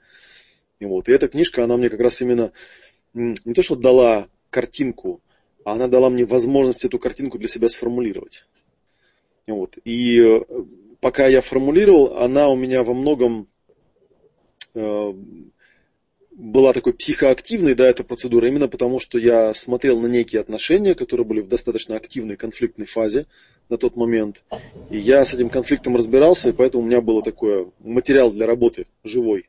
И 0.79 0.85
вот, 0.85 1.07
и 1.07 1.11
эта 1.11 1.27
книжка, 1.27 1.63
она 1.63 1.77
мне 1.77 1.89
как 1.89 2.01
раз 2.01 2.19
именно 2.21 2.51
не 3.13 3.53
то, 3.53 3.61
что 3.61 3.75
дала 3.75 4.27
картинку, 4.49 5.21
а 5.63 5.73
она 5.73 5.87
дала 5.87 6.09
мне 6.09 6.25
возможность 6.25 6.83
эту 6.83 6.97
картинку 6.97 7.37
для 7.37 7.47
себя 7.47 7.69
сформулировать. 7.69 8.45
И 9.45 9.51
вот, 9.51 9.77
и 9.85 10.19
э, 10.19 10.41
пока 10.99 11.27
я 11.27 11.41
формулировал, 11.41 12.17
она 12.17 12.49
у 12.49 12.55
меня 12.55 12.83
во 12.83 12.95
многом 12.95 13.47
э, 14.73 15.13
была 16.35 16.73
такой 16.73 16.93
психоактивной, 16.93 17.75
да, 17.75 17.87
эта 17.87 18.03
процедура, 18.03 18.47
именно 18.47 18.67
потому, 18.67 18.99
что 18.99 19.17
я 19.17 19.53
смотрел 19.53 19.99
на 19.99 20.07
некие 20.07 20.41
отношения, 20.41 20.95
которые 20.95 21.25
были 21.25 21.41
в 21.41 21.47
достаточно 21.47 21.95
активной 21.95 22.37
конфликтной 22.37 22.85
фазе 22.85 23.27
на 23.69 23.77
тот 23.77 23.95
момент. 23.95 24.43
И 24.89 24.97
я 24.97 25.23
с 25.23 25.33
этим 25.33 25.49
конфликтом 25.49 25.95
разбирался, 25.95 26.49
и 26.49 26.53
поэтому 26.53 26.83
у 26.83 26.87
меня 26.87 27.01
был 27.01 27.21
такой 27.21 27.71
материал 27.79 28.31
для 28.31 28.45
работы 28.45 28.87
живой. 29.03 29.47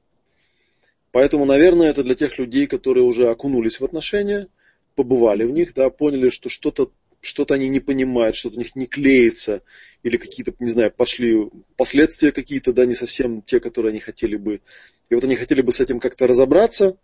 Поэтому, 1.10 1.44
наверное, 1.44 1.90
это 1.90 2.02
для 2.02 2.14
тех 2.14 2.38
людей, 2.38 2.66
которые 2.66 3.04
уже 3.04 3.28
окунулись 3.28 3.80
в 3.80 3.84
отношения, 3.84 4.48
побывали 4.94 5.44
в 5.44 5.52
них, 5.52 5.72
да, 5.74 5.88
поняли, 5.90 6.28
что 6.28 6.48
что-то 6.48 6.90
что-то 7.24 7.54
они 7.54 7.68
не 7.68 7.80
понимают, 7.80 8.36
что-то 8.36 8.56
у 8.56 8.58
них 8.58 8.76
не 8.76 8.86
клеится, 8.86 9.62
или 10.02 10.16
какие-то, 10.16 10.54
не 10.60 10.70
знаю, 10.70 10.92
пошли 10.92 11.48
последствия 11.76 12.32
какие-то, 12.32 12.72
да, 12.72 12.84
не 12.84 12.94
совсем 12.94 13.42
те, 13.42 13.60
которые 13.60 13.90
они 13.90 14.00
хотели 14.00 14.36
бы. 14.36 14.60
И 15.08 15.14
вот 15.14 15.24
они 15.24 15.34
хотели 15.36 15.62
бы 15.62 15.72
с 15.72 15.80
этим 15.80 16.00
как-то 16.00 16.26
разобраться, 16.26 16.96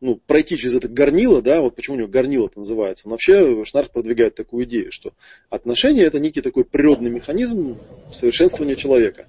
ну, 0.00 0.20
пройти 0.26 0.58
через 0.58 0.76
это 0.76 0.88
горнило, 0.88 1.40
да, 1.40 1.60
вот 1.60 1.74
почему 1.74 1.96
у 1.96 1.98
него 2.00 2.08
горнило 2.08 2.46
это 2.46 2.58
называется. 2.58 3.06
Он 3.06 3.12
вообще, 3.12 3.64
Шнарх 3.64 3.90
продвигает 3.92 4.34
такую 4.34 4.66
идею, 4.66 4.92
что 4.92 5.14
отношения 5.48 6.02
это 6.02 6.20
некий 6.20 6.42
такой 6.42 6.64
природный 6.64 7.10
механизм 7.10 7.78
совершенствования 8.12 8.76
человека. 8.76 9.26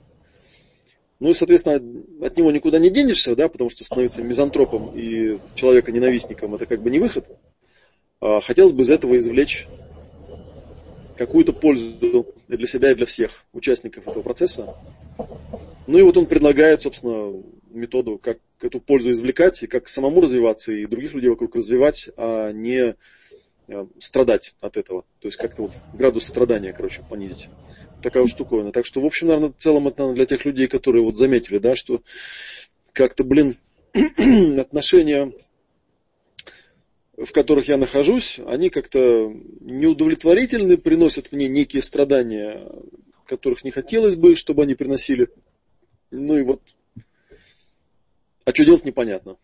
Ну 1.19 1.29
и, 1.29 1.33
соответственно, 1.33 1.81
от 2.21 2.37
него 2.37 2.51
никуда 2.51 2.79
не 2.79 2.89
денешься, 2.89 3.35
да, 3.35 3.47
потому 3.47 3.69
что 3.69 3.83
становиться 3.83 4.21
мизантропом 4.21 4.91
и 4.95 5.39
человека 5.55 5.91
ненавистником 5.91 6.53
это 6.53 6.65
как 6.65 6.81
бы 6.81 6.91
не 6.91 6.99
выход. 6.99 7.25
А 8.19 8.41
хотелось 8.41 8.73
бы 8.73 8.83
из 8.83 8.91
этого 8.91 9.17
извлечь 9.17 9.67
какую-то 11.17 11.53
пользу 11.53 12.25
для 12.47 12.67
себя 12.67 12.91
и 12.91 12.95
для 12.95 13.05
всех 13.05 13.45
участников 13.53 14.07
этого 14.07 14.23
процесса. 14.23 14.75
Ну 15.87 15.97
и 15.97 16.01
вот 16.01 16.17
он 16.17 16.25
предлагает, 16.25 16.81
собственно, 16.81 17.41
методу, 17.71 18.17
как 18.17 18.39
эту 18.61 18.79
пользу 18.79 19.11
извлекать, 19.11 19.63
и 19.63 19.67
как 19.67 19.87
самому 19.87 20.21
развиваться, 20.21 20.73
и 20.73 20.85
других 20.85 21.13
людей 21.13 21.29
вокруг 21.29 21.55
развивать, 21.55 22.09
а 22.17 22.51
не 22.51 22.95
э, 23.67 23.85
страдать 23.99 24.55
от 24.59 24.77
этого. 24.77 25.05
То 25.19 25.27
есть 25.27 25.37
как-то 25.37 25.63
вот 25.63 25.73
градус 25.93 26.25
страдания, 26.25 26.73
короче, 26.73 27.03
понизить. 27.07 27.47
Такая 28.01 28.23
вот 28.23 28.29
штуковина. 28.29 28.71
Так 28.71 28.85
что, 28.85 29.01
в 29.01 29.05
общем, 29.05 29.27
наверное, 29.27 29.49
в 29.49 29.57
целом 29.57 29.87
это 29.87 30.13
для 30.13 30.25
тех 30.25 30.43
людей, 30.45 30.67
которые 30.67 31.03
вот 31.03 31.17
заметили, 31.17 31.57
да, 31.57 31.75
что 31.75 32.01
как-то, 32.93 33.23
блин, 33.23 33.57
отношения 34.59 35.31
в 37.17 37.31
которых 37.31 37.67
я 37.67 37.77
нахожусь, 37.77 38.39
они 38.45 38.69
как-то 38.69 39.33
неудовлетворительны, 39.61 40.77
приносят 40.77 41.31
мне 41.31 41.47
некие 41.47 41.81
страдания, 41.81 42.69
которых 43.25 43.63
не 43.63 43.71
хотелось 43.71 44.15
бы, 44.15 44.35
чтобы 44.35 44.63
они 44.63 44.75
приносили. 44.75 45.29
Ну 46.11 46.37
и 46.37 46.43
вот, 46.43 46.61
а 48.45 48.51
что 48.53 48.65
делать 48.65 48.85
непонятно. 48.85 49.37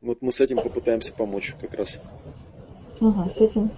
Вот 0.00 0.20
мы 0.20 0.32
с 0.32 0.40
этим 0.40 0.56
попытаемся 0.56 1.14
помочь 1.14 1.54
как 1.60 1.74
раз. 1.74 2.00
Ага, 3.00 3.30
с 3.30 3.40
этим 3.40 3.70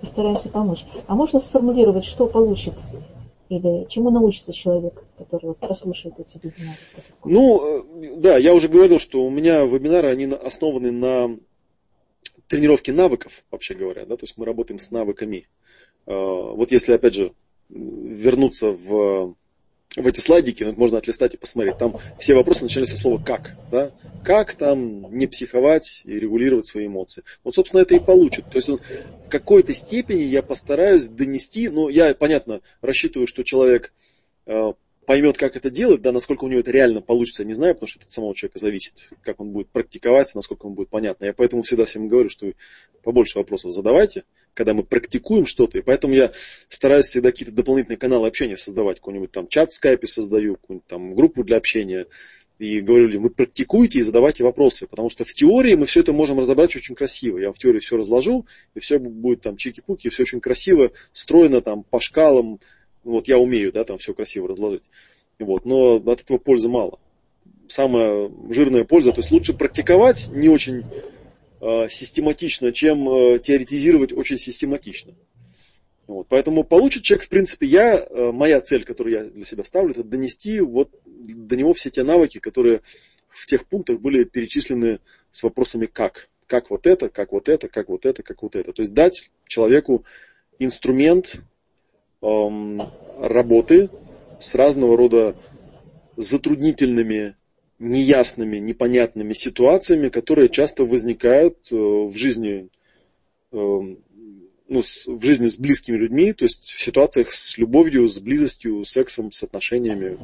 постараемся 0.00 0.50
помочь. 0.50 0.84
А 1.06 1.14
можно 1.14 1.40
сформулировать, 1.40 2.04
что 2.04 2.26
получит 2.26 2.74
или 3.48 3.86
чему 3.88 4.10
научится 4.10 4.52
человек, 4.52 5.04
который 5.18 5.46
вот 5.46 5.58
прослушает 5.58 6.18
эти 6.18 6.38
вебинары? 6.42 6.76
Ну, 7.24 7.80
э, 8.02 8.16
да, 8.16 8.38
я 8.38 8.54
уже 8.54 8.68
говорил, 8.68 8.98
что 8.98 9.24
у 9.24 9.30
меня 9.30 9.64
вебинары, 9.64 10.08
они 10.08 10.24
основаны 10.24 10.90
на 10.90 11.38
тренировки 12.52 12.90
навыков, 12.90 13.44
вообще 13.50 13.74
говоря, 13.74 14.04
да, 14.04 14.14
то 14.18 14.24
есть 14.24 14.36
мы 14.36 14.44
работаем 14.44 14.78
с 14.78 14.90
навыками. 14.90 15.48
А, 16.06 16.12
вот 16.12 16.70
если, 16.70 16.92
опять 16.92 17.14
же, 17.14 17.32
вернуться 17.70 18.72
в, 18.72 19.34
в 19.96 20.06
эти 20.06 20.20
слайдики, 20.20 20.64
можно 20.64 20.98
отлистать 20.98 21.32
и 21.32 21.38
посмотреть, 21.38 21.78
там 21.78 21.96
все 22.18 22.34
вопросы 22.34 22.64
начинались 22.64 22.90
со 22.90 22.98
слова 22.98 23.16
«как». 23.24 23.56
Да? 23.70 23.90
Как 24.22 24.54
там 24.54 25.16
не 25.16 25.26
психовать 25.26 26.02
и 26.04 26.20
регулировать 26.20 26.66
свои 26.66 26.88
эмоции. 26.88 27.24
Вот, 27.42 27.54
собственно, 27.54 27.80
это 27.80 27.94
и 27.94 28.00
получит. 28.00 28.44
То 28.50 28.56
есть 28.56 28.68
в 28.68 29.30
какой-то 29.30 29.72
степени 29.72 30.20
я 30.20 30.42
постараюсь 30.42 31.08
донести, 31.08 31.70
ну, 31.70 31.88
я, 31.88 32.14
понятно, 32.14 32.60
рассчитываю, 32.82 33.26
что 33.26 33.44
человек 33.44 33.94
а, 34.44 34.74
поймет, 35.06 35.36
как 35.36 35.56
это 35.56 35.70
делать, 35.70 36.00
да, 36.00 36.12
насколько 36.12 36.44
у 36.44 36.48
него 36.48 36.60
это 36.60 36.70
реально 36.70 37.00
получится, 37.00 37.42
я 37.42 37.48
не 37.48 37.54
знаю, 37.54 37.74
потому 37.74 37.88
что 37.88 37.98
это 37.98 38.06
от 38.06 38.12
самого 38.12 38.34
человека 38.34 38.58
зависит, 38.58 39.10
как 39.22 39.40
он 39.40 39.50
будет 39.50 39.68
практиковать, 39.68 40.32
насколько 40.34 40.66
ему 40.66 40.76
будет 40.76 40.90
понятно. 40.90 41.24
Я 41.24 41.32
поэтому 41.32 41.62
всегда 41.62 41.84
всем 41.84 42.08
говорю, 42.08 42.28
что 42.28 42.52
побольше 43.02 43.38
вопросов 43.38 43.72
задавайте, 43.72 44.24
когда 44.54 44.74
мы 44.74 44.84
практикуем 44.84 45.46
что-то, 45.46 45.78
и 45.78 45.82
поэтому 45.82 46.14
я 46.14 46.32
стараюсь 46.68 47.06
всегда 47.06 47.30
какие-то 47.30 47.54
дополнительные 47.54 47.98
каналы 47.98 48.28
общения 48.28 48.56
создавать, 48.56 48.98
какой-нибудь 48.98 49.32
там 49.32 49.48
чат 49.48 49.70
в 49.70 49.74
скайпе 49.74 50.06
создаю, 50.06 50.56
какую-нибудь 50.56 50.86
там 50.86 51.14
группу 51.14 51.42
для 51.42 51.56
общения, 51.56 52.06
и 52.58 52.80
говорю 52.80 53.06
людям, 53.06 53.22
вы 53.24 53.30
практикуйте 53.30 53.98
и 53.98 54.02
задавайте 54.02 54.44
вопросы, 54.44 54.86
потому 54.86 55.10
что 55.10 55.24
в 55.24 55.34
теории 55.34 55.74
мы 55.74 55.86
все 55.86 56.00
это 56.00 56.12
можем 56.12 56.38
разобрать 56.38 56.76
очень 56.76 56.94
красиво. 56.94 57.38
Я 57.38 57.50
в 57.50 57.58
теории 57.58 57.80
все 57.80 57.96
разложу, 57.96 58.46
и 58.74 58.80
все 58.80 59.00
будет 59.00 59.40
там 59.40 59.56
чики-пуки, 59.56 60.06
и 60.06 60.10
все 60.10 60.22
очень 60.22 60.40
красиво, 60.40 60.92
стройно 61.10 61.60
там 61.60 61.82
по 61.82 62.00
шкалам, 62.00 62.60
вот 63.04 63.28
я 63.28 63.38
умею, 63.38 63.72
да, 63.72 63.84
там 63.84 63.98
все 63.98 64.14
красиво 64.14 64.48
разложить. 64.48 64.84
Вот, 65.38 65.64
но 65.64 65.96
от 65.96 66.20
этого 66.20 66.38
пользы 66.38 66.68
мало. 66.68 66.98
Самая 67.68 68.30
жирная 68.50 68.84
польза, 68.84 69.12
то 69.12 69.20
есть 69.20 69.30
лучше 69.30 69.54
практиковать 69.54 70.28
не 70.30 70.48
очень 70.48 70.84
э, 71.60 71.88
систематично, 71.88 72.72
чем 72.72 73.08
э, 73.08 73.38
теоретизировать 73.38 74.12
очень 74.12 74.38
систематично. 74.38 75.14
Вот, 76.06 76.26
поэтому 76.28 76.64
получит 76.64 77.04
человек, 77.04 77.26
в 77.26 77.28
принципе, 77.28 77.66
я, 77.66 77.96
э, 77.96 78.32
моя 78.32 78.60
цель, 78.60 78.84
которую 78.84 79.14
я 79.14 79.24
для 79.24 79.44
себя 79.44 79.64
ставлю, 79.64 79.92
это 79.92 80.04
донести 80.04 80.60
вот 80.60 80.90
до 81.06 81.56
него 81.56 81.72
все 81.72 81.90
те 81.90 82.02
навыки, 82.02 82.38
которые 82.38 82.82
в 83.28 83.46
тех 83.46 83.66
пунктах 83.66 84.00
были 84.00 84.24
перечислены 84.24 85.00
с 85.30 85.42
вопросами 85.42 85.86
как. 85.86 86.28
Как 86.46 86.70
вот 86.70 86.86
это, 86.86 87.08
как 87.08 87.32
вот 87.32 87.48
это, 87.48 87.68
как 87.68 87.88
вот 87.88 88.04
это, 88.04 88.22
как 88.22 88.42
вот 88.42 88.56
это. 88.56 88.72
То 88.72 88.82
есть 88.82 88.92
дать 88.92 89.30
человеку 89.46 90.04
инструмент, 90.58 91.40
работы 92.22 93.90
с 94.40 94.54
разного 94.54 94.96
рода 94.96 95.36
затруднительными, 96.16 97.36
неясными, 97.78 98.58
непонятными 98.58 99.32
ситуациями, 99.32 100.08
которые 100.08 100.48
часто 100.48 100.84
возникают 100.84 101.56
э, 101.70 101.76
в 101.76 102.14
жизни, 102.14 102.68
эм, 103.52 103.98
ну, 104.68 104.82
в 104.82 105.22
жизни 105.22 105.46
с 105.46 105.58
близкими 105.58 105.96
людьми, 105.96 106.32
то 106.32 106.44
есть 106.44 106.70
в 106.70 106.80
ситуациях 106.80 107.32
с 107.32 107.58
любовью, 107.58 108.08
с 108.08 108.20
близостью, 108.20 108.84
сексом, 108.84 109.32
с 109.32 109.42
отношениями, 109.42 110.18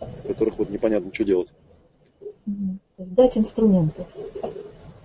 в 0.00 0.28
которых 0.28 0.58
вот 0.58 0.70
непонятно, 0.70 1.12
что 1.12 1.24
делать. 1.24 1.52
То 2.46 3.02
есть 3.02 3.14
дать 3.14 3.38
инструменты. 3.38 4.06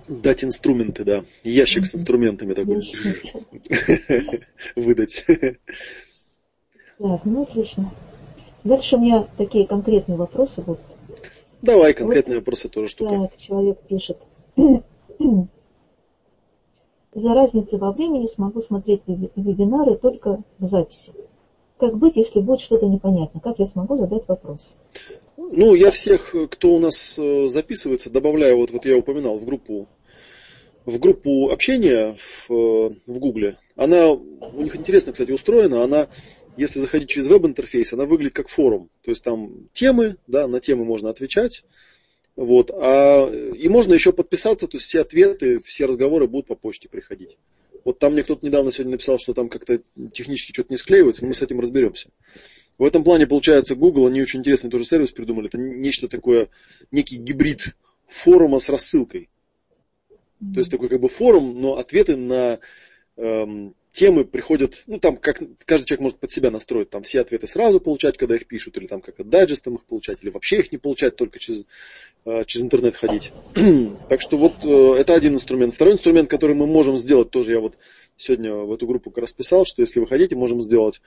Дать 0.07 0.43
инструменты, 0.43 1.03
да. 1.03 1.23
Ящик 1.43 1.85
с 1.85 1.95
инструментами 1.95 2.53
такой. 2.53 2.81
Выдать. 4.75 5.25
Так, 6.99 7.21
ну 7.23 7.43
отлично. 7.43 7.91
Дальше 8.65 8.97
у 8.97 8.99
меня 8.99 9.25
такие 9.37 9.65
конкретные 9.65 10.17
вопросы 10.17 10.61
будут. 10.61 10.81
Давай, 11.61 11.93
конкретные 11.93 12.35
вот, 12.35 12.41
вопросы 12.41 12.67
тоже 12.67 12.89
штука. 12.89 13.29
Так, 13.29 13.37
человек 13.37 13.79
пишет. 13.87 14.17
За 17.13 17.33
разницей 17.33 17.79
во 17.79 17.93
времени 17.93 18.27
смогу 18.27 18.59
смотреть 18.61 19.01
вебинары 19.07 19.95
только 19.95 20.43
в 20.59 20.63
записи. 20.63 21.13
Как 21.77 21.97
быть, 21.97 22.17
если 22.17 22.41
будет 22.41 22.59
что-то 22.59 22.85
непонятно? 22.87 23.39
Как 23.39 23.59
я 23.59 23.65
смогу 23.65 23.95
задать 23.95 24.27
вопрос? 24.27 24.75
Ну, 25.37 25.73
я 25.75 25.91
всех, 25.91 26.35
кто 26.51 26.73
у 26.73 26.79
нас 26.79 27.17
э, 27.17 27.47
записывается, 27.47 28.09
добавляю, 28.09 28.57
вот, 28.57 28.71
вот 28.71 28.85
я 28.85 28.97
упоминал, 28.97 29.39
в 29.39 29.45
группу, 29.45 29.87
в 30.85 30.99
группу 30.99 31.49
общения 31.49 32.17
в, 32.17 32.53
э, 32.53 32.89
в 33.07 33.19
Гугле. 33.19 33.57
Она, 33.77 34.11
у 34.11 34.61
них 34.61 34.75
интересно, 34.75 35.13
кстати, 35.13 35.31
устроена, 35.31 35.83
она 35.83 36.09
если 36.59 36.79
заходить 36.79 37.09
через 37.09 37.27
веб-интерфейс, 37.27 37.93
она 37.93 38.05
выглядит 38.05 38.33
как 38.33 38.49
форум. 38.49 38.89
То 39.01 39.11
есть 39.11 39.23
там 39.23 39.69
темы, 39.71 40.17
да, 40.27 40.47
на 40.47 40.59
темы 40.59 40.85
можно 40.85 41.09
отвечать. 41.09 41.63
Вот, 42.35 42.71
а, 42.71 43.27
и 43.27 43.67
можно 43.67 43.93
еще 43.93 44.13
подписаться, 44.13 44.67
то 44.67 44.77
есть 44.77 44.87
все 44.87 45.01
ответы, 45.01 45.59
все 45.59 45.85
разговоры 45.85 46.27
будут 46.27 46.47
по 46.47 46.55
почте 46.55 46.87
приходить. 46.87 47.37
Вот 47.83 47.99
там 47.99 48.13
мне 48.13 48.23
кто-то 48.23 48.45
недавно 48.45 48.71
сегодня 48.71 48.93
написал, 48.93 49.19
что 49.19 49.33
там 49.33 49.49
как-то 49.49 49.81
технически 50.13 50.53
что-то 50.53 50.71
не 50.71 50.77
склеивается, 50.77 51.23
но 51.23 51.29
мы 51.29 51.33
с 51.33 51.41
этим 51.41 51.59
разберемся. 51.59 52.09
В 52.77 52.83
этом 52.83 53.03
плане, 53.03 53.27
получается, 53.27 53.75
Google, 53.75 54.07
они 54.07 54.21
очень 54.21 54.39
интересный 54.39 54.69
тоже 54.69 54.85
сервис 54.85 55.11
придумали. 55.11 55.47
Это 55.47 55.57
нечто 55.57 56.07
такое, 56.07 56.49
некий 56.91 57.17
гибрид 57.17 57.75
форума 58.07 58.59
с 58.59 58.69
рассылкой. 58.69 59.29
То 60.53 60.59
есть 60.59 60.71
такой 60.71 60.87
как 60.87 61.01
бы 61.01 61.09
форум, 61.09 61.59
но 61.59 61.75
ответы 61.75 62.15
на 62.15 62.59
эм, 63.17 63.75
темы 63.99 64.23
приходят, 64.23 64.83
ну 64.87 64.97
там 64.97 65.17
как 65.17 65.41
каждый 65.65 65.85
человек 65.85 66.01
может 66.01 66.19
под 66.19 66.31
себя 66.31 66.51
настроить, 66.51 66.89
там 66.89 67.03
все 67.03 67.19
ответы 67.19 67.47
сразу 67.47 67.81
получать, 67.81 68.17
когда 68.17 68.37
их 68.37 68.47
пишут, 68.47 68.77
или 68.77 68.87
там 68.87 69.01
как-то 69.01 69.25
дайджестом 69.25 69.75
их 69.75 69.83
получать, 69.83 70.19
или 70.21 70.29
вообще 70.29 70.59
их 70.59 70.71
не 70.71 70.77
получать, 70.77 71.17
только 71.17 71.37
через, 71.37 71.65
э, 72.23 72.45
через 72.45 72.63
интернет 72.63 72.95
ходить. 72.95 73.33
так 74.09 74.21
что 74.21 74.37
вот 74.37 74.53
э, 74.63 74.93
это 74.97 75.15
один 75.15 75.33
инструмент. 75.33 75.75
Второй 75.75 75.95
инструмент, 75.95 76.29
который 76.29 76.55
мы 76.55 76.65
можем 76.65 76.97
сделать, 76.97 77.29
тоже 77.29 77.51
я 77.51 77.59
вот 77.59 77.75
сегодня 78.15 78.55
в 78.55 78.71
эту 78.71 78.87
группу 78.87 79.11
расписал, 79.17 79.65
что 79.65 79.81
если 79.81 79.99
вы 79.99 80.07
хотите, 80.07 80.33
можем 80.37 80.61
сделать 80.61 81.01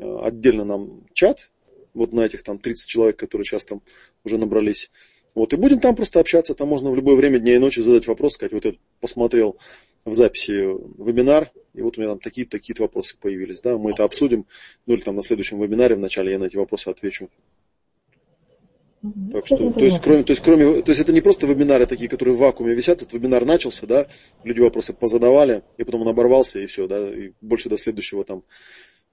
э, 0.00 0.18
отдельно 0.24 0.64
нам 0.64 1.04
чат, 1.12 1.48
вот 1.94 2.12
на 2.12 2.22
этих 2.22 2.42
там 2.42 2.58
30 2.58 2.88
человек, 2.88 3.16
которые 3.16 3.44
сейчас 3.44 3.64
там 3.64 3.82
уже 4.24 4.36
набрались. 4.36 4.90
Вот, 5.36 5.52
и 5.52 5.56
будем 5.56 5.78
там 5.78 5.94
просто 5.94 6.18
общаться, 6.18 6.56
там 6.56 6.66
можно 6.66 6.90
в 6.90 6.96
любое 6.96 7.14
время 7.14 7.38
дня 7.38 7.54
и 7.54 7.58
ночи 7.58 7.80
задать 7.82 8.08
вопрос, 8.08 8.32
сказать, 8.32 8.52
вот 8.52 8.64
я 8.64 8.72
посмотрел 9.00 9.58
в 10.04 10.14
записи 10.14 10.52
вебинар, 11.02 11.52
и 11.74 11.82
вот 11.82 11.96
у 11.96 12.00
меня 12.00 12.10
там 12.10 12.18
такие-такие 12.18 12.74
вопросы 12.78 13.16
появились, 13.18 13.60
да, 13.60 13.78
мы 13.78 13.92
это 13.92 14.04
обсудим, 14.04 14.46
ну 14.86 14.94
или 14.94 15.00
там 15.00 15.14
на 15.16 15.22
следующем 15.22 15.60
вебинаре 15.60 15.94
вначале 15.94 16.32
я 16.32 16.38
на 16.38 16.44
эти 16.44 16.56
вопросы 16.56 16.88
отвечу. 16.88 17.28
Так 19.32 19.46
что, 19.46 19.72
то 19.72 19.80
есть, 19.80 20.00
кроме, 20.00 20.22
то 20.22 20.30
есть, 20.30 20.42
кроме, 20.42 20.82
то 20.82 20.90
есть 20.90 21.00
это 21.00 21.12
не 21.12 21.20
просто 21.20 21.48
вебинары 21.48 21.86
такие, 21.86 22.08
которые 22.08 22.36
в 22.36 22.38
вакууме 22.38 22.72
висят, 22.72 23.00
тут 23.00 23.12
вебинар 23.12 23.44
начался, 23.44 23.84
да, 23.86 24.06
люди 24.44 24.60
вопросы 24.60 24.92
позадавали, 24.92 25.64
и 25.76 25.82
потом 25.82 26.02
он 26.02 26.08
оборвался, 26.08 26.60
и 26.60 26.66
все, 26.66 26.86
да, 26.86 27.08
и 27.12 27.32
больше 27.40 27.68
до 27.68 27.76
следующего 27.76 28.24
там 28.24 28.44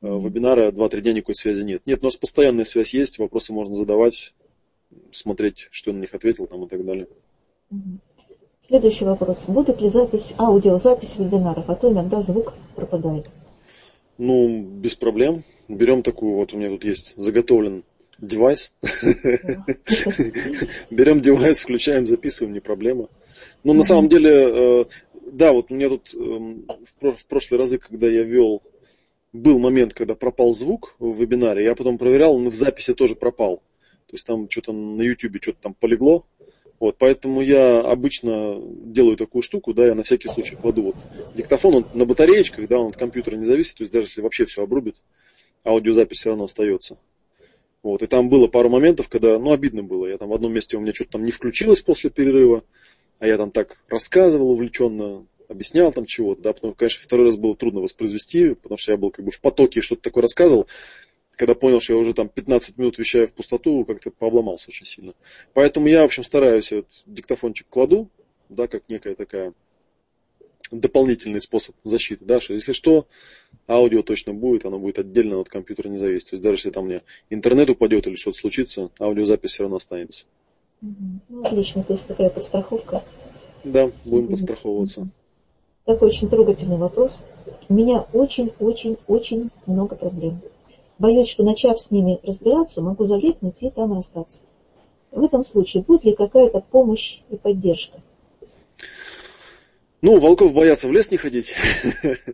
э, 0.01 0.07
вебинара 0.07 0.71
2-3 0.71 1.01
дня 1.01 1.13
никакой 1.13 1.33
связи 1.33 1.63
нет. 1.63 1.87
Нет, 1.87 2.01
у 2.01 2.05
нас 2.05 2.15
постоянная 2.17 2.65
связь 2.65 2.93
есть, 2.93 3.17
вопросы 3.17 3.51
можно 3.51 3.73
задавать, 3.73 4.35
смотреть, 5.11 5.67
что 5.71 5.91
на 5.91 6.01
них 6.01 6.13
ответил 6.13 6.45
там 6.45 6.65
и 6.65 6.67
так 6.67 6.85
далее. 6.85 7.07
Следующий 8.61 9.05
вопрос. 9.05 9.45
Будет 9.47 9.81
ли 9.81 9.89
запись, 9.89 10.33
аудиозапись 10.37 11.17
вебинаров, 11.17 11.69
а 11.69 11.75
то 11.75 11.91
иногда 11.91 12.21
звук 12.21 12.53
пропадает? 12.75 13.27
Ну, 14.17 14.63
без 14.63 14.95
проблем. 14.95 15.43
Берем 15.67 16.03
такую, 16.03 16.35
вот 16.35 16.53
у 16.53 16.57
меня 16.57 16.69
тут 16.69 16.83
есть 16.83 17.13
заготовлен 17.15 17.83
девайс. 18.17 18.73
Берем 20.89 21.21
девайс, 21.21 21.61
включаем, 21.61 22.05
записываем, 22.05 22.53
не 22.53 22.59
проблема. 22.59 23.07
Но 23.63 23.73
на 23.73 23.83
самом 23.83 24.09
деле, 24.09 24.31
э, 24.31 24.85
да, 25.31 25.53
вот 25.53 25.71
у 25.71 25.75
меня 25.75 25.89
тут 25.89 26.13
эм, 26.13 26.65
в 27.15 27.25
прошлые 27.27 27.59
разы, 27.59 27.77
когда 27.77 28.07
я 28.07 28.23
вел, 28.23 28.61
был 29.31 29.59
момент, 29.59 29.93
когда 29.93 30.15
пропал 30.15 30.51
звук 30.53 30.95
в 30.99 31.15
вебинаре, 31.17 31.63
я 31.63 31.75
потом 31.75 31.97
проверял, 31.97 32.35
он 32.35 32.49
в 32.49 32.53
записи 32.53 32.93
тоже 32.93 33.15
пропал. 33.15 33.57
То 34.07 34.13
есть 34.15 34.25
там 34.25 34.49
что-то 34.49 34.73
на 34.73 35.01
YouTube 35.01 35.41
что-то 35.41 35.59
там 35.61 35.73
полегло, 35.73 36.25
вот, 36.79 36.97
поэтому 36.97 37.41
я 37.41 37.81
обычно 37.81 38.61
делаю 38.61 39.17
такую 39.17 39.41
штуку, 39.41 39.73
да, 39.73 39.87
я 39.87 39.95
на 39.95 40.03
всякий 40.03 40.29
случай 40.29 40.55
кладу 40.55 40.81
вот 40.83 40.95
диктофон, 41.35 41.75
он 41.75 41.85
на 41.93 42.05
батареечках, 42.05 42.67
да, 42.67 42.79
он 42.79 42.87
от 42.87 42.97
компьютера 42.97 43.35
не 43.35 43.45
зависит, 43.45 43.75
то 43.75 43.83
есть 43.83 43.91
даже 43.91 44.07
если 44.07 44.21
вообще 44.21 44.45
все 44.45 44.63
обрубит, 44.63 44.95
аудиозапись 45.65 46.19
все 46.19 46.29
равно 46.29 46.45
остается. 46.45 46.97
Вот, 47.83 48.01
и 48.01 48.07
там 48.07 48.29
было 48.29 48.47
пару 48.47 48.69
моментов, 48.69 49.07
когда, 49.07 49.39
ну, 49.39 49.53
обидно 49.53 49.83
было. 49.83 50.05
Я 50.05 50.17
там 50.17 50.29
в 50.29 50.33
одном 50.33 50.53
месте 50.53 50.75
у 50.75 50.81
меня 50.81 50.93
что-то 50.93 51.11
там 51.11 51.23
не 51.23 51.31
включилось 51.31 51.81
после 51.81 52.09
перерыва, 52.09 52.63
а 53.19 53.27
я 53.27 53.37
там 53.37 53.51
так 53.51 53.83
рассказывал 53.87 54.51
увлеченно, 54.51 55.25
объяснял 55.47 55.91
там 55.91 56.05
чего-то, 56.05 56.41
да, 56.41 56.53
потом, 56.53 56.73
конечно, 56.73 57.01
второй 57.01 57.27
раз 57.27 57.35
было 57.35 57.55
трудно 57.55 57.81
воспроизвести, 57.81 58.53
потому 58.53 58.77
что 58.77 58.91
я 58.91 58.97
был 58.97 59.11
как 59.11 59.25
бы 59.25 59.31
в 59.31 59.41
потоке 59.41 59.81
что-то 59.81 60.01
такое 60.01 60.21
рассказывал, 60.23 60.67
когда 61.39 61.55
понял, 61.55 61.79
что 61.79 61.93
я 61.93 61.99
уже 61.99 62.13
там 62.13 62.27
15 62.27 62.77
минут 62.77 62.97
вещаю 62.97 63.25
в 63.25 63.31
пустоту, 63.31 63.85
как-то 63.85 64.11
пообломался 64.11 64.71
очень 64.71 64.85
сильно. 64.85 65.13
Поэтому 65.53 65.87
я, 65.87 66.01
в 66.01 66.05
общем, 66.07 66.25
стараюсь 66.25 66.69
вот 66.73 66.85
диктофончик 67.05 67.65
кладу, 67.69 68.09
да, 68.49 68.67
как 68.67 68.83
некая 68.89 69.15
такая 69.15 69.53
дополнительный 70.69 71.39
способ 71.39 71.77
защиты, 71.85 72.25
да, 72.25 72.41
что 72.41 72.53
если 72.55 72.73
что, 72.73 73.07
аудио 73.69 74.03
точно 74.03 74.33
будет, 74.33 74.65
оно 74.65 74.79
будет 74.79 74.99
отдельно 74.99 75.39
от 75.39 75.47
компьютера 75.47 75.87
не 75.87 75.97
зависеть. 75.97 76.31
То 76.31 76.33
есть 76.35 76.43
даже 76.43 76.57
если 76.57 76.71
там 76.71 76.87
мне 76.87 77.03
интернет 77.29 77.69
упадет 77.69 78.05
или 78.05 78.17
что-то 78.17 78.37
случится, 78.37 78.91
аудиозапись 78.99 79.51
все 79.51 79.63
равно 79.63 79.77
останется. 79.77 80.25
Ну, 80.81 81.41
отлично, 81.41 81.83
то 81.83 81.93
есть 81.93 82.05
такая 82.05 82.29
подстраховка. 82.29 83.01
Да, 83.63 83.89
будем 84.03 84.25
угу. 84.25 84.31
подстраховываться. 84.33 85.07
Такой 85.85 86.09
очень 86.09 86.29
трогательный 86.29 86.77
вопрос. 86.77 87.21
У 87.69 87.73
меня 87.73 88.05
очень-очень-очень 88.11 89.51
много 89.65 89.95
проблем. 89.95 90.41
Боюсь, 90.99 91.29
что 91.29 91.43
начав 91.43 91.79
с 91.79 91.91
ними 91.91 92.19
разбираться, 92.23 92.81
могу 92.81 93.05
залипнуть 93.05 93.63
и 93.63 93.69
там 93.69 93.97
остаться. 93.97 94.43
В 95.11 95.23
этом 95.23 95.45
случае 95.45 95.81
будет 95.81 96.03
ли 96.03 96.13
какая-то 96.13 96.59
помощь 96.59 97.21
и 97.29 97.37
поддержка? 97.37 98.01
Ну, 100.01 100.19
волков 100.19 100.53
боятся 100.53 100.89
в 100.89 100.91
лес 100.91 101.09
не 101.09 101.17
ходить. 101.17 101.53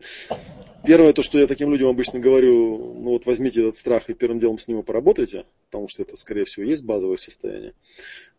Первое, 0.85 1.13
то, 1.13 1.21
что 1.21 1.39
я 1.39 1.47
таким 1.47 1.71
людям 1.71 1.89
обычно 1.89 2.19
говорю, 2.19 2.93
ну 2.95 3.11
вот 3.11 3.25
возьмите 3.25 3.61
этот 3.61 3.75
страх 3.75 4.09
и 4.09 4.13
первым 4.13 4.39
делом 4.39 4.57
с 4.57 4.67
ним 4.67 4.83
поработайте, 4.83 5.45
потому 5.69 5.87
что 5.87 6.01
это, 6.03 6.15
скорее 6.15 6.45
всего, 6.45 6.65
есть 6.65 6.83
базовое 6.83 7.17
состояние. 7.17 7.73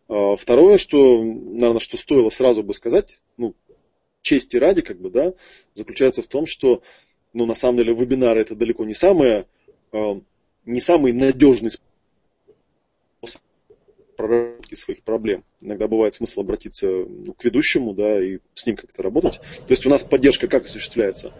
А 0.07 0.35
второе, 0.35 0.77
что, 0.77 1.23
наверное, 1.23 1.79
что 1.79 1.97
стоило 1.97 2.29
сразу 2.29 2.63
бы 2.63 2.73
сказать, 2.73 3.21
ну, 3.37 3.53
чести 4.21 4.57
ради, 4.57 4.81
как 4.81 4.99
бы, 4.99 5.09
да, 5.09 5.33
заключается 5.73 6.21
в 6.21 6.27
том, 6.27 6.45
что, 6.45 6.81
ну, 7.33 7.45
на 7.45 7.53
самом 7.53 7.77
деле, 7.77 7.93
вебинары 7.93 8.41
это 8.41 8.55
далеко 8.55 8.85
не 8.85 8.93
самое 8.93 9.45
не 9.91 10.81
самый 10.81 11.13
надежный 11.13 11.71
способ 11.71 13.41
проработки 14.15 14.75
своих 14.75 15.03
проблем. 15.03 15.43
Иногда 15.61 15.87
бывает 15.87 16.13
смысл 16.13 16.41
обратиться 16.41 16.87
ну, 16.87 17.33
к 17.33 17.43
ведущему, 17.43 17.93
да, 17.93 18.23
и 18.23 18.39
с 18.53 18.65
ним 18.65 18.75
как-то 18.75 19.03
работать. 19.03 19.39
То 19.39 19.71
есть 19.71 19.85
у 19.85 19.89
нас 19.89 20.03
поддержка 20.03 20.47
как 20.47 20.65
осуществляется? 20.65 21.33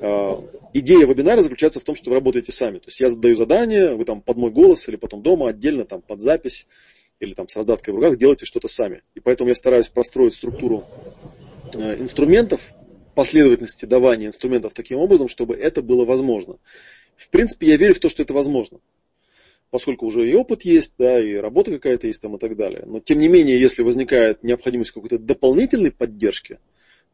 Э, 0.00 0.40
идея 0.72 1.06
вебинара 1.06 1.40
заключается 1.40 1.80
в 1.80 1.84
том, 1.84 1.94
что 1.94 2.10
вы 2.10 2.16
работаете 2.16 2.50
сами. 2.50 2.78
То 2.78 2.86
есть 2.86 3.00
я 3.00 3.10
задаю 3.10 3.36
задание, 3.36 3.94
вы 3.94 4.04
там 4.04 4.20
под 4.20 4.36
мой 4.36 4.50
голос 4.50 4.88
или 4.88 4.96
потом 4.96 5.22
дома 5.22 5.50
отдельно 5.50 5.84
там 5.84 6.02
под 6.02 6.20
запись 6.20 6.66
или 7.20 7.34
там 7.34 7.48
с 7.48 7.56
раздаткой 7.56 7.94
в 7.94 7.96
руках 7.96 8.18
делаете 8.18 8.44
что-то 8.44 8.68
сами. 8.68 9.02
И 9.14 9.20
поэтому 9.20 9.50
я 9.50 9.54
стараюсь 9.54 9.88
простроить 9.88 10.34
структуру 10.34 10.84
э, 11.74 12.00
инструментов, 12.00 12.60
последовательности 13.14 13.84
давания 13.84 14.26
инструментов 14.26 14.72
таким 14.74 14.98
образом, 14.98 15.28
чтобы 15.28 15.54
это 15.54 15.82
было 15.82 16.04
возможно. 16.04 16.58
В 17.16 17.28
принципе, 17.30 17.68
я 17.68 17.76
верю 17.76 17.94
в 17.94 18.00
то, 18.00 18.08
что 18.08 18.22
это 18.22 18.34
возможно. 18.34 18.78
Поскольку 19.70 20.06
уже 20.06 20.28
и 20.30 20.34
опыт 20.34 20.62
есть, 20.62 20.94
да, 20.98 21.18
и 21.20 21.34
работа 21.34 21.72
какая-то 21.72 22.06
есть 22.06 22.22
там 22.22 22.36
и 22.36 22.38
так 22.38 22.56
далее. 22.56 22.84
Но 22.86 23.00
тем 23.00 23.18
не 23.18 23.28
менее, 23.28 23.60
если 23.60 23.82
возникает 23.82 24.42
необходимость 24.42 24.92
какой-то 24.92 25.18
дополнительной 25.18 25.90
поддержки, 25.90 26.58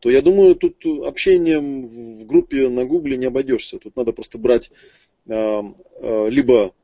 то 0.00 0.10
я 0.10 0.22
думаю, 0.22 0.56
тут 0.56 0.84
общением 0.84 1.86
в 1.86 2.26
группе 2.26 2.68
на 2.68 2.84
Гугле 2.84 3.16
не 3.16 3.26
обойдешься. 3.26 3.78
Тут 3.78 3.96
надо 3.96 4.12
просто 4.12 4.38
брать 4.38 4.70
э, 5.26 5.32
э, 5.32 6.28
либо 6.30 6.74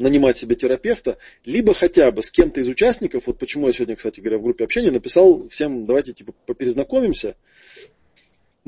нанимать 0.00 0.36
себе 0.36 0.56
терапевта, 0.56 1.18
либо 1.44 1.74
хотя 1.74 2.10
бы 2.10 2.22
с 2.22 2.30
кем-то 2.30 2.60
из 2.60 2.68
участников, 2.68 3.26
вот 3.26 3.38
почему 3.38 3.66
я 3.66 3.72
сегодня, 3.72 3.96
кстати 3.96 4.20
говоря, 4.20 4.38
в 4.38 4.42
группе 4.42 4.64
общения 4.64 4.90
написал 4.90 5.46
всем, 5.48 5.84
давайте 5.84 6.14
типа 6.14 6.32
поперезнакомимся, 6.46 7.36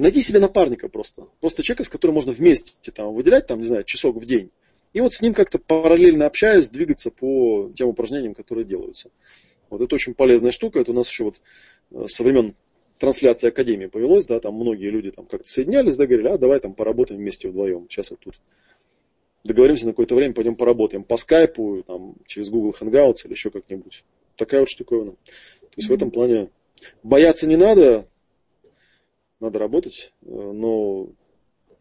Найди 0.03 0.21
себе 0.21 0.41
напарника 0.41 0.89
просто. 0.89 1.29
Просто 1.39 1.63
человека, 1.63 1.85
с 1.85 1.89
которым 1.89 2.17
можно 2.17 2.33
вместе 2.33 2.91
там, 2.91 3.15
выделять, 3.15 3.47
там, 3.47 3.61
не 3.61 3.67
знаю, 3.67 3.85
часок 3.85 4.17
в 4.17 4.27
день. 4.27 4.51
И 4.93 5.01
вот 5.01 5.13
с 5.13 5.23
ним 5.23 5.33
как-то 5.33 5.61
параллельно 5.61 6.27
общаясь, 6.27 6.69
двигаться 6.69 7.13
по 7.13 7.71
тем 7.77 7.87
упражнениям, 7.87 8.35
которые 8.35 8.65
делаются. 8.65 9.13
Вот 9.71 9.81
это 9.81 9.95
очень 9.95 10.15
полезная 10.15 10.51
штука. 10.51 10.81
Это 10.81 10.91
у 10.91 10.95
нас 10.95 11.09
еще 11.09 11.23
вот 11.23 11.41
э, 11.93 12.07
со 12.09 12.25
времен 12.25 12.57
трансляции 12.99 13.47
Академии 13.47 13.87
повелось, 13.87 14.27
да, 14.27 14.41
там 14.41 14.55
многие 14.55 14.91
люди 14.91 15.13
там 15.13 15.25
как-то 15.27 15.49
соединялись, 15.49 15.97
да, 15.97 16.09
говорили, 16.09 16.31
а 16.31 16.37
давай 16.37 16.59
там 16.59 16.75
поработаем 16.75 17.21
вместе 17.21 17.49
вдвоем. 17.49 17.87
Сейчас 17.89 18.11
вот 18.11 18.19
тут 18.19 18.41
договоримся 19.45 19.87
на 19.87 19.93
какое-то 19.93 20.17
время, 20.17 20.35
пойдем 20.35 20.57
поработаем 20.57 21.05
по 21.05 21.17
скайпу, 21.17 21.85
там, 21.87 22.17
через 22.27 22.49
Google 22.49 22.75
Hangouts 22.81 23.25
или 23.27 23.35
еще 23.35 23.51
как-нибудь. 23.51 24.03
Такая 24.35 24.63
вот 24.63 24.69
штуковина. 24.69 25.13
То 25.13 25.17
есть 25.77 25.89
mm-hmm. 25.89 25.93
в 25.93 25.95
этом 25.95 26.11
плане 26.11 26.51
бояться 27.05 27.47
не 27.47 27.57
надо, 27.57 28.09
надо 29.43 29.59
работать, 29.59 30.13
э, 30.23 30.27
но 30.27 31.09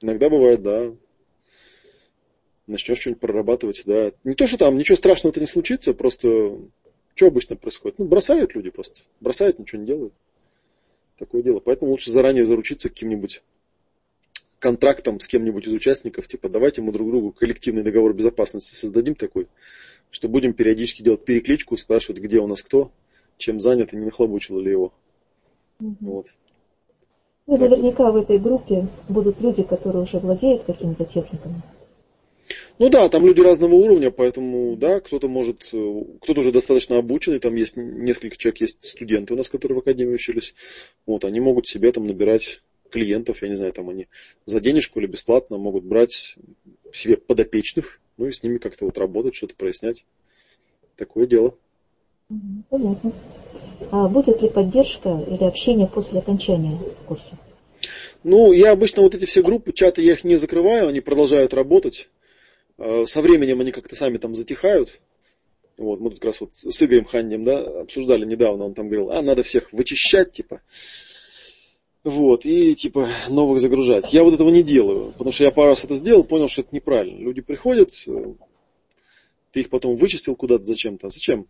иногда 0.02 0.30
бывает, 0.30 0.62
да, 0.62 0.94
начнешь 2.68 3.00
что-нибудь 3.00 3.22
прорабатывать, 3.22 3.84
да. 3.86 4.12
Не 4.24 4.34
то, 4.34 4.48
что 4.48 4.58
там 4.58 4.78
ничего 4.78 4.96
страшного-то 4.96 5.40
не 5.40 5.46
случится, 5.46 5.94
просто 5.94 6.58
что 7.14 7.28
обычно 7.28 7.56
происходит? 7.56 8.00
Ну, 8.00 8.06
бросают 8.06 8.56
люди 8.56 8.70
просто. 8.70 9.02
Бросают, 9.20 9.60
ничего 9.60 9.82
не 9.82 9.88
делают. 9.88 10.14
Такое 11.18 11.44
дело. 11.44 11.60
Поэтому 11.60 11.92
лучше 11.92 12.10
заранее 12.10 12.46
заручиться 12.46 12.90
каким-нибудь 12.90 13.44
контрактом 14.58 15.20
с 15.20 15.28
кем-нибудь 15.28 15.68
из 15.68 15.74
участников, 15.74 16.28
типа 16.28 16.48
давайте 16.48 16.84
мы 16.84 16.92
друг 16.92 17.10
другу 17.10 17.32
коллективный 17.32 17.82
договор 17.82 18.14
безопасности 18.14 18.76
создадим 18.76 19.16
такой, 19.16 19.48
что 20.12 20.30
будем 20.30 20.54
периодически 20.54 21.02
делать 21.02 21.26
перекличку, 21.26 21.78
спрашивать, 21.78 22.22
где 22.22 22.40
у 22.40 22.46
нас 22.46 22.62
кто, 22.62 22.92
чем 23.38 23.60
занят 23.60 23.92
и 23.92 23.98
не 23.98 24.06
нахлобучило 24.06 24.60
ли 24.60 24.70
его. 24.70 24.94
Угу. 25.80 25.96
Вот. 26.02 26.28
Ну, 27.52 27.58
наверняка 27.58 28.10
в 28.14 28.16
этой 28.16 28.40
группе 28.40 28.88
будут 29.10 29.42
люди, 29.42 29.64
которые 29.64 30.04
уже 30.04 30.20
владеют 30.20 30.64
какими-то 30.64 31.04
техниками. 31.04 31.62
Ну 32.80 32.88
да, 32.88 33.10
там 33.10 33.26
люди 33.26 33.42
разного 33.42 33.76
уровня, 33.76 34.10
поэтому 34.10 34.78
да, 34.78 35.02
кто-то 35.02 35.28
может, 35.28 35.68
э, 35.74 36.04
кто-то 36.22 36.40
уже 36.40 36.54
достаточно 36.54 36.98
обученный, 36.98 37.40
там 37.40 37.54
есть 37.56 37.76
несколько 37.76 38.38
человек, 38.38 38.62
есть 38.62 38.82
студенты 38.82 39.34
у 39.34 39.38
нас, 39.38 39.50
которые 39.50 39.76
в 39.76 39.80
академии 39.80 40.14
учились, 40.14 40.56
вот, 41.06 41.26
они 41.26 41.42
могут 41.42 41.68
себе 41.68 41.92
там 41.92 42.08
набирать 42.08 42.62
клиентов, 42.90 43.42
я 43.42 43.50
не 43.50 43.56
знаю, 43.56 43.74
там 43.74 43.90
они 43.90 44.08
за 44.46 44.62
денежку 44.62 45.02
или 45.02 45.08
бесплатно 45.08 45.58
могут 45.58 45.84
брать 45.84 46.38
себе 46.94 47.18
подопечных, 47.18 48.00
ну 48.16 48.28
и 48.28 48.32
с 48.32 48.44
ними 48.44 48.60
как-то 48.60 48.86
вот 48.86 48.98
работать, 48.98 49.36
что-то 49.36 49.56
прояснять. 49.58 50.06
Такое 50.96 51.28
дело. 51.28 51.58
Понятно. 52.70 53.14
А 53.92 54.08
будет 54.08 54.42
ли 54.42 54.50
поддержка 54.50 55.24
или 55.28 55.44
общение 55.44 55.88
после 55.88 56.20
окончания 56.20 56.80
курса? 57.08 57.38
Ну, 58.24 58.52
я 58.52 58.72
обычно 58.72 59.02
вот 59.02 59.16
эти 59.16 59.26
все 59.26 59.42
группы, 59.42 59.74
чаты, 59.74 60.02
я 60.02 60.14
их 60.14 60.24
не 60.24 60.36
закрываю, 60.36 60.88
они 60.88 61.02
продолжают 61.02 61.54
работать. 61.54 62.10
А, 62.78 63.06
со 63.06 63.22
временем 63.22 63.60
они 63.62 63.72
как-то 63.72 63.96
сами 63.96 64.18
там 64.18 64.36
затихают. 64.36 65.02
Вот, 65.78 66.00
мы 66.00 66.12
тут 66.12 66.20
как 66.20 66.26
раз 66.26 66.42
вот 66.42 66.52
с 66.54 66.84
Игорем 66.84 67.06
Хандем, 67.06 67.44
да, 67.44 67.82
обсуждали 67.82 68.26
недавно, 68.26 68.66
он 68.66 68.74
там 68.76 68.88
говорил, 68.88 69.10
а, 69.12 69.22
надо 69.22 69.42
всех 69.44 69.74
вычищать, 69.74 70.32
типа. 70.32 70.62
Вот, 72.04 72.46
и 72.46 72.76
типа 72.76 73.10
новых 73.30 73.60
загружать. 73.60 74.14
Я 74.14 74.24
вот 74.24 74.34
этого 74.34 74.50
не 74.50 74.64
делаю, 74.64 75.12
потому 75.14 75.32
что 75.32 75.44
я 75.44 75.52
пару 75.52 75.70
раз 75.70 75.84
это 75.84 75.96
сделал, 75.96 76.24
понял, 76.24 76.48
что 76.48 76.62
это 76.62 76.76
неправильно. 76.76 77.20
Люди 77.20 77.42
приходят, 77.42 77.92
э, 78.08 78.34
ты 79.52 79.62
их 79.62 79.70
потом 79.70 79.96
вычистил 79.96 80.36
куда-то 80.36 80.64
зачем-то. 80.64 81.10
Зачем? 81.10 81.48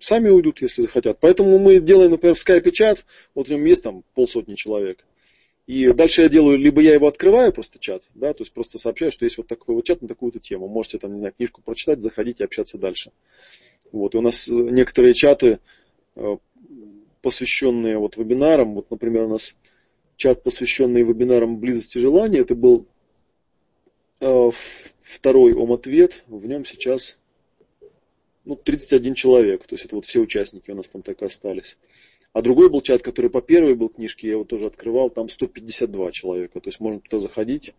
Сами 0.00 0.28
уйдут, 0.28 0.60
если 0.62 0.82
захотят. 0.82 1.18
Поэтому 1.20 1.58
мы 1.58 1.80
делаем, 1.80 2.12
например, 2.12 2.34
в 2.34 2.38
скайпе 2.38 2.70
чат, 2.70 3.04
вот 3.34 3.48
в 3.48 3.50
нем 3.50 3.64
есть 3.64 3.82
там 3.82 4.04
полсотни 4.14 4.54
человек. 4.54 5.04
И 5.66 5.92
дальше 5.92 6.22
я 6.22 6.28
делаю, 6.28 6.58
либо 6.58 6.80
я 6.80 6.94
его 6.94 7.08
открываю 7.08 7.52
просто 7.52 7.80
чат, 7.80 8.08
да, 8.14 8.32
то 8.32 8.42
есть 8.42 8.52
просто 8.52 8.78
сообщаю, 8.78 9.10
что 9.10 9.24
есть 9.24 9.36
вот 9.36 9.48
такой 9.48 9.74
вот 9.74 9.84
чат 9.84 10.00
на 10.00 10.06
такую-то 10.06 10.38
тему. 10.38 10.68
Можете 10.68 10.98
там, 10.98 11.12
не 11.12 11.18
знаю, 11.18 11.34
книжку 11.36 11.60
прочитать, 11.60 12.02
заходить 12.02 12.40
и 12.40 12.44
общаться 12.44 12.78
дальше. 12.78 13.10
Вот, 13.90 14.14
и 14.14 14.18
у 14.18 14.20
нас 14.20 14.48
некоторые 14.48 15.14
чаты, 15.14 15.58
э, 16.14 16.36
посвященные 17.20 17.98
вот 17.98 18.16
вебинарам, 18.16 18.74
вот, 18.74 18.90
например, 18.90 19.24
у 19.24 19.30
нас 19.30 19.56
чат, 20.16 20.44
посвященный 20.44 21.02
вебинарам 21.02 21.58
близости 21.58 21.98
желания. 21.98 22.40
Это 22.40 22.54
был 22.54 22.86
э, 24.20 24.50
второй 25.02 25.52
ом-ответ. 25.54 26.22
В 26.28 26.46
нем 26.46 26.64
сейчас 26.64 27.18
ну, 28.46 28.56
31 28.56 29.14
человек. 29.14 29.66
То 29.66 29.74
есть 29.74 29.84
это 29.84 29.96
вот 29.96 30.06
все 30.06 30.20
участники 30.20 30.70
у 30.70 30.74
нас 30.74 30.88
там 30.88 31.02
так 31.02 31.20
и 31.20 31.26
остались. 31.26 31.76
А 32.32 32.42
другой 32.42 32.70
был 32.70 32.80
чат, 32.80 33.02
который 33.02 33.30
по 33.30 33.42
первой 33.42 33.74
был 33.74 33.88
книжке, 33.88 34.28
я 34.28 34.34
его 34.34 34.44
тоже 34.44 34.66
открывал, 34.66 35.10
там 35.10 35.28
152 35.28 36.12
человека. 36.12 36.60
То 36.60 36.68
есть 36.68 36.80
можно 36.80 37.00
туда 37.00 37.18
заходить, 37.18 37.74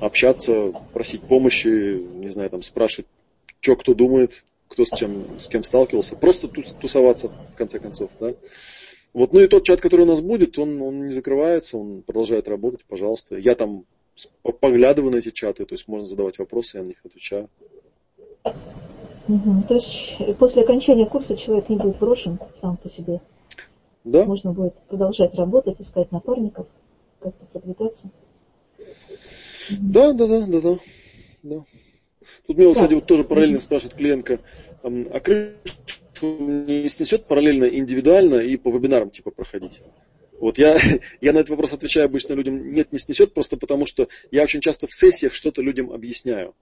общаться, 0.00 0.72
просить 0.92 1.22
помощи, 1.22 1.68
не 1.68 2.30
знаю, 2.30 2.50
там 2.50 2.62
спрашивать, 2.62 3.06
что 3.60 3.76
кто 3.76 3.94
думает, 3.94 4.44
кто 4.68 4.84
с, 4.84 4.90
чем, 4.90 5.38
с 5.38 5.48
кем 5.48 5.62
сталкивался. 5.64 6.16
Просто 6.16 6.48
тусоваться, 6.48 7.28
в 7.28 7.56
конце 7.56 7.78
концов. 7.78 8.10
Да? 8.18 8.34
Вот, 9.12 9.32
ну 9.32 9.40
и 9.40 9.48
тот 9.48 9.64
чат, 9.64 9.80
который 9.80 10.02
у 10.02 10.08
нас 10.08 10.22
будет, 10.22 10.58
он, 10.58 10.80
он 10.80 11.06
не 11.06 11.12
закрывается, 11.12 11.76
он 11.76 12.02
продолжает 12.02 12.48
работать, 12.48 12.84
пожалуйста. 12.86 13.36
Я 13.36 13.54
там 13.54 13.84
поглядываю 14.60 15.12
на 15.12 15.16
эти 15.16 15.30
чаты, 15.30 15.66
то 15.66 15.74
есть 15.74 15.86
можно 15.88 16.06
задавать 16.06 16.38
вопросы, 16.38 16.78
я 16.78 16.82
на 16.82 16.88
них 16.88 16.98
отвечаю. 17.04 17.50
Угу. 19.28 19.64
То 19.68 19.74
есть 19.74 20.18
после 20.38 20.62
окончания 20.62 21.06
курса 21.06 21.36
человек 21.36 21.68
не 21.68 21.76
будет 21.76 21.98
брошен 21.98 22.38
сам 22.54 22.76
по 22.76 22.88
себе. 22.88 23.20
Да. 24.04 24.24
Можно 24.24 24.52
будет 24.52 24.74
продолжать 24.88 25.34
работать, 25.34 25.80
искать 25.80 26.10
напарников, 26.10 26.66
как-то 27.20 27.44
продвигаться. 27.46 28.10
Да, 29.70 30.12
да, 30.12 30.26
да, 30.26 30.46
да, 30.46 30.60
да. 30.60 30.78
да. 31.42 31.64
Тут 32.46 32.58
меня, 32.58 32.74
кстати, 32.74 32.94
вот 32.94 33.06
тоже 33.06 33.24
параллельно 33.24 33.60
спрашивает 33.60 33.94
клиентка, 33.94 34.40
а 34.82 35.20
крышу 35.20 35.56
не 36.22 36.88
снесет 36.88 37.26
параллельно 37.26 37.64
индивидуально 37.64 38.36
и 38.36 38.56
по 38.56 38.70
вебинарам 38.70 39.10
типа 39.10 39.30
проходить? 39.30 39.82
Вот 40.40 40.58
я, 40.58 40.76
я 41.20 41.32
на 41.32 41.38
этот 41.38 41.50
вопрос 41.50 41.72
отвечаю 41.72 42.06
обычно 42.06 42.34
людям, 42.34 42.72
нет, 42.72 42.92
не 42.92 42.98
снесет, 42.98 43.34
просто 43.34 43.56
потому 43.56 43.86
что 43.86 44.08
я 44.32 44.42
очень 44.42 44.60
часто 44.60 44.88
в 44.88 44.94
сессиях 44.94 45.32
что-то 45.32 45.62
людям 45.62 45.92
объясняю. 45.92 46.54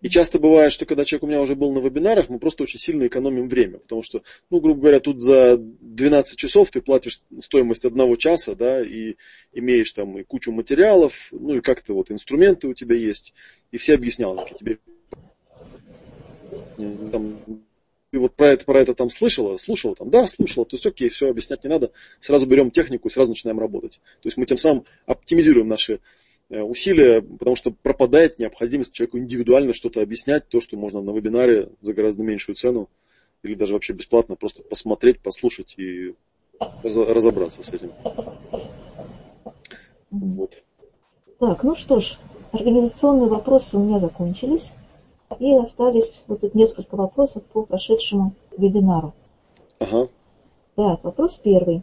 И 0.00 0.08
часто 0.08 0.38
бывает, 0.38 0.72
что 0.72 0.86
когда 0.86 1.04
человек 1.04 1.24
у 1.24 1.26
меня 1.26 1.40
уже 1.40 1.56
был 1.56 1.72
на 1.72 1.80
вебинарах, 1.80 2.28
мы 2.28 2.38
просто 2.38 2.62
очень 2.62 2.78
сильно 2.78 3.06
экономим 3.06 3.48
время. 3.48 3.78
Потому 3.78 4.02
что, 4.02 4.22
ну, 4.48 4.60
грубо 4.60 4.80
говоря, 4.80 5.00
тут 5.00 5.20
за 5.20 5.56
12 5.56 6.38
часов 6.38 6.70
ты 6.70 6.80
платишь 6.80 7.22
стоимость 7.40 7.84
одного 7.84 8.14
часа, 8.14 8.54
да, 8.54 8.80
и 8.80 9.16
имеешь 9.52 9.90
там 9.90 10.18
и 10.18 10.22
кучу 10.22 10.52
материалов, 10.52 11.28
ну 11.32 11.56
и 11.56 11.60
как-то 11.60 11.94
вот 11.94 12.12
инструменты 12.12 12.68
у 12.68 12.74
тебя 12.74 12.94
есть. 12.94 13.34
И 13.72 13.76
все 13.76 13.94
объяснялки 13.94 14.54
тебе. 14.54 14.78
Там, 16.76 17.38
и 18.12 18.18
вот 18.18 18.34
про 18.34 18.52
это, 18.52 18.64
про 18.64 18.80
это 18.80 18.94
там 18.94 19.10
слышала, 19.10 19.56
слушала, 19.56 19.96
там, 19.96 20.10
да, 20.10 20.26
слушала, 20.26 20.64
то 20.64 20.76
есть 20.76 20.86
окей, 20.86 21.08
все 21.08 21.30
объяснять 21.30 21.64
не 21.64 21.70
надо, 21.70 21.90
сразу 22.20 22.46
берем 22.46 22.70
технику 22.70 23.08
и 23.08 23.10
сразу 23.10 23.30
начинаем 23.30 23.58
работать. 23.58 24.00
То 24.20 24.26
есть 24.26 24.36
мы 24.36 24.46
тем 24.46 24.58
самым 24.58 24.84
оптимизируем 25.06 25.66
наши 25.66 26.00
усилия, 26.50 27.22
потому 27.22 27.56
что 27.56 27.70
пропадает 27.70 28.38
необходимость 28.38 28.92
человеку 28.92 29.18
индивидуально 29.18 29.72
что-то 29.72 30.02
объяснять, 30.02 30.48
то, 30.48 30.60
что 30.60 30.76
можно 30.76 31.00
на 31.00 31.10
вебинаре 31.10 31.70
за 31.80 31.94
гораздо 31.94 32.22
меньшую 32.22 32.56
цену 32.56 32.88
или 33.42 33.54
даже 33.54 33.72
вообще 33.72 33.92
бесплатно 33.92 34.36
просто 34.36 34.62
посмотреть, 34.62 35.20
послушать 35.20 35.74
и 35.78 36.14
разобраться 36.84 37.62
с 37.62 37.68
этим. 37.70 37.90
Вот. 40.10 40.62
Так, 41.38 41.64
ну 41.64 41.74
что 41.74 42.00
ж, 42.00 42.18
организационные 42.52 43.28
вопросы 43.28 43.76
у 43.78 43.82
меня 43.82 43.98
закончились. 43.98 44.72
И 45.40 45.54
остались 45.54 46.24
вот 46.26 46.42
тут 46.42 46.54
несколько 46.54 46.94
вопросов 46.94 47.42
по 47.44 47.62
прошедшему 47.62 48.34
вебинару. 48.58 49.14
Ага. 49.78 50.08
Так, 50.76 51.02
вопрос 51.02 51.40
первый. 51.42 51.82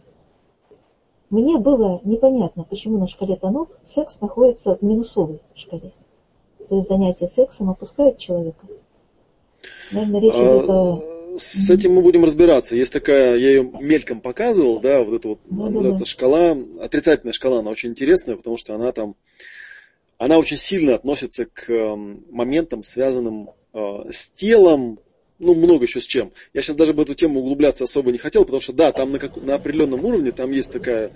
Мне 1.29 1.57
было 1.57 2.01
непонятно, 2.03 2.63
почему 2.63 2.97
на 2.97 3.07
шкале 3.07 3.35
тонов 3.35 3.69
секс 3.83 4.19
находится 4.19 4.75
в 4.75 4.81
минусовой 4.81 5.41
шкале. 5.53 5.91
То 6.67 6.75
есть 6.75 6.87
занятие 6.87 7.27
сексом 7.27 7.69
опускает 7.69 8.17
человека. 8.17 8.65
Наверное, 9.91 10.21
речь 10.21 10.33
идет 10.33 10.69
о... 10.69 11.19
С 11.37 11.69
этим 11.69 11.93
мы 11.93 12.01
будем 12.01 12.23
разбираться. 12.23 12.75
Есть 12.75 12.91
такая, 12.91 13.37
я 13.37 13.49
ее 13.49 13.63
мельком 13.63 14.19
показывал, 14.19 14.79
да, 14.79 15.03
вот 15.03 15.13
эта 15.13 15.27
вот 15.29 15.39
да, 15.45 15.65
называется 15.65 15.91
да, 15.91 15.99
да. 15.99 16.05
шкала, 16.05 16.57
отрицательная 16.81 17.33
шкала, 17.33 17.59
она 17.59 17.69
очень 17.69 17.91
интересная, 17.91 18.35
потому 18.35 18.57
что 18.57 18.73
она 18.73 18.91
там, 18.91 19.15
она 20.17 20.39
очень 20.39 20.57
сильно 20.57 20.95
относится 20.95 21.45
к 21.45 21.69
эм, 21.69 22.25
моментам, 22.31 22.81
связанным 22.81 23.51
э, 23.73 24.09
с 24.09 24.29
телом, 24.29 24.99
ну, 25.39 25.55
много 25.55 25.85
еще 25.85 26.01
с 26.01 26.05
чем. 26.05 26.31
Я 26.53 26.61
сейчас 26.61 26.75
даже 26.75 26.93
в 26.93 26.99
эту 26.99 27.15
тему 27.15 27.39
углубляться 27.39 27.85
особо 27.85 28.11
не 28.11 28.17
хотел, 28.17 28.43
потому 28.43 28.61
что, 28.61 28.73
да, 28.73 28.91
там 28.91 29.11
на, 29.11 29.19
как, 29.19 29.37
на 29.37 29.55
определенном 29.55 30.03
уровне 30.03 30.31
там 30.31 30.51
есть 30.51 30.71
такая, 30.71 31.15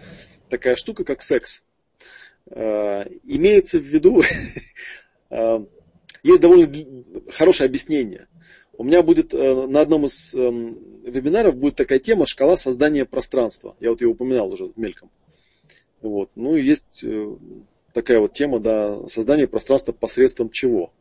такая 0.49 0.76
штука, 0.76 1.03
как 1.03 1.21
секс. 1.21 1.63
Э, 2.49 3.05
имеется 3.24 3.80
в 3.80 3.84
виду, 3.84 4.24
э, 5.30 5.65
есть 6.24 6.41
довольно 6.41 6.71
хорошее 7.30 7.67
объяснение. 7.67 8.28
У 8.76 8.84
меня 8.84 9.03
будет 9.03 9.34
э, 9.34 9.67
на 9.67 9.82
одном 9.82 10.05
из 10.05 10.34
э, 10.34 10.39
вебинаров 10.39 11.57
будет 11.57 11.76
такая 11.76 11.99
тема 11.99 12.26
шкала 12.26 12.57
создания 12.57 13.05
пространства. 13.05 13.76
Я 13.80 13.91
вот 13.91 14.01
ее 14.01 14.07
упоминал 14.07 14.51
уже 14.51 14.71
мельком. 14.76 15.11
Вот. 16.01 16.32
Ну 16.36 16.55
и 16.55 16.63
есть 16.63 17.03
э, 17.03 17.36
такая 17.93 18.19
вот 18.19 18.34
тема, 18.34 18.59
да, 18.59 19.07
создание 19.07 19.47
пространства 19.47 19.91
посредством 19.91 20.49
чего. 20.49 20.91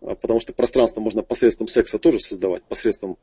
А, 0.00 0.14
потому 0.14 0.40
что 0.40 0.52
пространство 0.52 1.00
можно 1.00 1.22
посредством 1.22 1.68
секса 1.68 1.98
тоже 1.98 2.20
создавать, 2.20 2.62
посредством 2.64 3.16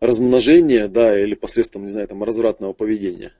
размножения, 0.00 0.88
да, 0.88 1.20
или 1.20 1.34
посредством, 1.34 1.84
не 1.84 1.90
знаю, 1.90 2.08
там, 2.08 2.22
развратного 2.22 2.72
поведения. 2.72 3.32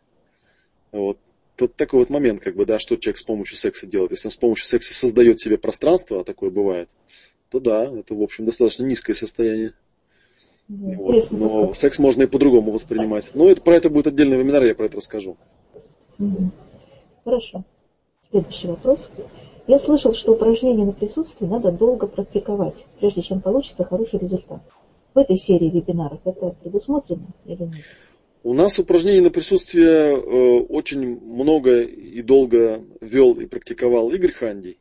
Вот. 0.92 1.18
Тут 1.56 1.76
такой 1.76 2.00
вот 2.00 2.10
момент, 2.10 2.40
как 2.40 2.56
бы, 2.56 2.66
да, 2.66 2.78
что 2.78 2.96
человек 2.96 3.18
с 3.18 3.22
помощью 3.22 3.56
секса 3.56 3.86
делает. 3.86 4.10
Если 4.10 4.28
он 4.28 4.32
с 4.32 4.36
помощью 4.36 4.66
секса 4.66 4.94
создает 4.94 5.40
себе 5.40 5.58
пространство, 5.58 6.20
а 6.20 6.24
такое 6.24 6.50
бывает, 6.50 6.88
то 7.50 7.60
да, 7.60 7.84
это, 7.84 8.14
в 8.14 8.22
общем, 8.22 8.44
достаточно 8.44 8.84
низкое 8.84 9.14
состояние. 9.14 9.74
вот. 10.68 11.30
Но 11.30 11.74
секс 11.74 11.98
можно 11.98 12.24
и 12.24 12.26
по-другому 12.26 12.72
воспринимать. 12.72 13.30
Но 13.34 13.48
это, 13.48 13.60
про 13.60 13.76
это 13.76 13.90
будет 13.90 14.08
отдельный 14.08 14.38
вебинар, 14.38 14.64
я 14.64 14.74
про 14.74 14.86
это 14.86 14.96
расскажу. 14.96 15.36
Хорошо. 17.24 17.64
Следующий 18.20 18.68
вопрос. 18.68 19.10
Я 19.66 19.78
слышал, 19.78 20.12
что 20.12 20.32
упражнения 20.32 20.84
на 20.84 20.92
присутствие 20.92 21.50
надо 21.50 21.72
долго 21.72 22.06
практиковать, 22.06 22.86
прежде 22.98 23.22
чем 23.22 23.40
получится 23.40 23.84
хороший 23.84 24.18
результат. 24.18 24.60
В 25.14 25.18
этой 25.18 25.36
серии 25.36 25.70
вебинаров 25.70 26.20
это 26.24 26.50
предусмотрено 26.62 27.28
или 27.46 27.62
нет? 27.62 27.84
У 28.42 28.52
нас 28.52 28.78
упражнений 28.78 29.20
на 29.20 29.30
присутствие 29.30 30.16
э, 30.16 30.60
очень 30.68 31.18
много 31.18 31.80
и 31.80 32.20
долго 32.20 32.84
вел 33.00 33.32
и 33.40 33.46
практиковал 33.46 34.10
Игорь 34.10 34.32
Хандий. 34.32 34.78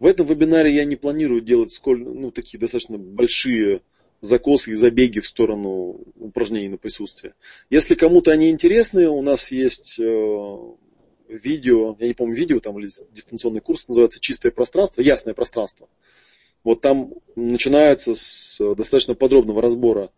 В 0.00 0.06
этом 0.06 0.26
вебинаре 0.26 0.74
я 0.74 0.84
не 0.84 0.96
планирую 0.96 1.40
делать 1.40 1.70
сколь, 1.70 2.02
ну, 2.02 2.32
такие 2.32 2.58
достаточно 2.58 2.98
большие 2.98 3.82
закосы 4.20 4.72
и 4.72 4.74
забеги 4.74 5.20
в 5.20 5.26
сторону 5.26 6.00
упражнений 6.16 6.68
на 6.68 6.78
присутствие. 6.78 7.34
Если 7.70 7.94
кому-то 7.94 8.32
они 8.32 8.50
интересны, 8.50 9.08
у 9.08 9.22
нас 9.22 9.52
есть 9.52 10.00
э, 10.00 10.56
видео, 11.28 11.96
я 11.98 12.08
не 12.08 12.14
помню, 12.14 12.34
видео 12.34 12.60
там 12.60 12.78
или 12.78 12.88
дистанционный 13.12 13.60
курс 13.60 13.88
называется 13.88 14.20
«Чистое 14.20 14.52
пространство», 14.52 15.00
«Ясное 15.02 15.34
пространство». 15.34 15.88
Вот 16.64 16.80
там 16.80 17.14
начинается 17.36 18.14
с 18.14 18.58
достаточно 18.74 19.14
подробного 19.14 19.62
разбора 19.62 20.10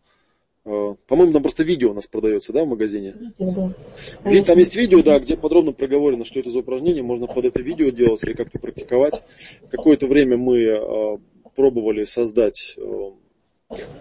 Э, 0.68 0.94
по-моему, 1.06 1.32
там 1.32 1.42
просто 1.42 1.62
видео 1.64 1.92
у 1.92 1.94
нас 1.94 2.06
продается, 2.06 2.52
да, 2.52 2.64
в 2.64 2.68
магазине? 2.68 3.14
Видео, 3.18 3.50
да. 3.50 4.30
Ведь 4.30 4.46
там 4.46 4.58
есть 4.58 4.76
видео, 4.76 5.02
да, 5.02 5.18
где 5.18 5.34
подробно 5.34 5.72
проговорено, 5.72 6.26
что 6.26 6.38
это 6.40 6.50
за 6.50 6.58
упражнение, 6.58 7.02
можно 7.02 7.26
под 7.26 7.46
это 7.46 7.62
видео 7.62 7.88
делать 7.88 8.22
или 8.22 8.34
как-то 8.34 8.58
практиковать. 8.58 9.22
Какое-то 9.70 10.06
время 10.06 10.36
мы 10.36 10.60
э, 10.60 11.18
пробовали 11.56 12.04
создать 12.04 12.74
э, 12.76 12.80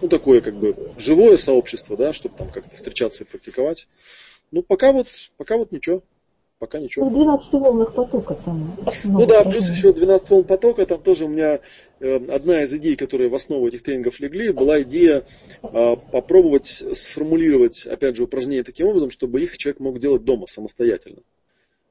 ну, 0.02 0.08
такое 0.08 0.42
как 0.42 0.56
бы 0.56 0.92
живое 0.98 1.38
сообщество, 1.38 1.96
да, 1.96 2.12
чтобы 2.12 2.36
там 2.36 2.50
как-то 2.50 2.76
встречаться 2.76 3.24
и 3.24 3.26
практиковать. 3.26 3.88
Ну, 4.50 4.62
пока 4.62 4.92
вот, 4.92 5.08
пока 5.38 5.56
вот 5.56 5.72
ничего. 5.72 6.02
Пока 6.58 6.80
ничего. 6.80 7.04
Ну, 7.04 7.10
в 7.12 7.14
12 7.14 7.52
волнах 7.54 7.94
потока 7.94 8.34
там. 8.34 8.76
Ну 9.04 9.26
да, 9.26 9.44
плюс 9.44 9.68
еще 9.70 9.92
12 9.92 10.30
волн 10.30 10.44
потока, 10.44 10.86
там 10.86 11.00
тоже 11.00 11.26
у 11.26 11.28
меня 11.28 11.60
э, 12.00 12.16
одна 12.16 12.64
из 12.64 12.74
идей, 12.74 12.96
которые 12.96 13.28
в 13.28 13.34
основу 13.36 13.68
этих 13.68 13.84
тренингов 13.84 14.18
легли, 14.18 14.50
была 14.50 14.82
идея 14.82 15.24
э, 15.62 15.96
попробовать 16.10 16.66
сформулировать, 16.66 17.86
опять 17.86 18.16
же, 18.16 18.24
упражнения 18.24 18.64
таким 18.64 18.88
образом, 18.88 19.10
чтобы 19.10 19.40
их 19.40 19.56
человек 19.56 19.78
мог 19.78 20.00
делать 20.00 20.24
дома 20.24 20.46
самостоятельно. 20.48 21.22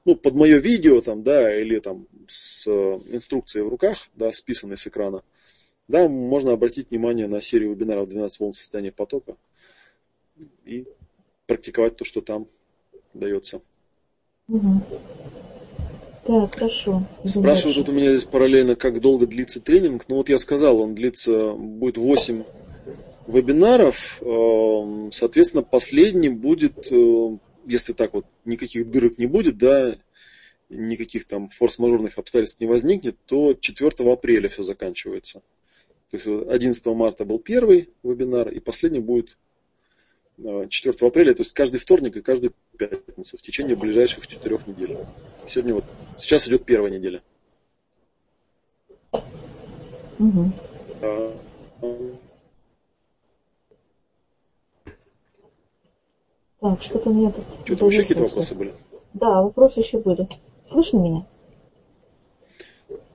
Ну, 0.03 0.17
под 0.17 0.33
мое 0.33 0.57
видео 0.57 0.99
там, 0.99 1.23
да, 1.23 1.57
или 1.57 1.79
там 1.79 2.05
с 2.27 2.67
э, 2.67 2.99
инструкцией 3.09 3.63
в 3.63 3.69
руках, 3.69 4.09
да, 4.15 4.33
списанной 4.33 4.75
с 4.75 4.85
экрана, 4.85 5.23
да, 5.87 6.09
можно 6.09 6.51
обратить 6.51 6.89
внимание 6.89 7.27
на 7.27 7.39
серию 7.39 7.71
вебинаров 7.71 8.09
12 8.09 8.39
волн 8.41 8.53
состояния 8.53 8.91
потока 8.91 9.37
и 10.65 10.85
практиковать 11.45 11.95
то, 11.95 12.03
что 12.03 12.19
там 12.19 12.47
дается. 13.13 13.61
Угу. 14.47 14.81
Так, 16.25 16.55
хорошо. 16.55 17.03
Спрашивают 17.23 17.77
тут 17.77 17.89
у 17.89 17.91
меня 17.91 18.09
здесь 18.09 18.25
параллельно, 18.25 18.75
как 18.75 18.99
долго 18.99 19.27
длится 19.27 19.61
тренинг. 19.61 20.05
Ну 20.07 20.17
вот 20.17 20.29
я 20.29 20.37
сказал, 20.37 20.81
он 20.81 20.93
длится, 20.93 21.53
будет 21.53 21.97
8 21.97 22.43
вебинаров. 23.27 24.21
Эм, 24.21 25.11
соответственно, 25.11 25.63
последний 25.63 26.29
будет, 26.29 26.91
э, 26.91 27.37
если 27.65 27.93
так 27.93 28.13
вот 28.13 28.25
никаких 28.45 28.89
дырок 28.89 29.17
не 29.17 29.25
будет, 29.25 29.57
да, 29.57 29.95
никаких 30.69 31.27
там 31.27 31.49
форс-мажорных 31.49 32.17
обстоятельств 32.17 32.59
не 32.59 32.67
возникнет, 32.67 33.15
то 33.25 33.53
4 33.53 34.11
апреля 34.11 34.49
все 34.49 34.63
заканчивается. 34.63 35.41
То 36.11 36.17
есть 36.17 36.27
11 36.27 36.85
марта 36.87 37.25
был 37.25 37.39
первый 37.39 37.89
вебинар, 38.03 38.49
и 38.49 38.59
последний 38.59 38.99
будет 38.99 39.37
4 40.37 40.69
э, 40.69 41.07
апреля, 41.07 41.33
то 41.33 41.41
есть 41.41 41.53
каждый 41.53 41.79
вторник 41.79 42.15
и 42.15 42.21
каждую 42.21 42.53
пятницу 42.77 43.37
в 43.37 43.41
течение 43.41 43.75
ближайших 43.75 44.27
четырех 44.27 44.67
недель. 44.67 44.97
Сегодня 45.45 45.75
вот, 45.75 45.85
сейчас 46.17 46.47
идет 46.47 46.65
первая 46.65 46.91
неделя. 46.91 47.21
Угу. 50.19 50.51
Так, 56.59 56.81
что-то 56.81 57.09
у 57.09 57.13
меня 57.13 57.31
тут... 57.31 57.45
Что-то 57.65 57.85
вообще 57.85 58.01
какие-то 58.01 58.23
вопросы 58.23 58.55
были? 58.55 58.73
Да, 59.13 59.41
вопросы 59.41 59.79
еще 59.79 59.99
были. 59.99 60.27
Слышно 60.65 60.97
меня? 60.97 61.25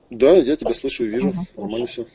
Да, 0.09 0.33
я 0.37 0.55
тебя 0.55 0.73
слышу 0.73 1.05
и 1.05 1.07
вижу. 1.07 1.29
Ага, 1.29 1.45
Нормально 1.57 1.87
все. 1.87 2.05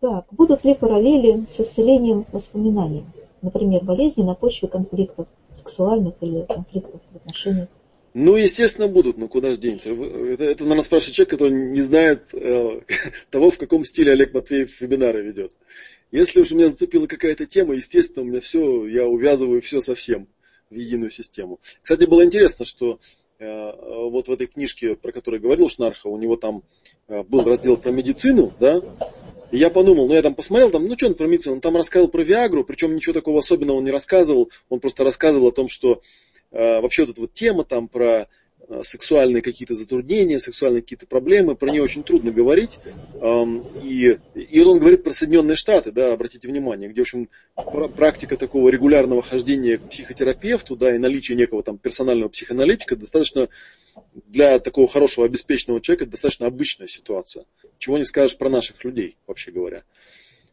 Так, 0.00 0.26
будут 0.30 0.64
ли 0.64 0.74
параллели 0.74 1.46
с 1.48 1.60
исцелением 1.60 2.26
воспоминаний? 2.32 3.04
Например, 3.42 3.84
болезни 3.84 4.22
на 4.22 4.34
почве 4.34 4.68
конфликтов 4.68 5.26
сексуальных 5.54 6.14
или 6.20 6.46
конфликтов 6.46 7.00
в 7.12 7.16
отношениях? 7.16 7.68
Ну, 8.14 8.36
естественно, 8.36 8.88
будут, 8.88 9.16
но 9.16 9.26
куда 9.26 9.54
же 9.54 9.60
денется? 9.60 9.90
Это, 9.90 10.44
это 10.44 10.62
наверное, 10.64 10.82
спрашивает 10.82 11.14
человек, 11.14 11.30
который 11.30 11.52
не 11.70 11.80
знает 11.80 12.34
э, 12.34 12.80
того, 13.30 13.50
в 13.50 13.58
каком 13.58 13.84
стиле 13.84 14.12
Олег 14.12 14.34
Матвеев 14.34 14.80
вебинары 14.80 15.22
ведет. 15.22 15.52
Если 16.10 16.40
уж 16.40 16.50
меня 16.50 16.68
зацепила 16.68 17.06
какая-то 17.06 17.46
тема, 17.46 17.74
естественно, 17.74 18.22
у 18.22 18.28
меня 18.28 18.40
все, 18.40 18.86
я 18.86 19.06
увязываю 19.06 19.62
все 19.62 19.80
совсем 19.80 20.28
в 20.68 20.74
единую 20.74 21.10
систему. 21.10 21.58
Кстати, 21.80 22.04
было 22.04 22.22
интересно, 22.22 22.66
что 22.66 22.98
э, 23.38 23.72
вот 24.10 24.28
в 24.28 24.32
этой 24.32 24.46
книжке, 24.46 24.94
про 24.94 25.10
которую 25.10 25.40
говорил 25.40 25.70
Шнарха, 25.70 26.08
у 26.08 26.18
него 26.18 26.36
там 26.36 26.64
э, 27.08 27.22
был 27.22 27.44
раздел 27.44 27.78
про 27.78 27.90
медицину, 27.90 28.52
да, 28.60 28.82
и 29.52 29.58
я 29.58 29.70
подумал, 29.70 30.08
ну 30.08 30.14
я 30.14 30.22
там 30.22 30.34
посмотрел, 30.34 30.70
там, 30.70 30.86
ну 30.86 30.96
что 30.96 31.06
он 31.06 31.14
про 31.14 31.26
медицину, 31.26 31.56
он 31.56 31.60
там 31.60 31.76
рассказывал 31.76 32.10
про 32.10 32.24
Виагру, 32.24 32.64
причем 32.64 32.94
ничего 32.94 33.12
такого 33.12 33.38
особенного 33.38 33.76
он 33.76 33.84
не 33.84 33.90
рассказывал, 33.90 34.50
он 34.70 34.80
просто 34.80 35.04
рассказывал 35.04 35.48
о 35.48 35.52
том, 35.52 35.68
что 35.68 36.00
э, 36.50 36.80
вообще 36.80 37.02
вот 37.02 37.12
эта 37.12 37.20
вот 37.20 37.34
тема 37.34 37.64
там 37.64 37.86
про 37.86 38.28
э, 38.68 38.80
сексуальные 38.82 39.42
какие-то 39.42 39.74
затруднения, 39.74 40.38
сексуальные 40.38 40.80
какие-то 40.80 41.06
проблемы, 41.06 41.54
про 41.54 41.70
нее 41.70 41.82
очень 41.82 42.02
трудно 42.02 42.30
говорить. 42.32 42.78
И, 43.82 44.18
и 44.34 44.60
он 44.62 44.78
говорит 44.78 45.04
про 45.04 45.12
Соединенные 45.12 45.56
Штаты, 45.56 45.92
да, 45.92 46.14
обратите 46.14 46.48
внимание, 46.48 46.88
где, 46.88 47.02
в 47.02 47.02
общем, 47.02 47.28
практика 47.94 48.38
такого 48.38 48.70
регулярного 48.70 49.20
хождения 49.20 49.76
к 49.76 49.90
психотерапевту, 49.90 50.76
да, 50.76 50.94
и 50.94 50.98
наличие 50.98 51.36
некого 51.36 51.62
там 51.62 51.76
персонального 51.76 52.30
психоаналитика 52.30 52.96
достаточно 52.96 53.48
для 54.26 54.58
такого 54.58 54.88
хорошего 54.88 55.26
обеспеченного 55.26 55.80
человека 55.80 56.06
достаточно 56.06 56.46
обычная 56.46 56.86
ситуация. 56.86 57.44
Чего 57.78 57.98
не 57.98 58.04
скажешь 58.04 58.36
про 58.36 58.48
наших 58.48 58.84
людей, 58.84 59.16
вообще 59.26 59.50
говоря. 59.50 59.84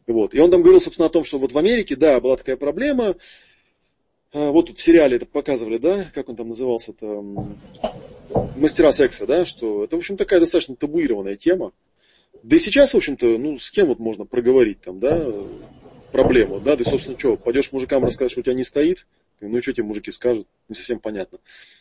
Вот. 0.06 0.34
И 0.34 0.40
он 0.40 0.50
там 0.50 0.62
говорил, 0.62 0.80
собственно, 0.80 1.06
о 1.06 1.10
том, 1.10 1.24
что 1.24 1.38
вот 1.38 1.52
в 1.52 1.58
Америке, 1.58 1.96
да, 1.96 2.20
была 2.20 2.36
такая 2.36 2.56
проблема. 2.56 3.16
А, 4.32 4.50
вот 4.50 4.66
тут 4.66 4.78
в 4.78 4.82
сериале 4.82 5.16
это 5.16 5.26
показывали, 5.26 5.78
да, 5.78 6.10
как 6.14 6.28
он 6.28 6.36
там 6.36 6.48
назывался, 6.48 6.92
это 6.92 7.22
мастера 8.56 8.92
секса, 8.92 9.26
да, 9.26 9.44
что 9.44 9.84
это, 9.84 9.96
в 9.96 9.98
общем, 10.00 10.16
такая 10.16 10.40
достаточно 10.40 10.76
табуированная 10.76 11.36
тема. 11.36 11.72
Да 12.42 12.56
и 12.56 12.58
сейчас, 12.58 12.94
в 12.94 12.96
общем-то, 12.96 13.38
ну, 13.38 13.58
с 13.58 13.70
кем 13.70 13.88
вот 13.88 13.98
можно 13.98 14.24
проговорить 14.24 14.80
там, 14.80 15.00
да, 15.00 15.32
проблему, 16.12 16.60
да, 16.60 16.76
ты, 16.76 16.84
собственно, 16.84 17.18
что, 17.18 17.36
пойдешь 17.36 17.72
мужикам 17.72 18.04
рассказать, 18.04 18.30
что 18.30 18.40
у 18.40 18.44
тебя 18.44 18.54
не 18.54 18.64
стоит, 18.64 19.06
ну, 19.48 19.62
что 19.62 19.72
тебе 19.72 19.84
мужики 19.84 20.10
скажут, 20.10 20.46
не 20.68 20.74
совсем 20.74 20.98
понятно. 21.00 21.38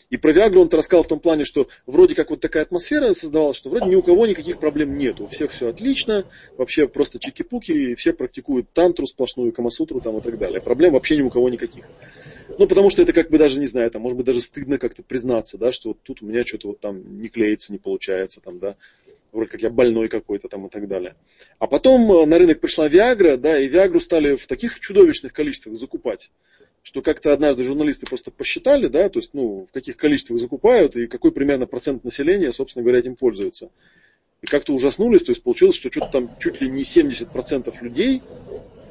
И 0.09 0.17
про 0.17 0.31
Виагру 0.31 0.61
он 0.61 0.69
рассказал 0.69 1.03
в 1.03 1.07
том 1.07 1.19
плане, 1.19 1.45
что 1.45 1.67
вроде 1.85 2.15
как 2.15 2.31
вот 2.31 2.39
такая 2.39 2.63
атмосфера 2.63 3.13
создавалась, 3.13 3.57
что 3.57 3.69
вроде 3.69 3.85
ни 3.85 3.95
у 3.95 4.01
кого 4.01 4.25
никаких 4.25 4.57
проблем 4.59 4.97
нет. 4.97 5.21
У 5.21 5.27
всех 5.27 5.51
все 5.51 5.69
отлично, 5.69 6.25
вообще 6.57 6.87
просто 6.87 7.19
чики-пуки, 7.19 7.71
и 7.71 7.95
все 7.95 8.13
практикуют 8.13 8.71
тантру 8.73 9.05
сплошную, 9.05 9.51
камасутру 9.51 10.01
там 10.01 10.17
и 10.17 10.21
так 10.21 10.39
далее. 10.39 10.61
Проблем 10.61 10.93
вообще 10.93 11.17
ни 11.17 11.21
у 11.21 11.29
кого 11.29 11.49
никаких. 11.49 11.85
Ну, 12.57 12.67
потому 12.67 12.89
что 12.89 13.03
это 13.03 13.13
как 13.13 13.29
бы 13.29 13.37
даже, 13.37 13.59
не 13.59 13.67
знаю, 13.67 13.91
там, 13.91 14.01
может 14.01 14.17
быть, 14.17 14.25
даже 14.25 14.41
стыдно 14.41 14.79
как-то 14.79 15.03
признаться, 15.03 15.59
да, 15.59 15.71
что 15.71 15.89
вот 15.89 15.99
тут 16.01 16.23
у 16.23 16.25
меня 16.25 16.43
что-то 16.43 16.69
вот 16.69 16.79
там 16.79 17.21
не 17.21 17.29
клеится, 17.29 17.71
не 17.71 17.77
получается, 17.77 18.41
там, 18.41 18.57
да, 18.57 18.75
вроде 19.31 19.51
как 19.51 19.61
я 19.61 19.69
больной 19.69 20.07
какой-то 20.07 20.47
там 20.47 20.65
и 20.65 20.69
так 20.69 20.87
далее. 20.87 21.15
А 21.59 21.67
потом 21.67 22.11
э, 22.11 22.25
на 22.25 22.39
рынок 22.39 22.59
пришла 22.59 22.87
Виагра, 22.87 23.37
да, 23.37 23.59
и 23.59 23.67
Виагру 23.67 23.99
стали 23.99 24.35
в 24.35 24.47
таких 24.47 24.79
чудовищных 24.79 25.33
количествах 25.33 25.75
закупать 25.75 26.31
что 26.83 27.01
как-то 27.01 27.33
однажды 27.33 27.63
журналисты 27.63 28.05
просто 28.05 28.31
посчитали, 28.31 28.87
да, 28.87 29.09
то 29.09 29.19
есть, 29.19 29.33
ну, 29.33 29.65
в 29.65 29.71
каких 29.71 29.97
количествах 29.97 30.39
закупают 30.39 30.95
и 30.95 31.07
какой 31.07 31.31
примерно 31.31 31.67
процент 31.67 32.03
населения, 32.03 32.51
собственно 32.51 32.83
говоря, 32.83 32.99
этим 32.99 33.15
пользуется. 33.15 33.69
И 34.41 34.47
как-то 34.47 34.73
ужаснулись, 34.73 35.23
то 35.23 35.31
есть 35.31 35.43
получилось, 35.43 35.75
что 35.75 35.91
что-то 35.91 36.11
там 36.11 36.29
чуть 36.39 36.61
ли 36.61 36.69
не 36.69 36.83
70% 36.83 37.73
людей, 37.81 38.21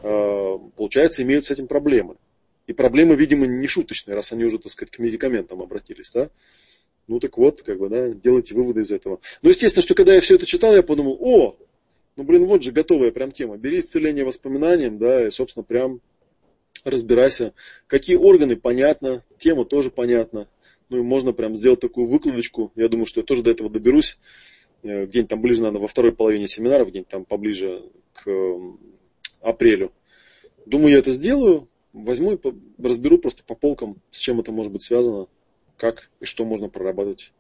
э, 0.03 0.59
получается, 0.76 1.22
имеют 1.22 1.47
с 1.47 1.51
этим 1.51 1.66
проблемы. 1.66 2.16
И 2.66 2.74
проблемы, 2.74 3.14
видимо, 3.14 3.47
не 3.47 3.66
шуточные, 3.66 4.14
раз 4.14 4.32
они 4.32 4.45
уже, 4.45 4.59
так 4.59 4.70
сказать, 4.70 4.93
к 4.93 4.99
медикаментам 4.99 5.62
обратились, 5.62 6.11
да. 6.12 6.28
Ну 7.07 7.18
так 7.18 7.39
вот, 7.39 7.62
как 7.62 7.78
бы, 7.78 7.89
да, 7.89 8.11
делайте 8.11 8.55
выводы 8.55 8.82
из 8.82 8.93
этого. 8.93 9.20
Но 9.41 9.49
естественно, 9.49 9.82
что 9.82 9.95
когда 9.95 10.14
я 10.14 10.20
все 10.20 10.34
это 10.34 10.45
читал, 10.45 10.74
я 10.74 10.82
подумал, 10.82 11.16
о, 11.18 11.57
ну 12.16 12.24
блин, 12.24 12.45
вот 12.45 12.62
же 12.62 12.70
готовая 12.70 13.11
прям 13.11 13.32
тема. 13.32 13.57
Бери 13.57 13.80
исцеление 13.80 14.26
воспоминанием, 14.26 14.99
да, 14.99 15.26
и, 15.26 15.30
собственно, 15.30 15.64
прям 15.64 16.03
разбирайся. 16.91 17.55
Какие 17.86 18.16
органы, 18.16 18.57
понятно, 18.57 19.24
тема 19.39 19.64
тоже 19.64 19.91
понятна. 19.91 20.49
Ну 20.89 20.99
и 20.99 21.03
можно 21.03 21.32
прям 21.32 21.55
сделать 21.55 21.80
такую 21.80 22.09
выкладочку. 22.09 22.72
Я 22.74 22.89
думаю, 22.89 23.07
что 23.07 23.20
я 23.20 23.24
тоже 23.24 23.43
до 23.43 23.51
этого 23.51 23.68
доберусь. 23.70 24.18
Э, 24.82 25.07
где-нибудь 25.07 25.30
там 25.30 25.41
ближе, 25.43 25.61
наверное, 25.61 25.82
во 25.82 25.89
второй 25.89 26.12
половине 26.12 26.49
семинаров, 26.49 26.89
где-нибудь 26.89 27.11
там 27.11 27.24
поближе 27.24 27.84
к 28.14 28.28
апрелю. 29.41 29.93
Думаю, 30.66 30.93
я 30.93 30.99
это 30.99 31.11
сделаю. 31.11 31.68
Возьму 31.93 32.34
и 32.34 32.39
разберу 32.82 33.18
просто 33.18 33.43
по 33.45 33.55
полкам, 33.55 33.97
с 34.11 34.18
чем 34.18 34.41
это 34.41 34.53
может 34.53 34.72
быть 34.72 34.82
связано, 34.82 35.26
как 35.76 36.11
и 36.20 36.26
что 36.26 36.45
можно 36.45 36.68
прорабатывать. 36.68 37.32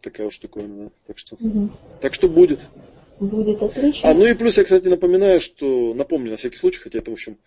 Такая 0.00 0.26
уж 0.26 0.34
штуковина, 0.34 0.84
да. 0.84 0.90
Так 1.06 1.18
что, 1.18 1.36
угу. 1.36 1.70
так 2.00 2.14
что 2.14 2.28
будет 2.28 2.66
будет 3.20 3.62
отлично. 3.62 4.10
А, 4.10 4.14
ну 4.14 4.26
и 4.26 4.34
плюс 4.34 4.56
я, 4.56 4.64
кстати, 4.64 4.88
напоминаю, 4.88 5.40
что, 5.40 5.94
напомню 5.94 6.32
на 6.32 6.36
всякий 6.36 6.56
случай, 6.56 6.80
хотя 6.80 6.98
это, 6.98 7.10
в 7.10 7.14
общем, 7.14 7.38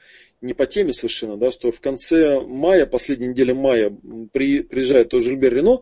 не 0.42 0.54
по 0.54 0.66
теме 0.66 0.94
совершенно, 0.94 1.38
да, 1.38 1.52
что 1.52 1.72
в 1.72 1.80
конце 1.80 2.40
мая, 2.42 2.86
последней 2.86 3.28
недели 3.28 3.52
мая, 3.52 3.96
при, 4.32 4.62
приезжает 4.62 5.10
тоже 5.10 5.30
Жильбер 5.30 5.54
Рено, 5.54 5.82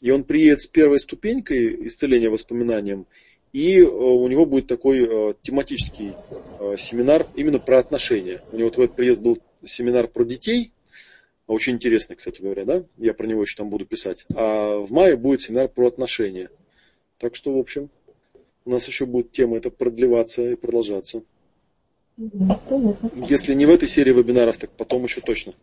и 0.00 0.10
он 0.10 0.24
приедет 0.24 0.62
с 0.62 0.66
первой 0.66 0.98
ступенькой 0.98 1.86
исцеления 1.86 2.28
воспоминанием, 2.28 3.06
и 3.52 3.80
э, 3.80 3.84
у 3.84 4.26
него 4.28 4.46
будет 4.46 4.66
такой 4.66 5.06
э, 5.06 5.34
тематический 5.42 6.14
э, 6.58 6.76
семинар 6.78 7.26
именно 7.34 7.58
про 7.58 7.78
отношения. 7.78 8.42
У 8.50 8.56
него 8.56 8.68
вот 8.68 8.76
в 8.78 8.80
этот 8.80 8.96
приезд 8.96 9.20
был 9.20 9.38
семинар 9.64 10.08
про 10.08 10.24
детей, 10.24 10.72
очень 11.46 11.74
интересный, 11.74 12.16
кстати 12.16 12.40
говоря, 12.40 12.64
да? 12.64 12.84
Я 12.96 13.14
про 13.14 13.26
него 13.26 13.42
еще 13.42 13.56
там 13.56 13.68
буду 13.68 13.84
писать. 13.84 14.24
А 14.34 14.78
в 14.78 14.90
мае 14.90 15.16
будет 15.16 15.42
семинар 15.42 15.68
про 15.68 15.86
отношения. 15.86 16.48
Так 17.18 17.34
что, 17.34 17.54
в 17.54 17.58
общем, 17.58 17.90
у 18.64 18.70
нас 18.70 18.86
еще 18.86 19.06
будет 19.06 19.32
тема 19.32 19.56
это 19.56 19.70
продлеваться 19.70 20.50
и 20.50 20.56
продолжаться. 20.56 21.22
Если 22.16 23.54
не 23.54 23.66
в 23.66 23.70
этой 23.70 23.88
серии 23.88 24.12
вебинаров, 24.12 24.56
так 24.56 24.70
потом 24.70 25.04
еще 25.04 25.20
точно. 25.20 25.54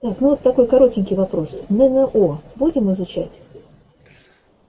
Так, 0.00 0.20
ну 0.20 0.30
вот 0.30 0.42
такой 0.42 0.68
коротенький 0.68 1.16
вопрос. 1.16 1.62
ННО 1.68 2.42
будем 2.56 2.92
изучать? 2.92 3.40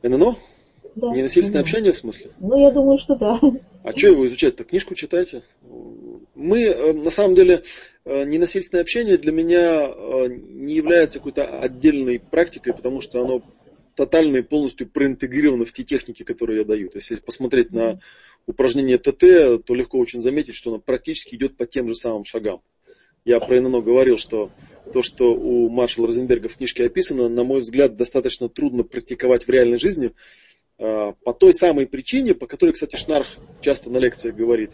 ННО? 0.01 0.35
Да. 0.95 1.13
Ненасильственное 1.13 1.61
ННО. 1.61 1.69
общение 1.69 1.91
в 1.91 1.97
смысле? 1.97 2.31
Ну, 2.39 2.57
я 2.57 2.71
думаю, 2.71 2.97
что 2.97 3.15
да. 3.15 3.39
А 3.83 3.91
что 3.91 4.07
его 4.07 4.25
изучать-то? 4.27 4.63
Книжку 4.63 4.95
читайте. 4.95 5.43
Мы, 6.35 6.61
э, 6.61 6.93
на 6.93 7.11
самом 7.11 7.35
деле, 7.35 7.63
э, 8.05 8.23
ненасильственное 8.23 8.81
общение 8.81 9.17
для 9.17 9.31
меня 9.31 9.87
э, 9.87 10.27
не 10.29 10.73
является 10.73 11.19
какой-то 11.19 11.59
отдельной 11.59 12.19
практикой, 12.19 12.73
потому 12.73 13.01
что 13.01 13.21
оно 13.21 13.41
тотально 13.95 14.37
и 14.37 14.41
полностью 14.41 14.87
проинтегрировано 14.87 15.65
в 15.65 15.73
те 15.73 15.83
техники, 15.83 16.23
которые 16.23 16.59
я 16.59 16.65
даю. 16.65 16.89
То 16.89 16.97
есть, 16.97 17.09
если 17.09 17.23
посмотреть 17.23 17.71
на 17.71 17.99
упражнение 18.45 18.97
ТТ, 18.97 19.65
то 19.65 19.73
легко 19.73 19.97
очень 19.97 20.21
заметить, 20.21 20.55
что 20.55 20.71
оно 20.71 20.79
практически 20.79 21.35
идет 21.35 21.57
по 21.57 21.65
тем 21.65 21.87
же 21.87 21.95
самым 21.95 22.25
шагам. 22.25 22.61
Я 23.23 23.39
про 23.39 23.59
ННО 23.59 23.81
говорил, 23.81 24.17
что 24.19 24.51
то, 24.93 25.01
что 25.01 25.33
у 25.33 25.67
маршала 25.69 26.07
Розенберга 26.07 26.47
в 26.47 26.57
книжке 26.57 26.85
описано, 26.85 27.27
на 27.27 27.43
мой 27.43 27.61
взгляд, 27.61 27.95
достаточно 27.95 28.49
трудно 28.49 28.83
практиковать 28.83 29.47
в 29.47 29.49
реальной 29.49 29.79
жизни, 29.79 30.11
а, 30.77 31.13
по 31.13 31.33
той 31.33 31.53
самой 31.53 31.87
причине, 31.87 32.35
по 32.35 32.45
которой, 32.45 32.71
кстати, 32.71 32.95
Шнарх 32.97 33.27
часто 33.61 33.89
на 33.89 33.97
лекциях 33.97 34.35
говорит. 34.35 34.73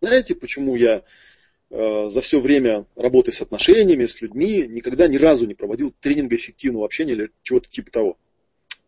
Знаете, 0.00 0.34
почему 0.36 0.76
я 0.76 1.02
за 1.70 2.20
все 2.22 2.40
время 2.40 2.86
работы 2.96 3.30
с 3.30 3.42
отношениями, 3.42 4.06
с 4.06 4.22
людьми, 4.22 4.66
никогда 4.66 5.06
ни 5.06 5.16
разу 5.16 5.46
не 5.46 5.54
проводил 5.54 5.92
тренинга 6.00 6.36
эффективного 6.36 6.86
общения 6.86 7.12
или 7.12 7.30
чего-то 7.42 7.68
типа 7.68 7.90
того? 7.90 8.16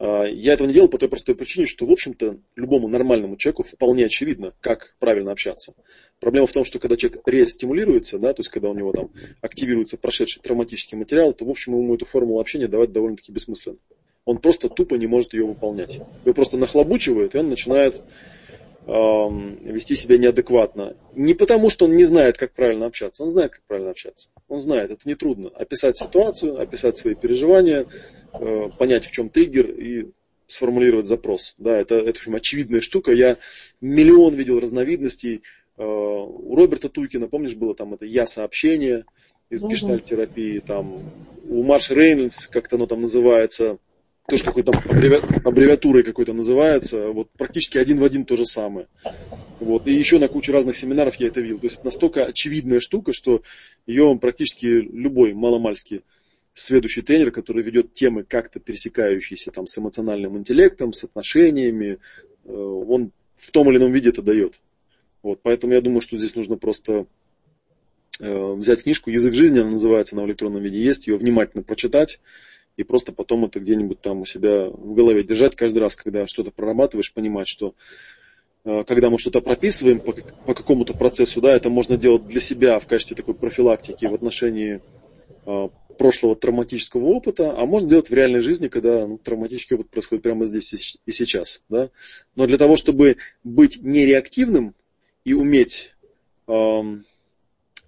А, 0.01 0.25
я 0.25 0.55
этого 0.55 0.67
не 0.67 0.73
делал 0.73 0.89
по 0.89 0.99
той 0.99 1.11
простой 1.11 1.35
причине, 1.35 1.67
что, 1.67 1.85
в 1.85 1.93
общем-то, 1.93 2.39
любому 2.57 2.89
нормальному 2.89 3.37
человеку 3.37 3.65
вполне 3.65 4.07
очевидно, 4.07 4.55
как 4.61 4.97
правильно 4.99 5.31
общаться. 5.31 5.75
Проблема 6.21 6.47
в 6.47 6.53
том, 6.53 6.65
что 6.65 6.79
когда 6.79 6.97
человек 6.97 7.21
рестимулируется, 7.27 8.19
да, 8.19 8.33
то 8.33 8.41
есть 8.41 8.51
когда 8.51 8.71
у 8.71 8.75
него 8.75 8.93
там 8.93 9.11
активируется 9.43 9.99
прошедший 9.99 10.43
травматический 10.43 10.97
материал, 10.97 11.35
то, 11.35 11.45
в 11.45 11.51
общем, 11.51 11.75
ему 11.75 11.95
эту 11.95 12.07
формулу 12.07 12.41
общения 12.41 12.67
давать 12.67 12.93
довольно-таки 12.93 13.31
бессмысленно. 13.31 13.77
Он 14.25 14.39
просто 14.39 14.71
тупо 14.71 14.95
не 14.95 15.07
может 15.07 15.35
ее 15.35 15.45
выполнять. 15.45 16.01
Его 16.25 16.35
просто 16.35 16.57
нахлобучивает, 16.57 17.35
и 17.35 17.39
он 17.39 17.51
начинает 17.51 18.01
вести 18.87 19.95
себя 19.95 20.19
неадекватно. 20.19 20.97
Не 21.15 21.35
потому, 21.35 21.71
что 21.71 21.85
он 21.85 21.97
не 21.97 22.05
знает, 22.05 22.39
как 22.39 22.53
правильно 22.53 22.87
общаться. 22.87 23.23
Он 23.23 23.29
знает, 23.29 23.53
как 23.53 23.63
правильно 23.67 23.91
общаться. 23.91 24.31
Он 24.49 24.61
знает, 24.61 24.91
это 24.91 25.09
нетрудно. 25.09 25.51
Описать 25.51 25.97
ситуацию, 25.97 26.61
описать 26.61 26.97
свои 26.97 27.15
переживания, 27.15 27.87
э, 28.33 28.69
понять, 28.79 29.05
в 29.05 29.13
чем 29.13 29.29
триггер 29.29 29.71
и 29.71 30.11
сформулировать 30.47 31.07
запрос. 31.07 31.55
Да, 31.59 31.77
это, 31.77 31.97
это 31.97 32.19
в 32.19 32.21
общем, 32.23 32.35
очевидная 32.35 32.81
штука. 32.81 33.13
Я 33.13 33.37
миллион 33.81 34.35
видел 34.35 34.59
разновидностей. 34.59 35.43
Э, 35.77 35.85
у 35.85 36.55
Роберта 36.55 36.89
Туйкина, 36.89 37.29
помнишь, 37.29 37.55
было 37.55 37.75
там 37.75 37.95
это 37.95 38.07
«я-сообщение» 38.07 39.05
из 39.51 39.63
гештальтерапии. 39.63 40.61
Там, 40.61 41.03
у 41.49 41.63
Марш 41.63 41.91
Рейнольдс, 41.91 42.47
как-то 42.47 42.77
оно 42.77 42.87
там 42.87 43.03
называется– 43.03 43.79
тоже 44.31 44.45
какой-то 44.45 44.73
аббревиатурой 44.73 46.05
какой-то 46.05 46.33
называется, 46.33 47.09
вот 47.09 47.29
практически 47.37 47.77
один 47.77 47.99
в 47.99 48.05
один 48.05 48.25
то 48.25 48.37
же 48.37 48.47
самое. 48.47 48.87
Вот. 49.59 49.87
И 49.87 49.93
еще 49.93 50.19
на 50.19 50.29
куче 50.29 50.53
разных 50.53 50.77
семинаров 50.77 51.17
я 51.17 51.27
это 51.27 51.41
видел. 51.41 51.59
То 51.59 51.67
есть 51.67 51.77
это 51.77 51.87
настолько 51.87 52.25
очевидная 52.25 52.81
штука, 52.81 53.13
что 53.13 53.43
ее 53.87 54.17
практически 54.19 54.67
любой 54.67 55.35
маломальский 55.35 56.03
следующий 56.55 57.03
тренер, 57.03 57.31
который 57.31 57.63
ведет 57.63 57.93
темы 57.93 58.25
как-то 58.25 58.61
пересекающиеся 58.61 59.51
там, 59.51 59.67
с 59.67 59.77
эмоциональным 59.79 60.39
интеллектом, 60.39 60.93
с 60.93 61.05
отношениями, 61.05 61.99
э, 62.45 62.53
он 62.53 63.13
в 63.37 63.51
том 63.51 63.71
или 63.71 63.79
ином 63.79 63.93
виде 63.93 64.11
это 64.11 64.23
дает. 64.23 64.61
Вот, 65.23 65.41
поэтому 65.43 65.75
я 65.75 65.81
думаю, 65.81 66.01
что 66.01 66.17
здесь 66.17 66.35
нужно 66.35 66.57
просто 66.57 67.07
э, 68.21 68.53
взять 68.55 68.83
книжку 68.83 69.11
«Язык 69.11 69.35
жизни», 69.35 69.61
она 69.61 69.71
называется, 69.71 70.17
на 70.17 70.25
электронном 70.25 70.63
виде 70.63 70.83
есть, 70.83 71.07
ее 71.07 71.17
внимательно 71.17 71.63
прочитать, 71.63 72.21
и 72.81 72.83
просто 72.83 73.13
потом 73.13 73.45
это 73.45 73.61
где-нибудь 73.61 74.01
там 74.01 74.23
у 74.23 74.25
себя 74.25 74.69
в 74.71 74.95
голове 74.95 75.23
держать 75.23 75.55
каждый 75.55 75.81
раз, 75.81 75.97
когда 75.97 76.27
что-то 76.27 76.51
прорабатываешь, 76.51 77.13
понимать, 77.13 77.47
что 77.47 77.75
э, 78.65 78.85
когда 78.85 79.11
мы 79.11 79.19
что-то 79.19 79.43
прописываем 79.43 80.01
по, 80.01 80.13
по 80.47 80.55
какому-то 80.55 80.95
процессу, 80.95 81.43
да, 81.43 81.55
это 81.55 81.69
можно 81.69 81.99
делать 81.99 82.27
для 82.27 82.41
себя 82.41 82.79
в 82.79 82.87
качестве 82.87 83.17
такой 83.17 83.35
профилактики 83.35 84.07
в 84.07 84.15
отношении 84.15 84.81
э, 85.45 85.69
прошлого 85.99 86.37
травматического 86.37 87.05
опыта, 87.05 87.55
а 87.55 87.67
можно 87.67 87.91
делать 87.91 88.09
в 88.09 88.15
реальной 88.15 88.41
жизни, 88.41 88.69
когда 88.69 89.07
ну, 89.07 89.19
травматический 89.19 89.77
опыт 89.77 89.91
происходит 89.91 90.23
прямо 90.23 90.47
здесь 90.47 90.97
и 91.05 91.13
сейчас. 91.13 91.63
Да? 91.69 91.91
Но 92.35 92.47
для 92.47 92.57
того, 92.57 92.77
чтобы 92.77 93.19
быть 93.45 93.83
нереактивным 93.83 94.75
и 95.27 95.35
уметь 95.35 95.95
эм, 96.47 97.05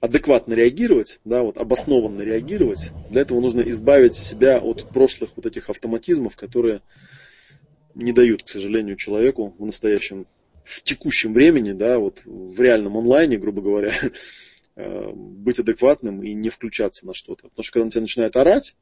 адекватно 0.02 0.54
реагировать, 0.54 1.20
да, 1.24 1.44
вот 1.44 1.56
обоснованно 1.58 2.22
реагировать, 2.22 2.90
для 3.08 3.20
этого 3.20 3.40
нужно 3.40 3.60
избавить 3.60 4.16
себя 4.16 4.58
от 4.58 4.88
прошлых 4.88 5.30
вот 5.36 5.46
этих 5.46 5.70
автоматизмов, 5.70 6.34
которые 6.34 6.82
не 7.94 8.12
дают, 8.12 8.42
к 8.42 8.48
сожалению, 8.48 8.96
человеку 8.96 9.54
в 9.56 9.64
настоящем, 9.64 10.26
в 10.64 10.82
текущем 10.82 11.32
времени, 11.32 11.70
да, 11.70 12.00
вот 12.00 12.22
в 12.24 12.60
реальном 12.60 12.96
онлайне, 12.96 13.38
грубо 13.38 13.62
говоря, 13.62 13.94
э, 14.76 15.12
быть 15.14 15.60
адекватным 15.60 16.20
и 16.24 16.32
не 16.32 16.48
включаться 16.48 17.06
на 17.06 17.14
что-то. 17.14 17.44
Потому 17.44 17.62
что 17.62 17.72
когда 17.72 17.84
на 17.84 17.90
тебя 17.92 18.00
начинает 18.00 18.34
орать, 18.34 18.74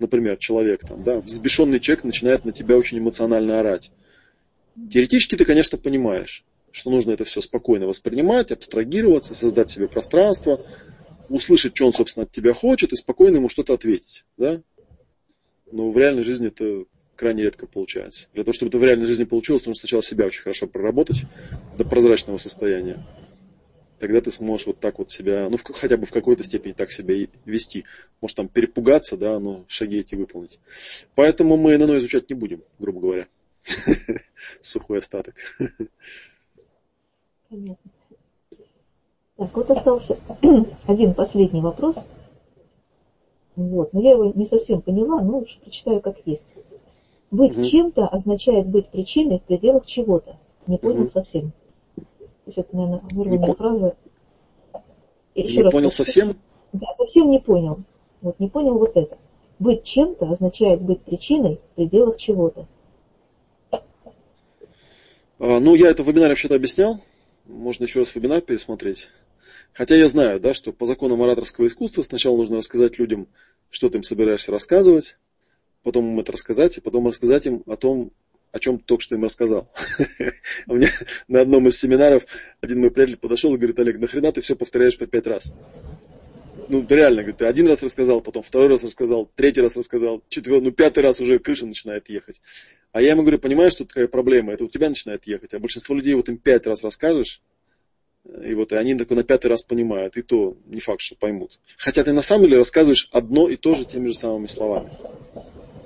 например, 0.00 0.38
человек 0.38 0.80
там, 0.80 1.04
да, 1.04 1.20
взбешенный 1.20 1.78
человек 1.78 2.02
начинает 2.02 2.44
на 2.44 2.50
тебя 2.50 2.76
очень 2.76 2.98
эмоционально 2.98 3.60
орать. 3.60 3.92
Теоретически 4.90 5.36
ты, 5.36 5.44
конечно, 5.44 5.78
понимаешь, 5.78 6.44
что 6.72 6.90
нужно 6.90 7.12
это 7.12 7.24
все 7.24 7.40
спокойно 7.40 7.86
воспринимать, 7.86 8.52
абстрагироваться, 8.52 9.34
создать 9.34 9.70
себе 9.70 9.88
пространство, 9.88 10.60
услышать, 11.28 11.76
что 11.76 11.86
он, 11.86 11.92
собственно, 11.92 12.24
от 12.24 12.32
тебя 12.32 12.54
хочет, 12.54 12.92
и 12.92 12.96
спокойно 12.96 13.36
ему 13.36 13.48
что-то 13.48 13.74
ответить. 13.74 14.24
Да? 14.36 14.62
Но 15.70 15.90
в 15.90 15.98
реальной 15.98 16.22
жизни 16.22 16.48
это 16.48 16.84
крайне 17.16 17.42
редко 17.42 17.66
получается. 17.66 18.28
Для 18.32 18.44
того, 18.44 18.52
чтобы 18.52 18.68
это 18.68 18.78
в 18.78 18.84
реальной 18.84 19.06
жизни 19.06 19.24
получилось, 19.24 19.66
нужно 19.66 19.80
сначала 19.80 20.02
себя 20.02 20.26
очень 20.26 20.42
хорошо 20.42 20.66
проработать 20.66 21.22
до 21.76 21.84
прозрачного 21.84 22.38
состояния. 22.38 23.04
Тогда 23.98 24.20
ты 24.20 24.30
сможешь 24.30 24.68
вот 24.68 24.78
так 24.78 25.00
вот 25.00 25.10
себя, 25.10 25.48
ну, 25.50 25.56
в, 25.56 25.64
хотя 25.64 25.96
бы 25.96 26.06
в 26.06 26.12
какой-то 26.12 26.44
степени 26.44 26.72
так 26.72 26.92
себя 26.92 27.26
вести. 27.44 27.84
Может 28.20 28.36
там 28.36 28.48
перепугаться, 28.48 29.16
да, 29.16 29.40
но 29.40 29.64
шаги 29.66 29.98
эти 29.98 30.14
выполнить. 30.14 30.60
Поэтому 31.16 31.56
мы 31.56 31.76
ННО 31.76 31.96
изучать 31.96 32.30
не 32.30 32.36
будем, 32.36 32.62
грубо 32.78 33.00
говоря. 33.00 33.26
Сухой 34.60 35.00
остаток. 35.00 35.34
Понятно. 37.48 37.90
Так, 39.36 39.56
вот 39.56 39.70
остался 39.70 40.18
один 40.86 41.14
последний 41.14 41.60
вопрос. 41.60 42.04
Вот, 43.56 43.92
но 43.92 44.00
я 44.00 44.12
его 44.12 44.32
не 44.34 44.44
совсем 44.44 44.82
поняла, 44.82 45.20
но 45.20 45.38
лучше 45.38 45.58
прочитаю 45.60 46.00
как 46.00 46.18
есть. 46.26 46.54
Быть 47.30 47.56
угу. 47.56 47.64
чем-то 47.64 48.06
означает 48.06 48.66
быть 48.66 48.88
причиной 48.88 49.38
в 49.38 49.42
пределах 49.42 49.86
чего-то. 49.86 50.36
Не 50.66 50.78
понял 50.78 51.02
угу. 51.02 51.10
совсем. 51.10 51.52
То 51.96 52.02
есть 52.46 52.58
это, 52.58 52.76
наверное, 52.76 53.02
вырванная 53.10 53.54
фраза. 53.54 53.96
Еще 55.34 55.56
не 55.56 55.62
раз 55.62 55.72
понял 55.72 55.88
прочитаю. 55.88 56.06
совсем? 56.06 56.36
Да, 56.72 56.86
совсем 56.96 57.30
не 57.30 57.38
понял. 57.38 57.78
Вот 58.20 58.38
не 58.40 58.48
понял 58.48 58.78
вот 58.78 58.96
это. 58.96 59.16
Быть 59.58 59.84
чем-то 59.84 60.30
означает 60.30 60.80
быть 60.80 61.00
причиной 61.02 61.56
в 61.56 61.76
пределах 61.76 62.16
чего-то. 62.16 62.66
А, 63.70 65.60
ну, 65.60 65.74
я 65.74 65.90
это 65.90 66.02
в 66.02 66.06
вебинаре 66.06 66.30
вообще-то 66.30 66.56
объяснял. 66.56 67.00
Можно 67.48 67.84
еще 67.84 68.00
раз 68.00 68.14
вебинар 68.14 68.42
пересмотреть. 68.42 69.08
Хотя 69.72 69.96
я 69.96 70.06
знаю, 70.06 70.38
да, 70.38 70.52
что 70.52 70.70
по 70.70 70.84
законам 70.84 71.22
ораторского 71.22 71.66
искусства 71.66 72.02
сначала 72.02 72.36
нужно 72.36 72.58
рассказать 72.58 72.98
людям, 72.98 73.26
что 73.70 73.88
ты 73.88 73.96
им 73.96 74.02
собираешься 74.02 74.52
рассказывать, 74.52 75.16
потом 75.82 76.12
им 76.12 76.20
это 76.20 76.32
рассказать, 76.32 76.76
и 76.76 76.82
потом 76.82 77.06
рассказать 77.06 77.46
им 77.46 77.62
о 77.66 77.76
том, 77.76 78.12
о 78.52 78.58
чем 78.58 78.78
только 78.78 79.02
что 79.02 79.14
им 79.14 79.24
рассказал. 79.24 79.72
У 80.66 80.76
меня 80.76 80.90
на 81.26 81.40
одном 81.40 81.66
из 81.68 81.78
семинаров 81.78 82.24
один 82.60 82.80
мой 82.80 82.90
приятель 82.90 83.16
подошел 83.16 83.54
и 83.54 83.56
говорит, 83.56 83.78
Олег, 83.78 83.98
нахрена 83.98 84.30
ты 84.30 84.42
все 84.42 84.54
повторяешь 84.54 84.98
по 84.98 85.06
пять 85.06 85.26
раз? 85.26 85.52
Ну, 86.68 86.84
реально, 86.88 87.22
говорит, 87.22 87.38
ты 87.38 87.46
один 87.46 87.66
раз 87.66 87.82
рассказал, 87.82 88.20
потом 88.20 88.42
второй 88.42 88.68
раз 88.68 88.84
рассказал, 88.84 89.30
третий 89.34 89.60
раз 89.60 89.76
рассказал, 89.76 90.22
четвертый, 90.28 90.64
ну, 90.66 90.72
пятый 90.72 91.02
раз 91.02 91.20
уже 91.20 91.38
крыша 91.38 91.66
начинает 91.66 92.08
ехать. 92.10 92.40
А 92.92 93.00
я 93.00 93.12
ему 93.12 93.22
говорю, 93.22 93.38
понимаешь, 93.38 93.72
что 93.72 93.84
такая 93.84 94.06
проблема? 94.06 94.52
Это 94.52 94.64
у 94.64 94.68
тебя 94.68 94.88
начинает 94.88 95.26
ехать. 95.26 95.54
А 95.54 95.58
большинство 95.58 95.94
людей 95.94 96.14
вот 96.14 96.28
им 96.28 96.38
пять 96.38 96.66
раз 96.66 96.82
расскажешь, 96.82 97.40
И 98.44 98.52
вот 98.54 98.72
и 98.72 98.76
они 98.76 98.94
такой 98.94 99.16
на 99.16 99.24
пятый 99.24 99.46
раз 99.46 99.62
понимают, 99.62 100.16
и 100.16 100.22
то 100.22 100.56
не 100.66 100.80
факт, 100.80 101.00
что 101.00 101.16
поймут. 101.16 101.58
Хотя 101.78 102.04
ты 102.04 102.12
на 102.12 102.22
самом 102.22 102.44
деле 102.44 102.58
рассказываешь 102.58 103.08
одно 103.12 103.48
и 103.48 103.56
то 103.56 103.74
же 103.74 103.84
теми 103.84 104.08
же 104.08 104.14
самыми 104.14 104.46
словами. 104.46 104.90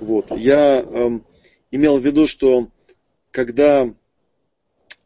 Вот. 0.01 0.31
Я 0.31 0.81
эм, 0.81 1.25
имел 1.71 1.97
в 1.97 2.05
виду, 2.05 2.27
что 2.27 2.69
когда 3.31 3.93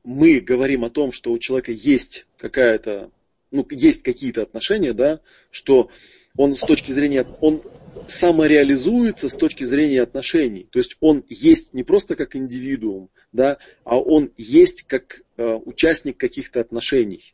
мы 0.04 0.40
говорим 0.40 0.86
о 0.86 0.90
том, 0.90 1.12
что 1.12 1.32
у 1.32 1.38
человека 1.38 1.72
есть 1.72 2.26
какая-то, 2.38 3.12
ну, 3.52 3.66
есть 3.70 4.04
какие-то 4.04 4.42
отношения, 4.42 4.94
да, 4.94 5.20
что 5.52 5.90
он 6.38 6.54
с 6.54 6.62
точки 6.62 6.92
зрения, 6.92 7.26
он 7.42 7.62
самореализуется 8.08 9.30
с 9.30 9.36
точки 9.36 9.64
зрения 9.64 10.02
отношений. 10.02 10.68
То 10.72 10.80
есть 10.80 10.98
он 11.00 11.24
есть 11.30 11.74
не 11.74 11.84
просто 11.84 12.16
как 12.16 12.36
индивидуум, 12.36 13.10
да, 13.32 13.58
а 13.84 14.00
он 14.00 14.32
есть 14.38 14.84
как 14.84 15.22
э, 15.38 15.54
участник 15.66 16.18
каких-то 16.18 16.62
отношений. 16.62 17.34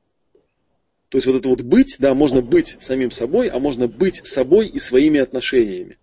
То 1.09 1.18
есть 1.18 1.28
вот 1.28 1.36
это 1.36 1.49
вот 1.49 1.61
быть, 1.61 1.97
да, 1.99 2.16
можно 2.16 2.41
быть 2.41 2.78
самим 2.80 3.11
собой, 3.11 3.47
а 3.49 3.59
можно 3.59 3.88
быть 3.88 4.26
собой 4.26 4.68
и 4.68 4.80
своими 4.80 5.20
отношениями. 5.20 5.97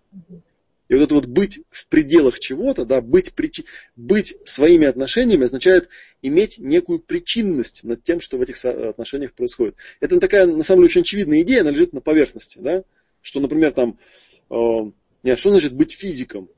И 0.91 0.93
вот 0.93 1.03
это 1.03 1.15
вот 1.15 1.25
быть 1.25 1.61
в 1.69 1.87
пределах 1.87 2.37
чего-то, 2.37 2.83
да, 2.83 2.99
быть, 2.99 3.33
причи... 3.33 3.63
быть 3.95 4.35
своими 4.43 4.85
отношениями 4.85 5.45
означает 5.45 5.87
иметь 6.21 6.57
некую 6.57 6.99
причинность 6.99 7.85
над 7.85 8.03
тем, 8.03 8.19
что 8.19 8.37
в 8.37 8.41
этих 8.41 8.65
отношениях 8.65 9.31
происходит. 9.31 9.77
Это 10.01 10.19
такая, 10.19 10.45
на 10.47 10.63
самом 10.63 10.81
деле, 10.81 10.89
очень 10.89 11.01
очевидная 11.03 11.43
идея, 11.43 11.61
она 11.61 11.71
лежит 11.71 11.93
на 11.93 12.01
поверхности, 12.01 12.59
да, 12.59 12.83
что, 13.21 13.39
например, 13.39 13.71
там, 13.71 13.99
э, 14.49 14.55
нет, 15.23 15.39
что 15.39 15.51
значит 15.51 15.71
быть 15.71 15.93
физиком? 15.93 16.49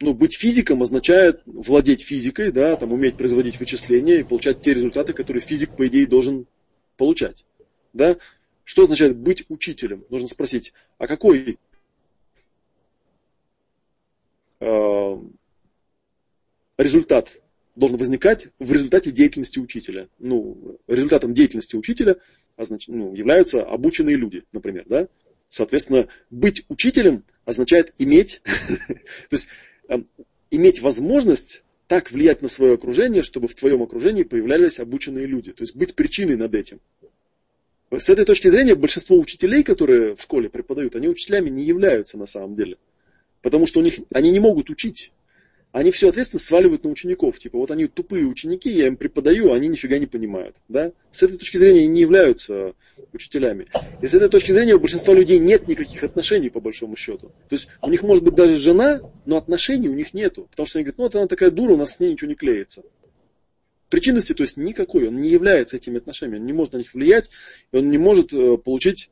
Ну, 0.00 0.14
быть 0.14 0.38
физиком 0.38 0.82
означает 0.82 1.42
владеть 1.44 2.02
физикой, 2.02 2.52
да, 2.52 2.76
там, 2.76 2.94
уметь 2.94 3.18
производить 3.18 3.60
вычисления 3.60 4.20
и 4.20 4.24
получать 4.24 4.62
те 4.62 4.72
результаты, 4.72 5.12
которые 5.12 5.42
физик, 5.42 5.76
по 5.76 5.86
идее, 5.86 6.06
должен 6.06 6.46
получать. 6.96 7.44
Да? 7.92 8.16
Что 8.64 8.84
означает 8.84 9.18
быть 9.18 9.44
учителем? 9.50 10.06
Нужно 10.08 10.28
спросить, 10.28 10.72
а 10.96 11.06
какой 11.06 11.58
результат 16.76 17.40
должен 17.76 17.96
возникать 17.96 18.48
в 18.58 18.72
результате 18.72 19.10
деятельности 19.10 19.58
учителя? 19.58 20.08
Ну, 20.18 20.78
результатом 20.86 21.34
деятельности 21.34 21.76
учителя 21.76 22.16
ну, 22.88 23.14
являются 23.14 23.62
обученные 23.62 24.16
люди, 24.16 24.44
например, 24.52 24.84
да? 24.86 25.08
Соответственно, 25.48 26.08
быть 26.30 26.64
учителем 26.68 27.24
означает 27.44 27.92
иметь, 27.98 28.42
то 28.44 29.32
есть 29.32 29.48
эм, 29.88 30.06
иметь 30.50 30.80
возможность 30.80 31.64
так 31.88 32.12
влиять 32.12 32.40
на 32.40 32.48
свое 32.48 32.74
окружение, 32.74 33.24
чтобы 33.24 33.48
в 33.48 33.54
твоем 33.54 33.82
окружении 33.82 34.22
появлялись 34.22 34.78
обученные 34.78 35.26
люди. 35.26 35.52
То 35.52 35.62
есть 35.62 35.74
быть 35.74 35.96
причиной 35.96 36.36
над 36.36 36.54
этим. 36.54 36.80
С 37.90 38.08
этой 38.08 38.24
точки 38.24 38.46
зрения 38.46 38.76
большинство 38.76 39.18
учителей, 39.18 39.64
которые 39.64 40.14
в 40.14 40.22
школе 40.22 40.48
преподают, 40.48 40.94
они 40.94 41.08
учителями 41.08 41.50
не 41.50 41.64
являются 41.64 42.16
на 42.16 42.26
самом 42.26 42.54
деле. 42.54 42.76
Потому 43.42 43.66
что 43.66 43.80
у 43.80 43.82
них, 43.82 43.94
они 44.12 44.30
не 44.30 44.40
могут 44.40 44.70
учить 44.70 45.12
они 45.72 45.92
всю 45.92 46.08
ответственность 46.08 46.46
сваливают 46.46 46.84
на 46.84 46.90
учеников. 46.90 47.38
Типа, 47.38 47.58
вот 47.58 47.70
они 47.70 47.86
тупые 47.86 48.26
ученики, 48.26 48.70
я 48.70 48.88
им 48.88 48.96
преподаю, 48.96 49.52
они 49.52 49.68
нифига 49.68 49.98
не 49.98 50.06
понимают. 50.06 50.56
Да? 50.68 50.92
С 51.12 51.22
этой 51.22 51.38
точки 51.38 51.58
зрения 51.58 51.80
они 51.80 51.88
не 51.88 52.00
являются 52.00 52.74
учителями. 53.12 53.66
И 54.02 54.06
с 54.06 54.14
этой 54.14 54.28
точки 54.28 54.50
зрения 54.50 54.74
у 54.74 54.80
большинства 54.80 55.14
людей 55.14 55.38
нет 55.38 55.68
никаких 55.68 56.02
отношений, 56.02 56.50
по 56.50 56.60
большому 56.60 56.96
счету. 56.96 57.28
То 57.48 57.54
есть 57.54 57.68
у 57.82 57.88
них 57.88 58.02
может 58.02 58.24
быть 58.24 58.34
даже 58.34 58.56
жена, 58.56 59.00
но 59.26 59.36
отношений 59.36 59.88
у 59.88 59.94
них 59.94 60.12
нету. 60.12 60.48
Потому 60.50 60.66
что 60.66 60.78
они 60.78 60.84
говорят, 60.84 60.98
ну 60.98 61.04
вот 61.04 61.14
она 61.14 61.26
такая 61.28 61.50
дура, 61.50 61.74
у 61.74 61.76
нас 61.76 61.94
с 61.94 62.00
ней 62.00 62.12
ничего 62.12 62.28
не 62.28 62.34
клеится. 62.36 62.82
Причинности, 63.88 64.34
то 64.34 64.42
есть 64.42 64.56
никакой, 64.56 65.08
он 65.08 65.20
не 65.20 65.28
является 65.28 65.76
этими 65.76 65.98
отношениями, 65.98 66.40
он 66.40 66.46
не 66.46 66.52
может 66.52 66.72
на 66.74 66.78
них 66.78 66.94
влиять, 66.94 67.30
и 67.72 67.76
он 67.76 67.90
не 67.90 67.98
может 67.98 68.32
э, 68.32 68.56
получить 68.56 69.10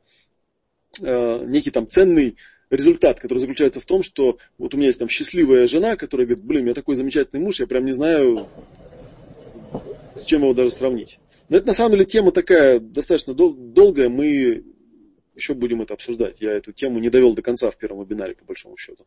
э, 1.01 1.45
некий 1.45 1.71
там 1.71 1.89
ценный 1.89 2.37
результат, 2.69 3.19
который 3.19 3.39
заключается 3.39 3.79
в 3.79 3.85
том, 3.85 4.03
что 4.03 4.37
вот 4.57 4.73
у 4.73 4.77
меня 4.77 4.87
есть 4.87 4.99
там 4.99 5.09
счастливая 5.09 5.67
жена, 5.67 5.95
которая 5.95 6.27
говорит, 6.27 6.45
блин, 6.45 6.61
у 6.61 6.65
меня 6.65 6.75
такой 6.75 6.95
замечательный 6.95 7.39
муж, 7.39 7.59
я 7.59 7.67
прям 7.67 7.85
не 7.85 7.91
знаю, 7.91 8.47
с 10.15 10.23
чем 10.23 10.41
его 10.43 10.53
даже 10.53 10.69
сравнить. 10.69 11.19
Но 11.49 11.57
это 11.57 11.67
на 11.67 11.73
самом 11.73 11.93
деле 11.93 12.05
тема 12.05 12.31
такая 12.31 12.79
достаточно 12.79 13.33
дол- 13.33 13.55
долгая, 13.55 14.09
мы 14.09 14.63
еще 15.35 15.53
будем 15.53 15.81
это 15.81 15.93
обсуждать. 15.93 16.41
Я 16.41 16.51
эту 16.51 16.73
тему 16.73 16.99
не 16.99 17.09
довел 17.09 17.33
до 17.33 17.41
конца 17.41 17.71
в 17.71 17.77
первом 17.77 18.03
вебинаре, 18.03 18.35
по 18.35 18.45
большому 18.45 18.77
счету. 18.77 19.05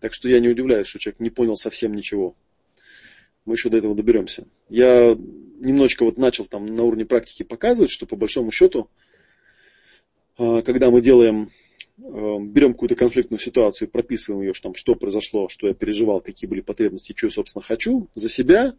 Так 0.00 0.12
что 0.12 0.28
я 0.28 0.40
не 0.40 0.48
удивляюсь, 0.48 0.86
что 0.86 0.98
человек 0.98 1.20
не 1.20 1.30
понял 1.30 1.56
совсем 1.56 1.94
ничего. 1.94 2.34
Мы 3.46 3.54
еще 3.54 3.70
до 3.70 3.78
этого 3.78 3.94
доберемся. 3.94 4.46
Я 4.68 5.16
немножечко 5.60 6.04
вот 6.04 6.18
начал 6.18 6.44
там 6.44 6.66
на 6.66 6.82
уровне 6.82 7.06
практики 7.06 7.42
показывать, 7.44 7.90
что 7.90 8.06
по 8.06 8.16
большому 8.16 8.50
счету, 8.50 8.90
а, 10.36 10.62
когда 10.62 10.90
мы 10.90 11.00
делаем 11.00 11.50
берем 12.00 12.72
какую-то 12.72 12.96
конфликтную 12.96 13.38
ситуацию 13.40 13.88
прописываем 13.88 14.42
ее, 14.42 14.54
что, 14.54 14.68
там, 14.68 14.74
что 14.74 14.94
произошло, 14.94 15.48
что 15.48 15.68
я 15.68 15.74
переживал, 15.74 16.20
какие 16.20 16.48
были 16.48 16.60
потребности, 16.60 17.14
что 17.16 17.26
я, 17.26 17.30
собственно, 17.30 17.62
хочу, 17.62 18.08
за 18.14 18.28
себя, 18.28 18.74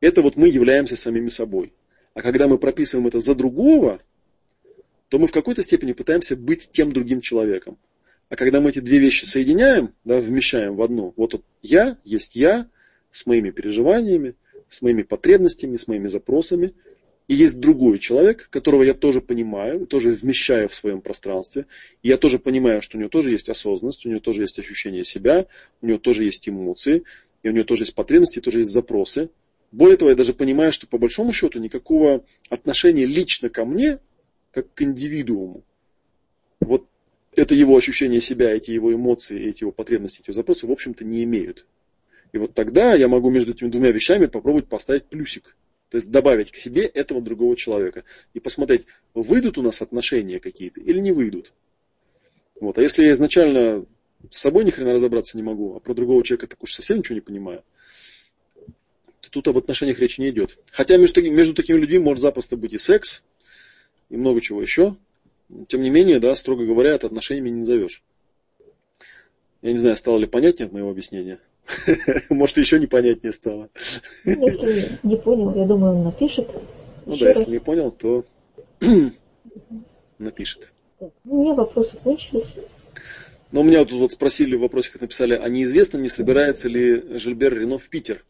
это 0.00 0.22
вот 0.22 0.36
мы 0.36 0.48
являемся 0.48 0.96
самими 0.96 1.28
собой. 1.28 1.72
А 2.14 2.22
когда 2.22 2.48
мы 2.48 2.58
прописываем 2.58 3.06
это 3.06 3.20
за 3.20 3.34
другого, 3.34 4.00
то 5.08 5.18
мы 5.18 5.26
в 5.26 5.32
какой-то 5.32 5.62
степени 5.62 5.92
пытаемся 5.92 6.36
быть 6.36 6.70
тем 6.70 6.92
другим 6.92 7.20
человеком. 7.20 7.78
А 8.28 8.36
когда 8.36 8.60
мы 8.60 8.70
эти 8.70 8.80
две 8.80 8.98
вещи 8.98 9.24
соединяем, 9.24 9.94
да, 10.04 10.20
вмещаем 10.20 10.74
в 10.76 10.82
одну, 10.82 11.14
вот, 11.16 11.34
вот 11.34 11.44
я 11.62 11.98
есть 12.04 12.34
я 12.34 12.68
с 13.12 13.24
моими 13.26 13.50
переживаниями, 13.50 14.34
с 14.68 14.82
моими 14.82 15.02
потребностями, 15.02 15.76
с 15.76 15.88
моими 15.88 16.08
запросами– 16.08 16.74
и 17.28 17.34
есть 17.34 17.58
другой 17.58 17.98
человек, 17.98 18.48
которого 18.50 18.82
я 18.84 18.94
тоже 18.94 19.20
понимаю, 19.20 19.86
тоже 19.86 20.10
вмещаю 20.10 20.68
в 20.68 20.74
своем 20.74 21.00
пространстве. 21.00 21.66
И 22.02 22.08
я 22.08 22.18
тоже 22.18 22.38
понимаю, 22.38 22.82
что 22.82 22.96
у 22.96 23.00
него 23.00 23.08
тоже 23.08 23.32
есть 23.32 23.48
осознанность, 23.48 24.06
у 24.06 24.08
него 24.08 24.20
тоже 24.20 24.42
есть 24.42 24.58
ощущение 24.58 25.04
себя, 25.04 25.46
у 25.82 25.86
него 25.86 25.98
тоже 25.98 26.24
есть 26.24 26.48
эмоции, 26.48 27.02
и 27.42 27.48
у 27.48 27.52
него 27.52 27.64
тоже 27.64 27.82
есть 27.82 27.94
потребности, 27.94 28.40
тоже 28.40 28.60
есть 28.60 28.70
запросы. 28.70 29.30
Более 29.72 29.96
того, 29.96 30.10
я 30.10 30.16
даже 30.16 30.34
понимаю, 30.34 30.70
что 30.70 30.86
по 30.86 30.98
большому 30.98 31.32
счету 31.32 31.58
никакого 31.58 32.24
отношения 32.48 33.06
лично 33.06 33.48
ко 33.48 33.64
мне, 33.64 33.98
как 34.52 34.72
к 34.72 34.82
индивидууму, 34.82 35.64
вот 36.60 36.86
это 37.34 37.54
его 37.54 37.76
ощущение 37.76 38.20
себя, 38.20 38.50
эти 38.50 38.70
его 38.70 38.94
эмоции, 38.94 39.38
эти 39.38 39.64
его 39.64 39.72
потребности, 39.72 40.20
эти 40.20 40.30
его 40.30 40.34
запросы, 40.34 40.66
в 40.66 40.72
общем-то, 40.72 41.04
не 41.04 41.24
имеют. 41.24 41.66
И 42.32 42.38
вот 42.38 42.54
тогда 42.54 42.94
я 42.94 43.08
могу 43.08 43.30
между 43.30 43.52
этими 43.52 43.68
двумя 43.68 43.90
вещами 43.90 44.26
попробовать 44.26 44.68
поставить 44.68 45.06
плюсик. 45.06 45.56
То 45.90 45.98
есть 45.98 46.10
добавить 46.10 46.50
к 46.50 46.56
себе 46.56 46.82
этого 46.82 47.20
другого 47.20 47.56
человека. 47.56 48.04
И 48.34 48.40
посмотреть, 48.40 48.86
выйдут 49.14 49.56
у 49.58 49.62
нас 49.62 49.82
отношения 49.82 50.40
какие-то 50.40 50.80
или 50.80 50.98
не 50.98 51.12
выйдут. 51.12 51.52
Вот. 52.60 52.78
А 52.78 52.82
если 52.82 53.04
я 53.04 53.12
изначально 53.12 53.86
с 54.30 54.40
собой 54.40 54.64
ни 54.64 54.70
хрена 54.70 54.92
разобраться 54.92 55.36
не 55.36 55.42
могу, 55.42 55.76
а 55.76 55.80
про 55.80 55.94
другого 55.94 56.24
человека 56.24 56.48
так 56.48 56.62
уж 56.62 56.72
совсем 56.72 56.98
ничего 56.98 57.14
не 57.14 57.20
понимаю, 57.20 57.62
то 59.20 59.30
тут 59.30 59.46
об 59.48 59.58
отношениях 59.58 59.98
речи 59.98 60.20
не 60.20 60.30
идет. 60.30 60.58
Хотя 60.72 60.96
между, 60.96 61.22
между 61.22 61.54
такими 61.54 61.78
людьми 61.78 61.98
может 61.98 62.22
запросто 62.22 62.56
быть 62.56 62.72
и 62.72 62.78
секс, 62.78 63.24
и 64.08 64.16
много 64.16 64.40
чего 64.40 64.60
еще. 64.62 64.96
Тем 65.68 65.82
не 65.82 65.90
менее, 65.90 66.18
да, 66.18 66.34
строго 66.34 66.64
говоря, 66.64 66.94
это 66.94 67.06
отношениями 67.06 67.50
не 67.50 67.58
назовешь. 67.60 68.02
Я 69.62 69.72
не 69.72 69.78
знаю, 69.78 69.96
стало 69.96 70.18
ли 70.18 70.26
понятнее 70.26 70.66
от 70.66 70.72
моего 70.72 70.90
объяснения. 70.90 71.38
Может, 72.30 72.58
еще 72.58 72.78
непонятнее 72.78 73.32
стало. 73.32 73.68
Если 74.24 74.98
не 75.02 75.16
понял, 75.16 75.54
я 75.54 75.66
думаю, 75.66 75.96
он 75.96 76.04
напишет. 76.04 76.50
Ну 77.06 77.16
да, 77.16 77.26
раз. 77.26 77.38
если 77.38 77.52
не 77.52 77.60
понял, 77.60 77.90
то 77.90 78.24
напишет. 80.18 80.72
Так, 80.98 81.10
ну, 81.24 81.38
у 81.38 81.42
меня 81.42 81.54
вопросы 81.54 81.96
кончились. 82.02 82.58
Но 83.52 83.60
у 83.60 83.64
меня 83.64 83.84
тут 83.84 84.00
вот 84.00 84.12
спросили 84.12 84.56
в 84.56 84.60
вопросиках, 84.60 85.02
написали, 85.02 85.34
а 85.34 85.48
неизвестно, 85.48 85.98
не 85.98 86.08
собирается 86.08 86.68
ли 86.68 87.18
Жильбер 87.18 87.54
Рено 87.54 87.78
в 87.78 87.88
Питер? 87.88 88.24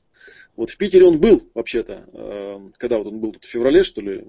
Вот 0.56 0.70
в 0.70 0.76
Питере 0.76 1.06
он 1.06 1.20
был, 1.20 1.48
вообще-то. 1.54 2.04
Э, 2.12 2.70
когда 2.78 2.98
вот 2.98 3.06
он 3.06 3.18
был 3.20 3.32
тут, 3.32 3.44
в 3.44 3.48
феврале, 3.48 3.82
что 3.82 4.00
ли? 4.00 4.24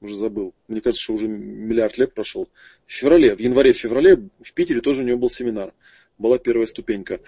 Уже 0.00 0.16
забыл. 0.16 0.54
Мне 0.68 0.80
кажется, 0.80 1.02
что 1.02 1.14
уже 1.14 1.28
миллиард 1.28 1.96
лет 1.96 2.12
прошел. 2.12 2.48
В 2.86 2.92
феврале, 2.92 3.34
в 3.34 3.40
январе-феврале 3.40 4.28
в 4.42 4.52
Питере 4.52 4.80
тоже 4.80 5.02
у 5.02 5.04
него 5.04 5.18
был 5.18 5.30
семинар. 5.30 5.72
Была 6.18 6.38
первая 6.38 6.66
ступенька. 6.66 7.20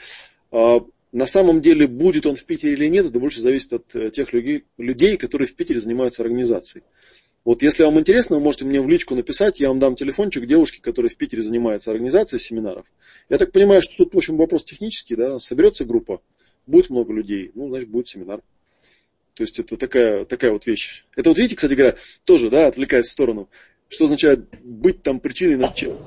А, 0.56 0.80
на 1.12 1.26
самом 1.26 1.60
деле, 1.60 1.86
будет 1.86 2.24
он 2.24 2.34
в 2.34 2.44
Питере 2.46 2.72
или 2.72 2.86
нет, 2.88 3.04
это 3.04 3.20
больше 3.20 3.42
зависит 3.42 3.74
от 3.74 3.94
э, 3.94 4.10
тех 4.10 4.32
людей, 4.32 5.18
которые 5.18 5.48
в 5.48 5.54
Питере 5.54 5.80
занимаются 5.80 6.22
организацией. 6.22 6.82
Вот 7.44 7.60
если 7.60 7.84
вам 7.84 8.00
интересно, 8.00 8.36
вы 8.36 8.42
можете 8.42 8.64
мне 8.64 8.80
в 8.80 8.88
личку 8.88 9.14
написать, 9.14 9.60
я 9.60 9.68
вам 9.68 9.80
дам 9.80 9.96
телефончик 9.96 10.46
девушки, 10.46 10.80
которая 10.80 11.10
в 11.10 11.16
Питере 11.16 11.42
занимается 11.42 11.90
организацией 11.90 12.40
семинаров. 12.40 12.86
Я 13.28 13.36
так 13.36 13.52
понимаю, 13.52 13.82
что 13.82 13.96
тут, 13.98 14.14
в 14.14 14.16
общем, 14.16 14.38
вопрос 14.38 14.64
технический, 14.64 15.14
да, 15.14 15.38
соберется 15.38 15.84
группа, 15.84 16.22
будет 16.66 16.88
много 16.88 17.12
людей, 17.12 17.50
ну, 17.54 17.68
значит, 17.68 17.90
будет 17.90 18.08
семинар. 18.08 18.40
То 19.34 19.42
есть 19.42 19.58
это 19.58 19.76
такая, 19.76 20.24
такая 20.24 20.52
вот 20.52 20.66
вещь. 20.66 21.04
Это 21.16 21.28
вот 21.28 21.36
видите, 21.36 21.56
кстати 21.56 21.74
говоря, 21.74 21.96
тоже, 22.24 22.48
да, 22.48 22.66
отвлекаясь 22.66 23.08
в 23.08 23.12
сторону, 23.12 23.50
что 23.90 24.06
означает 24.06 24.46
быть 24.64 25.02
там 25.02 25.20
причиной 25.20 25.56
над 25.56 25.74
чем. 25.74 25.98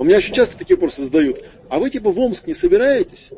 У 0.00 0.04
меня 0.04 0.16
очень 0.16 0.34
часто 0.34 0.58
такие 0.58 0.74
вопросы 0.74 1.02
задают. 1.02 1.44
А 1.68 1.78
вы 1.78 1.88
типа 1.88 2.10
в 2.10 2.18
Омск 2.18 2.48
не 2.48 2.54
собираетесь? 2.54 3.30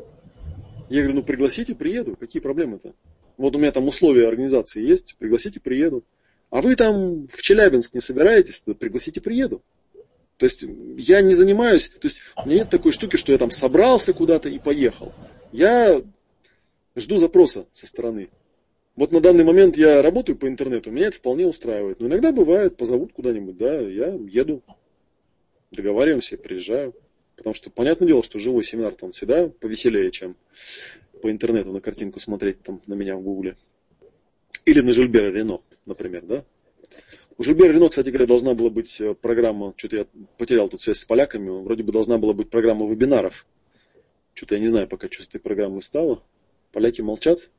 Я 0.89 1.01
говорю, 1.01 1.19
ну 1.19 1.23
пригласите, 1.23 1.75
приеду. 1.75 2.15
Какие 2.15 2.41
проблемы-то? 2.41 2.93
Вот 3.37 3.55
у 3.55 3.59
меня 3.59 3.71
там 3.71 3.87
условия 3.87 4.27
организации 4.27 4.81
есть, 4.81 5.15
пригласите, 5.17 5.59
приеду. 5.59 6.03
А 6.49 6.61
вы 6.61 6.75
там 6.75 7.27
в 7.27 7.41
Челябинск 7.41 7.93
не 7.93 8.01
собираетесь, 8.01 8.61
то 8.61 8.73
пригласите, 8.75 9.19
приеду. 9.19 9.61
То 10.37 10.45
есть 10.45 10.63
я 10.97 11.21
не 11.21 11.33
занимаюсь, 11.33 11.89
то 11.89 12.03
есть 12.03 12.21
у 12.35 12.47
меня 12.47 12.59
нет 12.59 12.69
такой 12.69 12.91
штуки, 12.91 13.15
что 13.15 13.31
я 13.31 13.37
там 13.37 13.51
собрался 13.51 14.13
куда-то 14.13 14.49
и 14.49 14.59
поехал. 14.59 15.13
Я 15.51 16.01
жду 16.95 17.17
запроса 17.17 17.67
со 17.71 17.87
стороны. 17.87 18.29
Вот 18.95 19.11
на 19.11 19.21
данный 19.21 19.43
момент 19.43 19.77
я 19.77 20.01
работаю 20.01 20.37
по 20.37 20.47
интернету, 20.47 20.91
меня 20.91 21.07
это 21.07 21.17
вполне 21.17 21.47
устраивает. 21.47 21.99
Но 21.99 22.07
иногда 22.07 22.31
бывает, 22.31 22.77
позовут 22.77 23.13
куда-нибудь, 23.13 23.57
да, 23.57 23.79
я 23.79 24.07
еду, 24.07 24.61
договариваемся, 25.71 26.37
приезжаю. 26.37 26.93
Потому 27.35 27.53
что 27.53 27.69
понятное 27.69 28.07
дело, 28.07 28.23
что 28.23 28.39
живой 28.39 28.63
семинар 28.63 28.93
там 28.93 29.11
всегда 29.11 29.47
повеселее, 29.47 30.11
чем 30.11 30.35
по 31.21 31.31
интернету 31.31 31.71
на 31.71 31.81
картинку 31.81 32.19
смотреть 32.19 32.61
там 32.63 32.81
на 32.87 32.93
меня 32.93 33.15
в 33.15 33.21
гугле. 33.21 33.57
Или 34.65 34.81
на 34.81 34.93
Жильбера 34.93 35.31
Рено, 35.31 35.61
например, 35.85 36.23
да. 36.25 36.45
У 37.37 37.43
Жильбера 37.43 37.73
Рено, 37.73 37.89
кстати 37.89 38.09
говоря, 38.09 38.25
должна 38.25 38.53
была 38.53 38.69
быть 38.69 38.99
э, 39.01 39.13
программа, 39.13 39.73
что-то 39.75 39.97
я 39.97 40.07
потерял 40.37 40.69
тут 40.69 40.79
связь 40.81 40.99
с 40.99 41.05
поляками, 41.05 41.49
вроде 41.49 41.83
бы 41.83 41.91
должна 41.91 42.17
была 42.17 42.33
быть 42.33 42.49
программа 42.49 42.89
вебинаров. 42.89 43.45
Что-то 44.33 44.55
я 44.55 44.61
не 44.61 44.67
знаю 44.67 44.87
пока, 44.87 45.09
что 45.09 45.23
с 45.23 45.27
этой 45.27 45.39
программой 45.39 45.81
стало. 45.81 46.23
Поляки 46.71 47.01
молчат. 47.01 47.49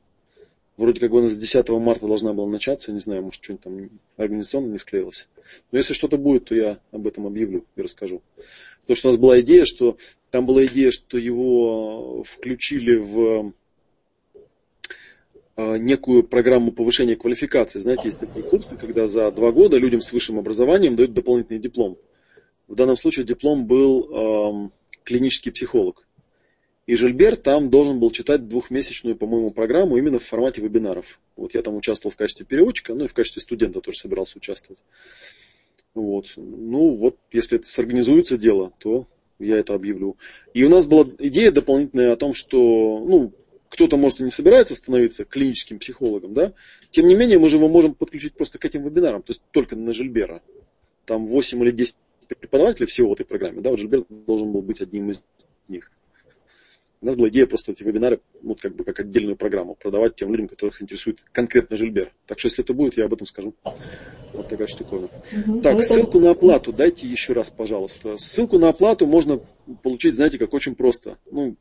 Вроде 0.76 1.00
как 1.00 1.10
бы 1.10 1.18
у 1.18 1.22
нас 1.22 1.32
с 1.32 1.36
10 1.36 1.68
марта 1.70 2.06
должна 2.06 2.34
была 2.34 2.46
начаться, 2.46 2.92
не 2.92 3.00
знаю, 3.00 3.22
может 3.22 3.42
что-нибудь 3.42 3.64
там 3.64 3.90
организационно 4.16 4.72
не 4.72 4.78
склеилось. 4.78 5.28
Но 5.72 5.78
если 5.78 5.94
что-то 5.94 6.18
будет, 6.18 6.44
то 6.46 6.54
я 6.54 6.80
об 6.90 7.06
этом 7.06 7.26
объявлю 7.26 7.64
и 7.76 7.82
расскажу. 7.82 8.22
Потому 8.82 8.96
что 8.96 9.08
у 9.08 9.10
нас 9.12 9.20
была 9.20 9.40
идея, 9.40 9.64
что 9.64 9.96
там 10.30 10.44
была 10.44 10.66
идея, 10.66 10.90
что 10.90 11.16
его 11.16 12.24
включили 12.24 12.96
в 12.96 13.54
а, 15.56 15.78
некую 15.78 16.24
программу 16.24 16.72
повышения 16.72 17.16
квалификации. 17.16 17.78
Знаете, 17.78 18.02
есть 18.04 18.20
такие 18.20 18.44
курсы, 18.44 18.76
когда 18.76 19.08
за 19.08 19.30
два 19.32 19.52
года 19.52 19.78
людям 19.78 20.02
с 20.02 20.12
высшим 20.12 20.38
образованием 20.38 20.94
дают 20.94 21.14
дополнительный 21.14 21.58
диплом. 21.58 21.96
В 22.68 22.74
данном 22.74 22.96
случае 22.96 23.24
диплом 23.24 23.66
был 23.66 24.12
эм, 24.12 24.72
клинический 25.04 25.52
психолог. 25.52 26.05
И 26.86 26.94
Жильбер 26.94 27.36
там 27.36 27.68
должен 27.68 27.98
был 27.98 28.12
читать 28.12 28.46
двухмесячную, 28.46 29.16
по-моему, 29.16 29.50
программу 29.50 29.96
именно 29.96 30.20
в 30.20 30.24
формате 30.24 30.60
вебинаров. 30.60 31.18
Вот 31.34 31.52
я 31.54 31.62
там 31.62 31.74
участвовал 31.76 32.12
в 32.12 32.16
качестве 32.16 32.46
переводчика, 32.46 32.94
ну 32.94 33.04
и 33.04 33.08
в 33.08 33.14
качестве 33.14 33.42
студента 33.42 33.80
тоже 33.80 33.98
собирался 33.98 34.38
участвовать. 34.38 34.80
Вот. 35.94 36.32
Ну 36.36 36.94
вот, 36.96 37.16
если 37.32 37.58
это 37.58 37.66
сорганизуется 37.66 38.38
дело, 38.38 38.72
то 38.78 39.08
я 39.40 39.56
это 39.56 39.74
объявлю. 39.74 40.16
И 40.54 40.62
у 40.62 40.68
нас 40.68 40.86
была 40.86 41.06
идея 41.18 41.50
дополнительная 41.50 42.12
о 42.12 42.16
том, 42.16 42.34
что 42.34 43.04
ну, 43.04 43.32
кто-то, 43.68 43.96
может, 43.96 44.20
и 44.20 44.24
не 44.24 44.30
собирается 44.30 44.76
становиться 44.76 45.24
клиническим 45.24 45.80
психологом, 45.80 46.34
да? 46.34 46.52
Тем 46.90 47.08
не 47.08 47.16
менее, 47.16 47.40
мы 47.40 47.48
же 47.48 47.56
его 47.56 47.68
можем 47.68 47.94
подключить 47.94 48.34
просто 48.34 48.58
к 48.58 48.64
этим 48.64 48.84
вебинарам, 48.84 49.22
то 49.22 49.32
есть 49.32 49.42
только 49.50 49.74
на 49.74 49.92
Жильбера. 49.92 50.40
Там 51.04 51.26
8 51.26 51.62
или 51.64 51.72
10 51.72 51.96
преподавателей 52.38 52.86
всего 52.86 53.10
в 53.10 53.12
этой 53.14 53.26
программе, 53.26 53.60
да, 53.60 53.70
вот 53.70 53.80
Жильбер 53.80 54.04
должен 54.08 54.52
был 54.52 54.62
быть 54.62 54.80
одним 54.80 55.10
из 55.10 55.22
них. 55.68 55.90
У 57.02 57.06
нас 57.06 57.14
была 57.14 57.28
идея 57.28 57.46
просто 57.46 57.72
эти 57.72 57.82
вебинары, 57.82 58.20
вот 58.42 58.60
как 58.60 58.74
бы 58.74 58.84
как 58.84 59.00
отдельную 59.00 59.36
программу 59.36 59.74
продавать 59.74 60.16
тем 60.16 60.30
людям, 60.30 60.48
которых 60.48 60.80
интересует 60.80 61.24
конкретно 61.32 61.76
Жильбер. 61.76 62.12
Так 62.26 62.38
что 62.38 62.48
если 62.48 62.64
это 62.64 62.72
будет, 62.72 62.96
я 62.96 63.04
об 63.04 63.12
этом 63.12 63.26
скажу. 63.26 63.54
Вот 64.32 64.48
такая 64.48 64.66
штуковина. 64.66 65.08
Угу. 65.46 65.60
Так, 65.60 65.82
ссылку 65.82 66.20
на 66.20 66.30
оплату 66.30 66.72
дайте 66.72 67.06
еще 67.06 67.32
раз, 67.32 67.50
пожалуйста. 67.50 68.16
Ссылку 68.18 68.58
на 68.58 68.70
оплату 68.70 69.06
можно 69.06 69.40
получить, 69.82 70.14
знаете, 70.14 70.38
как 70.38 70.54
очень 70.54 70.74
просто. 70.74 71.18
Ну, 71.30 71.56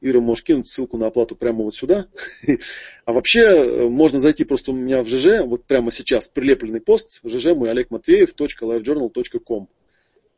Ира, 0.00 0.20
можешь 0.20 0.44
кинуть 0.44 0.68
ссылку 0.68 0.98
на 0.98 1.06
оплату 1.06 1.36
прямо 1.36 1.64
вот 1.64 1.74
сюда. 1.74 2.08
А 3.04 3.12
вообще 3.12 3.40
э, 3.40 3.88
можно 3.88 4.18
зайти 4.18 4.44
просто 4.44 4.72
у 4.72 4.74
меня 4.74 5.02
в 5.02 5.08
ЖЖ, 5.08 5.44
вот 5.44 5.64
прямо 5.64 5.90
сейчас 5.90 6.28
прилепленный 6.28 6.80
пост, 6.80 7.20
в 7.22 7.28
ЖЖ 7.28 7.54
мой 7.54 7.70
Олег 7.70 7.90
Матвеев, 7.90 8.34
.lifejournal.com. 8.34 9.68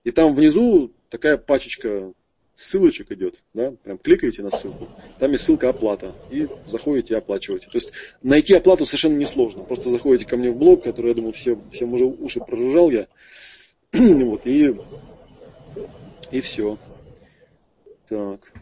И 0.05 0.11
там 0.11 0.35
внизу 0.35 0.93
такая 1.09 1.37
пачечка 1.37 2.13
ссылочек 2.57 3.13
идет, 3.13 3.43
да, 3.53 3.71
прям 3.71 3.99
кликаете 3.99 4.43
на 4.43 4.51
ссылку, 4.51 4.89
там 5.21 5.31
есть 5.33 5.45
ссылка 5.45 5.69
оплата, 5.69 6.15
и 6.31 6.49
заходите 6.67 7.13
и 7.13 7.17
оплачиваете. 7.17 7.67
То 7.67 7.77
есть 7.77 7.93
найти 8.23 8.55
оплату 8.55 8.87
совершенно 8.87 9.17
несложно, 9.17 9.63
просто 9.63 9.91
заходите 9.91 10.25
ко 10.25 10.39
мне 10.39 10.51
в 10.51 10.57
блог, 10.57 10.83
который, 10.83 11.09
я 11.09 11.15
думаю, 11.15 11.33
все, 11.33 11.59
всем 11.71 11.93
уже 11.93 12.07
уши 12.07 12.41
прожужжал 12.41 12.91
я, 12.91 13.09
вот, 13.93 14.47
и, 14.47 14.75
и 16.31 16.41
все. 16.41 16.79
Так. 18.09 18.53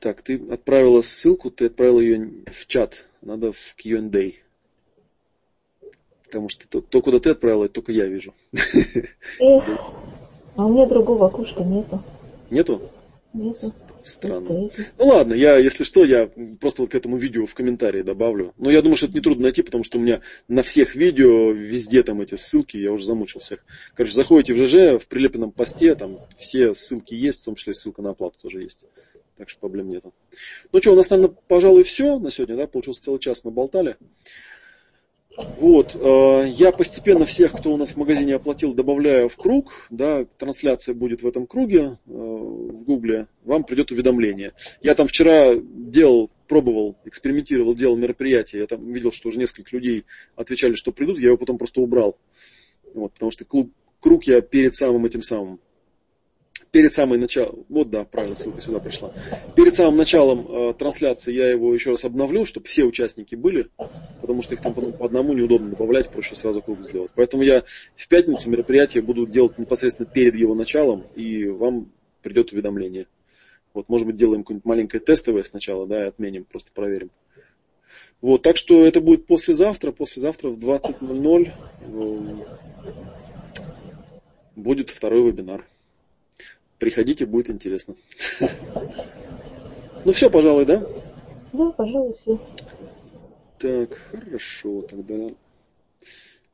Так, 0.00 0.22
ты 0.22 0.44
отправила 0.50 1.00
ссылку, 1.00 1.52
ты 1.52 1.66
отправила 1.66 2.00
ее 2.00 2.42
в 2.50 2.66
чат, 2.66 3.06
надо 3.20 3.52
в 3.52 3.74
Q&A. 3.76 4.32
Потому 6.24 6.48
что 6.48 6.66
то, 6.66 6.80
то, 6.80 7.02
куда 7.02 7.20
ты 7.20 7.30
отправила, 7.30 7.68
только 7.68 7.92
я 7.92 8.06
вижу. 8.06 8.34
А 10.56 10.66
у 10.66 10.72
меня 10.72 10.86
другого 10.86 11.26
окошка 11.26 11.64
нету. 11.64 12.02
Нету? 12.50 12.90
Нету. 13.32 13.72
Странно. 14.02 14.70
Ну 14.98 15.06
ладно, 15.06 15.32
я, 15.34 15.56
если 15.58 15.84
что, 15.84 16.04
я 16.04 16.28
просто 16.60 16.82
вот 16.82 16.90
к 16.90 16.94
этому 16.94 17.16
видео 17.16 17.46
в 17.46 17.54
комментарии 17.54 18.02
добавлю. 18.02 18.52
Но 18.58 18.70
я 18.70 18.82
думаю, 18.82 18.96
что 18.96 19.06
это 19.06 19.16
нетрудно 19.16 19.44
найти, 19.44 19.62
потому 19.62 19.84
что 19.84 19.98
у 19.98 20.00
меня 20.00 20.20
на 20.48 20.62
всех 20.62 20.94
видео 20.94 21.52
везде 21.52 22.02
там 22.02 22.20
эти 22.20 22.34
ссылки, 22.34 22.76
я 22.76 22.92
уже 22.92 23.06
замучил 23.06 23.40
всех. 23.40 23.64
Короче, 23.94 24.14
заходите 24.14 24.54
в 24.54 24.56
ЖЖ, 24.56 25.00
в 25.02 25.06
прилепленном 25.06 25.52
посте, 25.52 25.94
там 25.94 26.18
все 26.36 26.74
ссылки 26.74 27.14
есть, 27.14 27.42
в 27.42 27.44
том 27.44 27.54
числе 27.54 27.74
ссылка 27.74 28.02
на 28.02 28.10
оплату 28.10 28.38
тоже 28.40 28.62
есть. 28.62 28.84
Так 29.36 29.48
что 29.48 29.60
проблем 29.60 29.88
нету. 29.88 30.12
Ну 30.72 30.80
что, 30.80 30.92
у 30.92 30.96
нас, 30.96 31.08
наверное, 31.10 31.34
пожалуй, 31.48 31.84
все 31.84 32.18
на 32.18 32.30
сегодня, 32.30 32.56
да? 32.56 32.66
Получился 32.66 33.02
целый 33.02 33.18
час 33.18 33.44
мы 33.44 33.50
болтали. 33.50 33.96
Вот, 35.36 35.94
э, 35.94 36.46
я 36.48 36.72
постепенно 36.72 37.24
всех, 37.24 37.52
кто 37.52 37.72
у 37.72 37.76
нас 37.76 37.92
в 37.92 37.96
магазине 37.96 38.34
оплатил, 38.34 38.74
добавляю 38.74 39.28
в 39.30 39.36
круг, 39.36 39.72
да, 39.88 40.26
трансляция 40.36 40.94
будет 40.94 41.22
в 41.22 41.26
этом 41.26 41.46
круге, 41.46 41.98
э, 42.06 42.10
в 42.10 42.84
гугле, 42.84 43.28
вам 43.44 43.64
придет 43.64 43.90
уведомление. 43.90 44.52
Я 44.82 44.94
там 44.94 45.06
вчера 45.06 45.54
делал, 45.54 46.30
пробовал, 46.48 46.96
экспериментировал, 47.06 47.74
делал 47.74 47.96
мероприятие, 47.96 48.60
я 48.60 48.66
там 48.66 48.92
видел, 48.92 49.10
что 49.10 49.28
уже 49.28 49.38
несколько 49.38 49.74
людей 49.74 50.04
отвечали, 50.36 50.74
что 50.74 50.92
придут, 50.92 51.18
я 51.18 51.28
его 51.28 51.38
потом 51.38 51.56
просто 51.56 51.80
убрал. 51.80 52.18
Вот, 52.92 53.14
потому 53.14 53.30
что 53.30 53.46
клуб, 53.46 53.72
круг 54.00 54.24
я 54.24 54.42
перед 54.42 54.74
самым 54.74 55.06
этим 55.06 55.22
самым 55.22 55.60
перед 56.72 56.92
самым 56.94 57.20
началом, 57.20 57.66
вот 57.68 57.90
да, 57.90 58.04
правильно, 58.04 58.34
ссылка 58.34 58.62
сюда 58.62 58.80
пришла. 58.80 59.12
Перед 59.54 59.76
самым 59.76 59.98
началом 59.98 60.46
э, 60.48 60.74
трансляции 60.74 61.32
я 61.32 61.50
его 61.50 61.72
еще 61.74 61.90
раз 61.90 62.04
обновлю, 62.04 62.46
чтобы 62.46 62.66
все 62.66 62.84
участники 62.84 63.34
были, 63.34 63.68
потому 64.22 64.40
что 64.40 64.54
их 64.54 64.62
там 64.62 64.72
по, 64.72 64.80
по 64.80 65.04
одному 65.04 65.34
неудобно 65.34 65.68
добавлять, 65.68 66.08
проще 66.08 66.34
сразу 66.34 66.62
круг 66.62 66.82
сделать. 66.84 67.12
Поэтому 67.14 67.42
я 67.42 67.62
в 67.94 68.08
пятницу 68.08 68.48
мероприятие 68.48 69.02
буду 69.02 69.26
делать 69.26 69.58
непосредственно 69.58 70.08
перед 70.08 70.34
его 70.34 70.54
началом, 70.54 71.04
и 71.14 71.46
вам 71.46 71.92
придет 72.22 72.52
уведомление. 72.52 73.06
Вот, 73.74 73.90
может 73.90 74.06
быть, 74.06 74.16
делаем 74.16 74.42
какое-нибудь 74.42 74.64
маленькое 74.64 75.02
тестовое 75.02 75.42
сначала, 75.42 75.86
да, 75.86 76.04
и 76.04 76.08
отменим, 76.08 76.44
просто 76.44 76.72
проверим. 76.72 77.10
Вот, 78.22 78.42
так 78.42 78.56
что 78.56 78.86
это 78.86 79.02
будет 79.02 79.26
послезавтра, 79.26 79.92
послезавтра 79.92 80.48
в 80.48 80.58
20.00 80.58 81.52
э, 81.80 82.92
будет 84.56 84.88
второй 84.88 85.30
вебинар. 85.30 85.66
Приходите, 86.82 87.26
будет 87.26 87.48
интересно. 87.48 87.94
Ну 90.04 90.10
все, 90.10 90.28
пожалуй, 90.28 90.66
да? 90.66 90.84
Да, 91.52 91.70
пожалуй, 91.70 92.12
все. 92.12 92.40
Так, 93.60 93.94
хорошо, 94.10 94.82
тогда. 94.82 95.30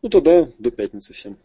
Ну 0.03 0.09
тогда 0.11 0.47
до 0.59 0.71
пятницы 0.71 1.15
всем. 1.15 1.39